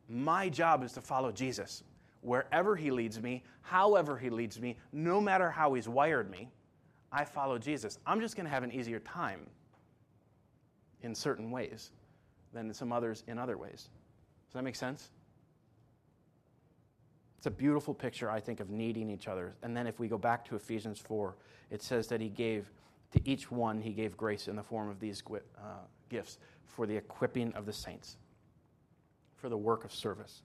My 0.08 0.48
job 0.48 0.82
is 0.82 0.92
to 0.92 1.00
follow 1.00 1.32
Jesus. 1.32 1.82
Wherever 2.20 2.76
he 2.76 2.90
leads 2.90 3.20
me, 3.20 3.42
however 3.62 4.16
he 4.16 4.30
leads 4.30 4.60
me, 4.60 4.76
no 4.92 5.20
matter 5.20 5.50
how 5.50 5.74
he's 5.74 5.88
wired 5.88 6.30
me, 6.30 6.48
I 7.12 7.24
follow 7.24 7.58
Jesus. 7.58 7.98
I'm 8.06 8.20
just 8.20 8.36
going 8.36 8.44
to 8.44 8.50
have 8.50 8.62
an 8.62 8.72
easier 8.72 9.00
time 9.00 9.40
in 11.02 11.14
certain 11.14 11.50
ways 11.50 11.90
than 12.52 12.72
some 12.72 12.92
others 12.92 13.24
in 13.26 13.38
other 13.38 13.56
ways. 13.58 13.88
Does 14.48 14.54
that 14.54 14.64
make 14.64 14.76
sense? 14.76 15.10
It's 17.38 17.46
a 17.46 17.50
beautiful 17.50 17.92
picture, 17.92 18.30
I 18.30 18.40
think, 18.40 18.60
of 18.60 18.70
needing 18.70 19.10
each 19.10 19.28
other. 19.28 19.54
And 19.62 19.76
then 19.76 19.86
if 19.86 19.98
we 19.98 20.08
go 20.08 20.16
back 20.16 20.46
to 20.46 20.56
Ephesians 20.56 20.98
4, 20.98 21.36
it 21.70 21.82
says 21.82 22.06
that 22.08 22.20
he 22.20 22.28
gave 22.28 22.70
to 23.12 23.20
each 23.28 23.50
one, 23.50 23.80
he 23.80 23.92
gave 23.92 24.16
grace 24.16 24.48
in 24.48 24.56
the 24.56 24.62
form 24.62 24.88
of 24.88 24.98
these 24.98 25.22
uh, 25.30 25.60
gifts 26.08 26.38
for 26.66 26.86
the 26.86 26.96
equipping 26.96 27.52
of 27.54 27.66
the 27.66 27.72
saints, 27.72 28.16
for 29.36 29.48
the 29.48 29.56
work 29.56 29.84
of 29.84 29.92
service, 29.92 30.42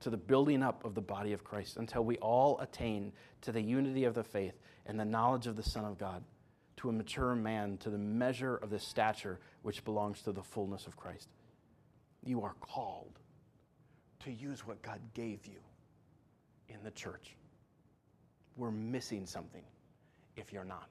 to 0.00 0.10
the 0.10 0.16
building 0.16 0.62
up 0.62 0.84
of 0.84 0.94
the 0.94 1.00
body 1.00 1.32
of 1.32 1.44
Christ, 1.44 1.76
until 1.76 2.04
we 2.04 2.16
all 2.18 2.58
attain 2.60 3.12
to 3.42 3.52
the 3.52 3.62
unity 3.62 4.04
of 4.04 4.14
the 4.14 4.24
faith 4.24 4.54
and 4.86 4.98
the 4.98 5.04
knowledge 5.04 5.46
of 5.46 5.56
the 5.56 5.62
Son 5.62 5.84
of 5.84 5.98
God 5.98 6.22
to 6.76 6.90
a 6.90 6.92
mature 6.92 7.34
man, 7.34 7.78
to 7.78 7.90
the 7.90 7.98
measure 7.98 8.56
of 8.56 8.70
the 8.70 8.78
stature 8.78 9.40
which 9.62 9.84
belongs 9.84 10.22
to 10.22 10.32
the 10.32 10.42
fullness 10.42 10.86
of 10.86 10.96
Christ. 10.96 11.28
You 12.22 12.42
are 12.42 12.54
called 12.60 13.18
to 14.24 14.32
use 14.32 14.66
what 14.66 14.82
God 14.82 15.00
gave 15.14 15.46
you 15.46 15.60
in 16.68 16.82
the 16.84 16.90
church. 16.90 17.34
We're 18.56 18.70
missing 18.70 19.26
something 19.26 19.64
if 20.36 20.52
you're 20.52 20.64
not. 20.64 20.88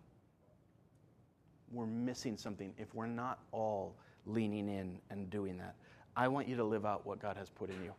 We're 1.72 1.86
missing 1.86 2.38
something 2.38 2.74
if 2.78 2.93
we're 2.93 3.07
not 3.07 3.39
all 3.51 3.95
leaning 4.26 4.70
in 4.70 5.00
and 5.10 5.30
doing 5.30 5.58
that. 5.58 5.76
I 6.16 6.28
want 6.28 6.48
you 6.48 6.56
to 6.58 6.64
live 6.64 6.86
out 6.86 7.06
what 7.06 7.20
God 7.20 7.38
has 7.38 7.50
put 7.50 7.70
in 7.70 7.84
you. 7.84 7.94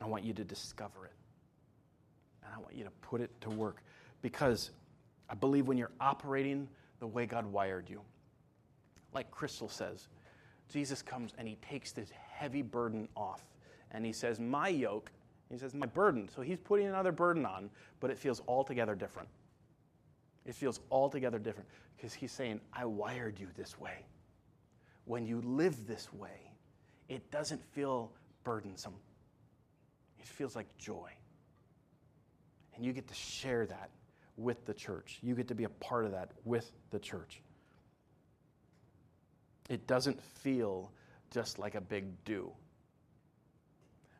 I 0.00 0.06
want 0.06 0.24
you 0.24 0.32
to 0.32 0.44
discover 0.44 1.06
it. 1.06 1.12
And 2.44 2.52
I 2.54 2.58
want 2.58 2.74
you 2.74 2.84
to 2.84 2.90
put 3.02 3.20
it 3.20 3.30
to 3.42 3.50
work 3.50 3.82
because 4.20 4.70
I 5.28 5.34
believe 5.34 5.68
when 5.68 5.78
you're 5.78 5.92
operating 6.00 6.68
the 7.00 7.06
way 7.06 7.26
God 7.26 7.46
wired 7.46 7.88
you, 7.88 8.00
like 9.14 9.30
Crystal 9.30 9.68
says, 9.68 10.08
Jesus 10.72 11.02
comes 11.02 11.32
and 11.38 11.46
he 11.46 11.56
takes 11.56 11.92
this 11.92 12.10
heavy 12.10 12.62
burden 12.62 13.08
off. 13.16 13.44
And 13.90 14.06
he 14.06 14.12
says, 14.12 14.40
My 14.40 14.68
yoke, 14.68 15.10
he 15.50 15.58
says, 15.58 15.74
My 15.74 15.86
burden. 15.86 16.28
So 16.34 16.40
he's 16.42 16.58
putting 16.58 16.86
another 16.86 17.12
burden 17.12 17.44
on, 17.44 17.70
but 18.00 18.10
it 18.10 18.18
feels 18.18 18.40
altogether 18.48 18.94
different. 18.94 19.28
It 20.46 20.54
feels 20.54 20.80
altogether 20.90 21.38
different 21.38 21.68
because 21.96 22.14
he's 22.14 22.32
saying, 22.32 22.60
I 22.72 22.84
wired 22.84 23.38
you 23.38 23.48
this 23.54 23.78
way. 23.78 24.06
When 25.04 25.26
you 25.26 25.40
live 25.42 25.86
this 25.86 26.12
way, 26.12 26.52
it 27.08 27.30
doesn't 27.30 27.62
feel 27.72 28.12
burdensome, 28.44 28.94
it 30.18 30.26
feels 30.26 30.56
like 30.56 30.66
joy. 30.78 31.10
And 32.74 32.84
you 32.84 32.92
get 32.92 33.06
to 33.08 33.14
share 33.14 33.66
that 33.66 33.90
with 34.36 34.64
the 34.64 34.72
church. 34.72 35.18
You 35.22 35.34
get 35.34 35.48
to 35.48 35.54
be 35.54 35.64
a 35.64 35.68
part 35.68 36.06
of 36.06 36.12
that 36.12 36.30
with 36.44 36.72
the 36.90 36.98
church. 36.98 37.42
It 39.68 39.86
doesn't 39.86 40.20
feel 40.22 40.90
just 41.30 41.58
like 41.58 41.74
a 41.74 41.80
big 41.80 42.04
do, 42.24 42.50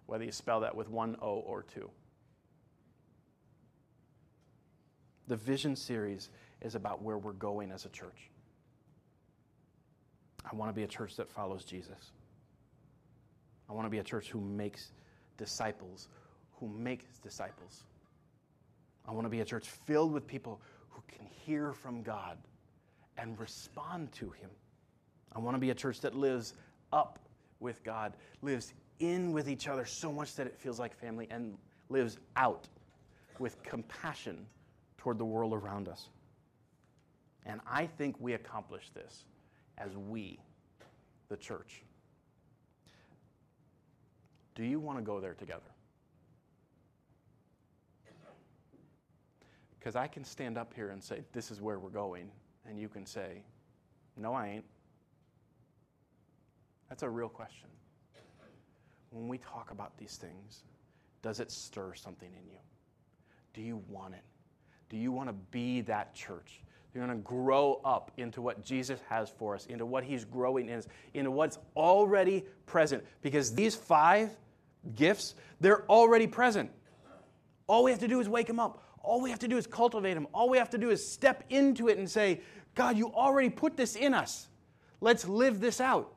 whether 0.07 0.24
you 0.24 0.33
spell 0.33 0.61
that 0.61 0.74
with 0.74 0.89
one 0.89 1.16
O 1.20 1.37
or 1.37 1.62
two. 1.62 1.91
The 5.28 5.37
Vision 5.37 5.76
series 5.76 6.28
is 6.61 6.74
about 6.74 7.03
where 7.03 7.18
we're 7.18 7.33
going 7.33 7.70
as 7.70 7.85
a 7.85 7.89
church. 7.89 8.32
I 10.51 10.55
want 10.55 10.68
to 10.68 10.74
be 10.74 10.82
a 10.82 10.88
church 10.88 11.16
that 11.16 11.30
follows 11.30 11.64
Jesus. 11.64 12.12
I 13.68 13.72
want 13.72 13.86
to 13.86 13.90
be 13.90 13.99
a 13.99 14.05
church 14.05 14.28
who 14.28 14.40
makes 14.40 14.93
disciples, 15.36 16.09
who 16.59 16.68
makes 16.68 17.18
disciples. 17.18 17.84
I 19.07 19.12
want 19.12 19.24
to 19.24 19.30
be 19.30 19.40
a 19.40 19.45
church 19.45 19.68
filled 19.68 20.12
with 20.12 20.26
people 20.26 20.61
who 20.90 21.03
can 21.09 21.26
hear 21.26 21.72
from 21.72 22.03
God 22.03 22.38
and 23.18 23.38
respond 23.38 24.12
to 24.12 24.30
Him. 24.30 24.51
I 25.34 25.38
want 25.38 25.57
to 25.57 25.61
be 25.61 25.70
a 25.70 25.74
church 25.74 26.01
that 26.01 26.14
lives 26.14 26.55
up 26.93 27.18
with 27.61 27.82
God, 27.82 28.12
lives 28.43 28.74
in 29.01 29.32
with 29.32 29.49
each 29.49 29.68
other 29.68 29.84
so 29.84 30.12
much 30.12 30.34
that 30.36 30.47
it 30.47 30.57
feels 30.59 30.78
like 30.78 30.95
family, 30.95 31.26
and 31.30 31.57
lives 31.88 32.18
out 32.36 32.68
with 33.38 33.62
compassion 33.62 34.47
toward 34.99 35.18
the 35.18 35.24
world 35.24 35.53
around 35.53 35.88
us. 35.88 36.09
And 37.45 37.61
I 37.68 37.86
think 37.86 38.16
we 38.20 38.34
accomplish 38.34 38.90
this 38.90 39.24
as 39.79 39.97
we, 39.97 40.39
the 41.29 41.37
church. 41.37 41.83
Do 44.55 44.64
you 44.64 44.81
want 44.81 44.99
to 44.99 45.03
go 45.03 45.20
there 45.20 45.35
together? 45.35 45.61
Because 49.79 49.97
I 49.97 50.07
can 50.07 50.25
stand 50.25 50.59
up 50.59 50.73
here 50.75 50.91
and 50.91 51.03
say, 51.03 51.23
This 51.33 51.51
is 51.51 51.61
where 51.61 51.79
we're 51.79 51.89
going. 51.89 52.31
And 52.68 52.79
you 52.79 52.89
can 52.89 53.05
say, 53.05 53.43
No, 54.16 54.35
I 54.35 54.49
ain't. 54.49 54.64
That's 56.89 57.03
a 57.03 57.09
real 57.09 57.29
question. 57.29 57.68
When 59.11 59.27
we 59.27 59.39
talk 59.39 59.70
about 59.70 59.97
these 59.99 60.16
things, 60.16 60.64
does 61.23 61.41
it 61.41 61.51
stir 61.51 61.95
something 61.95 62.29
in 62.29 62.51
you? 62.51 62.59
Do 63.55 63.62
you 63.62 63.83
want 63.89 64.14
it? 64.14 64.25
Do 64.89 64.97
you 64.97 65.11
want 65.11 65.29
to 65.29 65.33
be 65.33 65.81
that 65.83 66.14
church? 66.14 66.62
You're 66.95 67.07
going 67.07 67.16
to 67.16 67.22
grow 67.22 67.80
up 67.84 68.11
into 68.18 68.43
what 68.43 68.64
Jesus 68.64 69.01
has 69.09 69.30
for 69.30 69.55
us, 69.55 69.66
into 69.66 69.86
what 69.86 70.05
He's 70.05 70.24
growing 70.24 70.68
in 70.68 70.78
us, 70.78 70.88
into 71.14 71.30
what's 71.30 71.59
already 71.74 72.45
present. 72.66 73.03
Because 73.22 73.55
these 73.55 73.74
five 73.74 74.30
gifts, 74.95 75.34
they're 75.61 75.84
already 75.86 76.26
present. 76.26 76.70
All 77.66 77.84
we 77.84 77.90
have 77.90 78.01
to 78.01 78.09
do 78.09 78.20
is 78.20 78.28
wake 78.28 78.47
them 78.47 78.61
up. 78.61 78.82
All 79.03 79.20
we 79.20 79.30
have 79.30 79.38
to 79.40 79.49
do 79.49 79.57
is 79.57 79.66
cultivate 79.66 80.14
them. 80.14 80.26
All 80.34 80.49
we 80.49 80.59
have 80.59 80.70
to 80.70 80.78
do 80.78 80.90
is 80.90 81.11
step 81.11 81.45
into 81.49 81.88
it 81.88 81.99
and 81.99 82.09
say, 82.11 82.43
God, 82.74 82.97
you 82.97 83.12
already 83.12 83.49
put 83.49 83.76
this 83.76 83.97
in 83.97 84.14
us. 84.14 84.49
Let's 85.01 85.26
live 85.26 85.61
this 85.61 85.80
out. 85.80 86.14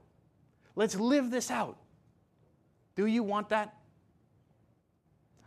Let's 0.76 0.95
live 0.95 1.32
this 1.32 1.49
out. 1.49 1.78
Do 2.95 3.05
you 3.05 3.23
want 3.23 3.49
that? 3.49 3.76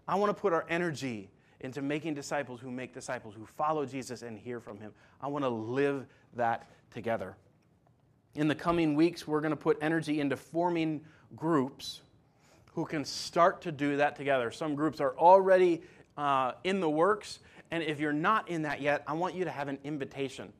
I 0.07 0.15
want 0.15 0.35
to 0.35 0.41
put 0.41 0.53
our 0.53 0.65
energy 0.69 1.31
into 1.61 1.83
making 1.83 2.15
disciples 2.15 2.61
who 2.61 2.71
make 2.71 2.95
disciples, 2.95 3.35
who 3.35 3.45
follow 3.45 3.85
Jesus 3.85 4.23
and 4.23 4.39
hear 4.39 4.61
from 4.61 4.79
him. 4.79 4.93
I 5.21 5.27
want 5.27 5.45
to 5.45 5.49
live 5.49 6.07
that 6.35 6.69
together. 6.91 7.37
In 8.35 8.49
the 8.49 8.55
coming 8.55 8.95
weeks, 8.95 9.27
we're 9.27 9.41
going 9.41 9.51
to 9.51 9.57
put 9.57 9.79
energy 9.81 10.21
into 10.21 10.37
forming 10.37 11.01
groups 11.35 12.03
who 12.75 12.85
can 12.85 13.05
start 13.05 13.61
to 13.63 13.73
do 13.73 13.97
that 13.97 14.15
together. 14.15 14.51
Some 14.51 14.77
groups 14.77 15.01
are 15.01 15.17
already 15.19 15.83
uh, 16.17 16.53
in 16.65 16.81
the 16.81 16.89
works. 16.89 17.41
And 17.71 17.83
if 17.83 17.99
you're 17.99 18.13
not 18.13 18.49
in 18.49 18.63
that 18.63 18.81
yet, 18.81 19.03
I 19.07 19.15
want 19.15 19.35
you 19.35 19.45
to 19.45 19.51
have 19.51 19.69
an 19.69 19.79
invitation. 19.85 20.53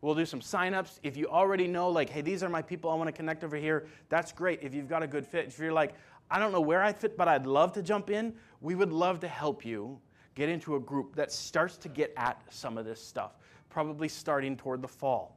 We'll 0.00 0.14
do 0.14 0.26
some 0.26 0.40
signups. 0.40 0.98
If 1.02 1.16
you 1.16 1.26
already 1.26 1.68
know, 1.68 1.90
like, 1.90 2.10
hey, 2.10 2.22
these 2.22 2.42
are 2.42 2.48
my 2.48 2.62
people 2.62 2.90
I 2.90 2.94
want 2.94 3.08
to 3.08 3.12
connect 3.12 3.44
over 3.44 3.56
here, 3.56 3.86
that's 4.08 4.32
great. 4.32 4.60
If 4.62 4.74
you've 4.74 4.88
got 4.88 5.02
a 5.02 5.06
good 5.06 5.26
fit, 5.26 5.46
if 5.46 5.58
you're 5.58 5.72
like, 5.72 5.94
I 6.30 6.38
don't 6.38 6.52
know 6.52 6.60
where 6.60 6.82
I 6.82 6.92
fit, 6.92 7.16
but 7.16 7.28
I'd 7.28 7.46
love 7.46 7.72
to 7.74 7.82
jump 7.82 8.08
in, 8.08 8.34
we 8.60 8.74
would 8.74 8.92
love 8.92 9.20
to 9.20 9.28
help 9.28 9.64
you 9.64 10.00
get 10.34 10.48
into 10.48 10.76
a 10.76 10.80
group 10.80 11.16
that 11.16 11.32
starts 11.32 11.76
to 11.78 11.88
get 11.88 12.12
at 12.16 12.42
some 12.50 12.78
of 12.78 12.84
this 12.84 13.02
stuff, 13.02 13.32
probably 13.68 14.08
starting 14.08 14.56
toward 14.56 14.82
the 14.82 14.88
fall. 14.88 15.36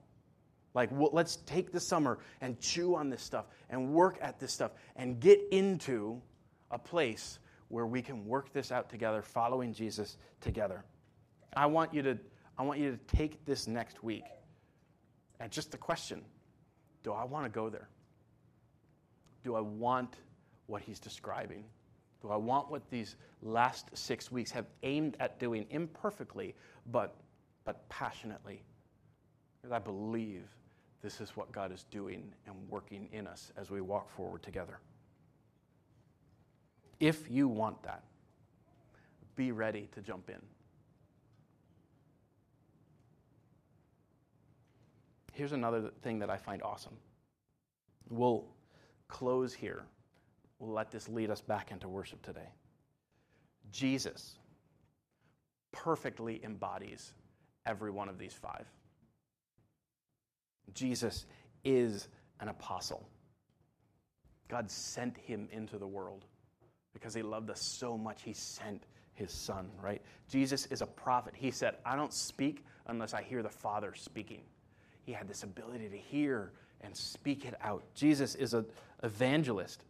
Like, 0.73 0.89
well, 0.91 1.09
let's 1.13 1.37
take 1.45 1.71
the 1.71 1.79
summer 1.79 2.19
and 2.41 2.59
chew 2.59 2.95
on 2.95 3.09
this 3.09 3.21
stuff 3.21 3.45
and 3.69 3.93
work 3.93 4.17
at 4.21 4.39
this 4.39 4.51
stuff 4.51 4.71
and 4.95 5.19
get 5.19 5.39
into 5.51 6.21
a 6.71 6.79
place 6.79 7.39
where 7.67 7.85
we 7.85 8.01
can 8.01 8.25
work 8.25 8.51
this 8.53 8.71
out 8.71 8.89
together, 8.89 9.21
following 9.21 9.73
Jesus 9.73 10.17
together. 10.41 10.83
I 11.55 11.67
want 11.67 11.93
you 11.93 12.01
to, 12.03 12.17
I 12.57 12.63
want 12.63 12.79
you 12.79 12.91
to 12.91 13.15
take 13.15 13.45
this 13.45 13.67
next 13.67 14.03
week 14.03 14.25
and 15.39 15.51
just 15.51 15.71
the 15.71 15.77
question 15.77 16.23
do 17.03 17.11
I 17.11 17.25
want 17.25 17.45
to 17.45 17.49
go 17.49 17.69
there? 17.69 17.89
Do 19.43 19.55
I 19.55 19.59
want 19.59 20.15
what 20.67 20.81
he's 20.81 20.99
describing? 20.99 21.65
Do 22.23 22.31
I 22.31 22.37
want 22.37 22.71
what 22.71 22.89
these 22.89 23.17
last 23.41 23.87
six 23.93 24.31
weeks 24.31 24.49
have 24.51 24.65
aimed 24.81 25.17
at 25.19 25.39
doing 25.39 25.65
imperfectly, 25.69 26.55
but, 26.91 27.15
but 27.65 27.87
passionately? 27.89 28.63
Because 29.61 29.73
I 29.73 29.79
believe 29.79 30.43
this 31.01 31.19
is 31.19 31.35
what 31.35 31.51
God 31.51 31.73
is 31.73 31.83
doing 31.91 32.33
and 32.47 32.55
working 32.69 33.09
in 33.11 33.27
us 33.27 33.51
as 33.57 33.69
we 33.69 33.81
walk 33.81 34.09
forward 34.09 34.41
together. 34.41 34.79
If 37.01 37.29
you 37.29 37.49
want 37.49 37.83
that, 37.83 38.03
be 39.35 39.51
ready 39.51 39.89
to 39.93 40.01
jump 40.01 40.29
in. 40.29 40.41
Here's 45.33 45.51
another 45.51 45.91
thing 46.03 46.19
that 46.19 46.29
I 46.29 46.37
find 46.37 46.63
awesome. 46.63 46.95
We'll 48.09 48.45
close 49.09 49.53
here. 49.53 49.83
We'll 50.59 50.73
let 50.73 50.91
this 50.91 51.09
lead 51.09 51.29
us 51.29 51.41
back 51.41 51.71
into 51.71 51.87
worship 51.87 52.21
today. 52.21 52.49
Jesus 53.71 54.35
perfectly 55.71 56.39
embodies 56.43 57.13
every 57.65 57.91
one 57.91 58.09
of 58.09 58.17
these 58.17 58.33
five. 58.33 58.65
Jesus 60.73 61.25
is 61.63 62.07
an 62.39 62.47
apostle. 62.47 63.07
God 64.47 64.69
sent 64.69 65.17
him 65.17 65.47
into 65.51 65.77
the 65.77 65.87
world 65.87 66.25
because 66.93 67.13
he 67.13 67.21
loved 67.21 67.49
us 67.49 67.61
so 67.61 67.97
much, 67.97 68.21
he 68.21 68.33
sent 68.33 68.83
his 69.15 69.31
son, 69.31 69.69
right? 69.81 70.01
Jesus 70.29 70.67
is 70.67 70.81
a 70.81 70.85
prophet. 70.85 71.33
He 71.35 71.51
said, 71.51 71.75
I 71.85 71.95
don't 71.95 72.13
speak 72.13 72.63
unless 72.87 73.13
I 73.13 73.23
hear 73.23 73.41
the 73.41 73.49
Father 73.49 73.93
speaking. 73.95 74.41
He 75.03 75.11
had 75.11 75.27
this 75.27 75.43
ability 75.43 75.89
to 75.89 75.97
hear 75.97 76.53
and 76.81 76.95
speak 76.95 77.45
it 77.45 77.55
out. 77.61 77.83
Jesus 77.95 78.35
is 78.35 78.53
an 78.53 78.65
evangelist. 79.03 79.83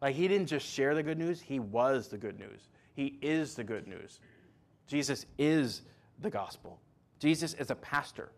Like, 0.00 0.14
he 0.14 0.28
didn't 0.28 0.46
just 0.46 0.66
share 0.66 0.94
the 0.94 1.02
good 1.02 1.18
news, 1.18 1.40
he 1.40 1.58
was 1.58 2.08
the 2.08 2.18
good 2.18 2.38
news. 2.38 2.68
He 2.94 3.18
is 3.22 3.54
the 3.54 3.64
good 3.64 3.86
news. 3.86 4.20
Jesus 4.86 5.26
is 5.38 5.82
the 6.20 6.30
gospel. 6.30 6.80
Jesus 7.18 7.54
is 7.54 7.70
a 7.70 7.74
pastor. 7.74 8.32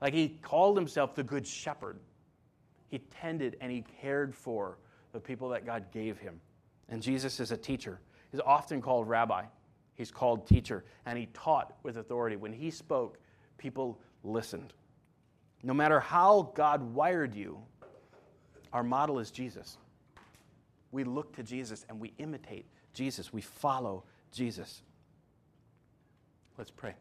Like, 0.00 0.14
he 0.14 0.28
called 0.42 0.76
himself 0.76 1.14
the 1.14 1.22
good 1.22 1.46
shepherd. 1.46 1.98
He 2.88 2.98
tended 2.98 3.56
and 3.60 3.70
he 3.70 3.84
cared 4.00 4.34
for 4.34 4.78
the 5.12 5.20
people 5.20 5.48
that 5.50 5.66
God 5.66 5.86
gave 5.92 6.18
him. 6.18 6.40
And 6.88 7.02
Jesus 7.02 7.40
is 7.40 7.50
a 7.52 7.56
teacher. 7.56 8.00
He's 8.30 8.40
often 8.40 8.80
called 8.80 9.08
rabbi. 9.08 9.44
He's 9.94 10.10
called 10.10 10.46
teacher. 10.46 10.84
And 11.06 11.18
he 11.18 11.26
taught 11.32 11.74
with 11.82 11.96
authority. 11.96 12.36
When 12.36 12.52
he 12.52 12.70
spoke, 12.70 13.18
people 13.58 14.00
listened. 14.24 14.72
No 15.62 15.74
matter 15.74 16.00
how 16.00 16.52
God 16.54 16.94
wired 16.94 17.34
you, 17.34 17.58
our 18.72 18.82
model 18.82 19.18
is 19.18 19.30
Jesus. 19.30 19.78
We 20.92 21.04
look 21.04 21.34
to 21.36 21.42
Jesus 21.42 21.84
and 21.88 22.00
we 22.00 22.12
imitate 22.18 22.66
Jesus. 22.92 23.32
We 23.32 23.40
follow 23.40 24.04
Jesus. 24.32 24.82
Let's 26.58 26.70
pray. 26.70 26.94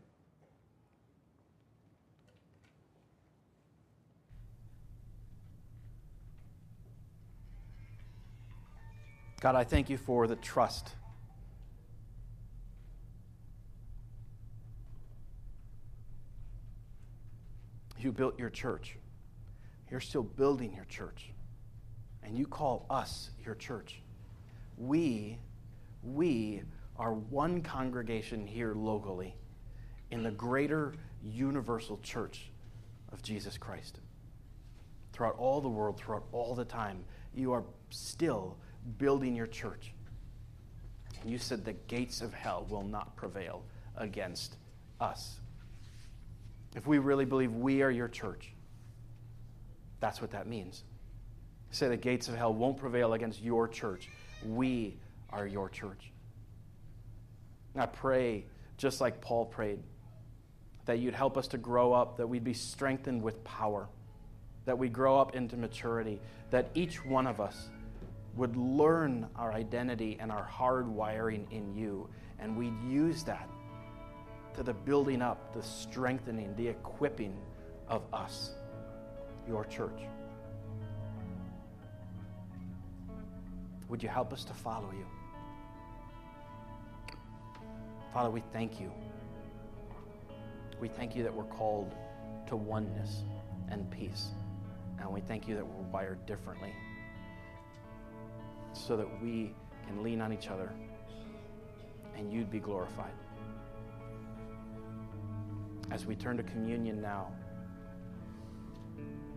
God, 9.41 9.55
I 9.55 9.63
thank 9.63 9.89
you 9.89 9.97
for 9.97 10.27
the 10.27 10.35
trust. 10.35 10.89
You 17.97 18.11
built 18.11 18.37
your 18.37 18.49
church. 18.49 18.97
You're 19.89 19.99
still 19.99 20.23
building 20.23 20.73
your 20.73 20.85
church. 20.85 21.31
And 22.29 22.37
you 22.37 22.45
call 22.45 22.85
us 22.91 23.31
your 23.43 23.55
church. 23.55 24.03
We, 24.77 25.39
we 26.03 26.61
are 26.95 27.13
one 27.13 27.63
congregation 27.63 28.45
here 28.45 28.75
locally 28.75 29.35
in 30.11 30.21
the 30.21 30.29
greater 30.29 30.93
universal 31.23 31.99
church 32.03 32.51
of 33.11 33.23
Jesus 33.23 33.57
Christ. 33.57 33.99
Throughout 35.11 35.37
all 35.39 35.59
the 35.59 35.69
world, 35.69 35.97
throughout 35.97 36.25
all 36.31 36.53
the 36.53 36.65
time, 36.65 37.03
you 37.33 37.51
are 37.51 37.63
still 37.89 38.57
building 38.99 39.35
your 39.35 39.47
church. 39.47 39.91
And 41.21 41.31
you 41.31 41.39
said 41.39 41.65
the 41.65 41.73
gates 41.73 42.21
of 42.21 42.31
hell 42.31 42.67
will 42.69 42.83
not 42.83 43.15
prevail 43.15 43.63
against 43.97 44.57
us. 45.01 45.39
If 46.75 46.85
we 46.85 46.99
really 46.99 47.25
believe 47.25 47.53
we 47.53 47.81
are 47.81 47.89
your 47.89 48.07
church, 48.07 48.53
that's 49.99 50.21
what 50.21 50.29
that 50.29 50.45
means. 50.45 50.83
Say 51.71 51.87
the 51.87 51.97
gates 51.97 52.27
of 52.27 52.35
hell 52.35 52.53
won't 52.53 52.77
prevail 52.77 53.13
against 53.13 53.41
your 53.41 53.67
church. 53.67 54.09
We 54.45 54.97
are 55.29 55.45
your 55.45 55.69
church. 55.69 56.11
I 57.75 57.85
pray, 57.85 58.45
just 58.77 59.01
like 59.01 59.21
Paul 59.21 59.45
prayed, 59.45 59.79
that 60.85 60.99
you'd 60.99 61.13
help 61.13 61.37
us 61.37 61.47
to 61.49 61.57
grow 61.57 61.93
up, 61.93 62.17
that 62.17 62.27
we'd 62.27 62.43
be 62.43 62.53
strengthened 62.53 63.21
with 63.21 63.43
power, 63.43 63.87
that 64.65 64.77
we 64.77 64.89
grow 64.89 65.19
up 65.19 65.35
into 65.35 65.55
maturity, 65.55 66.19
that 66.49 66.69
each 66.73 67.05
one 67.05 67.27
of 67.27 67.39
us 67.39 67.69
would 68.35 68.55
learn 68.55 69.27
our 69.35 69.53
identity 69.53 70.17
and 70.19 70.31
our 70.31 70.43
hard 70.43 70.87
wiring 70.87 71.47
in 71.51 71.75
you, 71.75 72.09
and 72.39 72.57
we'd 72.57 72.73
use 72.89 73.23
that 73.23 73.47
to 74.55 74.63
the 74.63 74.73
building 74.73 75.21
up, 75.21 75.53
the 75.53 75.61
strengthening, 75.61 76.55
the 76.55 76.67
equipping 76.67 77.37
of 77.87 78.01
us, 78.11 78.51
your 79.47 79.65
church. 79.65 80.01
Would 83.89 84.03
you 84.03 84.09
help 84.09 84.31
us 84.31 84.43
to 84.45 84.53
follow 84.53 84.91
you? 84.91 85.05
Father, 88.13 88.29
we 88.29 88.43
thank 88.53 88.79
you. 88.79 88.91
We 90.79 90.87
thank 90.87 91.15
you 91.15 91.23
that 91.23 91.33
we're 91.33 91.43
called 91.43 91.93
to 92.47 92.55
oneness 92.55 93.23
and 93.69 93.89
peace. 93.91 94.29
And 94.99 95.11
we 95.11 95.21
thank 95.21 95.47
you 95.47 95.55
that 95.55 95.65
we're 95.65 95.83
wired 95.91 96.25
differently 96.25 96.73
so 98.73 98.95
that 98.95 99.07
we 99.21 99.53
can 99.87 100.03
lean 100.03 100.21
on 100.21 100.31
each 100.31 100.49
other 100.49 100.71
and 102.15 102.31
you'd 102.31 102.51
be 102.51 102.59
glorified. 102.59 103.13
As 105.91 106.05
we 106.05 106.15
turn 106.15 106.37
to 106.37 106.43
communion 106.43 107.01
now, 107.01 107.31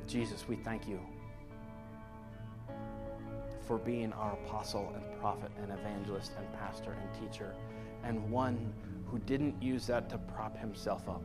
Jesus, 0.06 0.46
we 0.46 0.56
thank 0.56 0.86
you 0.86 1.00
for 3.72 3.78
being 3.78 4.12
our 4.12 4.34
apostle 4.34 4.92
and 4.94 5.18
prophet 5.18 5.50
and 5.62 5.72
evangelist 5.72 6.32
and 6.36 6.46
pastor 6.60 6.92
and 6.92 7.08
teacher, 7.18 7.54
and 8.04 8.30
one 8.30 8.70
who 9.06 9.18
didn't 9.20 9.62
use 9.62 9.86
that 9.86 10.10
to 10.10 10.18
prop 10.18 10.54
himself 10.58 11.08
up, 11.08 11.22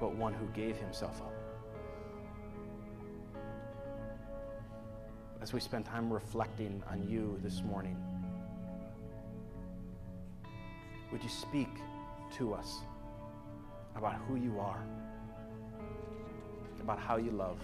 but 0.00 0.16
one 0.16 0.34
who 0.34 0.44
gave 0.46 0.76
himself 0.78 1.22
up. 1.22 1.32
as 5.40 5.52
we 5.52 5.60
spend 5.60 5.84
time 5.84 6.12
reflecting 6.12 6.82
on 6.90 7.08
you 7.08 7.38
this 7.44 7.62
morning, 7.62 7.96
would 11.12 11.22
you 11.22 11.28
speak 11.28 11.68
to 12.36 12.52
us 12.52 12.78
about 13.94 14.16
who 14.26 14.34
you 14.34 14.58
are, 14.58 14.82
about 16.80 16.98
how 16.98 17.16
you 17.16 17.30
love, 17.30 17.60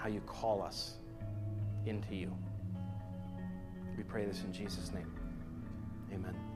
how 0.00 0.08
you 0.08 0.20
call 0.20 0.62
us 0.62 0.94
into 1.84 2.14
you? 2.14 2.34
We 3.96 4.02
pray 4.02 4.24
this 4.24 4.42
in 4.44 4.52
Jesus' 4.52 4.92
name. 4.92 5.12
Amen. 6.12 6.49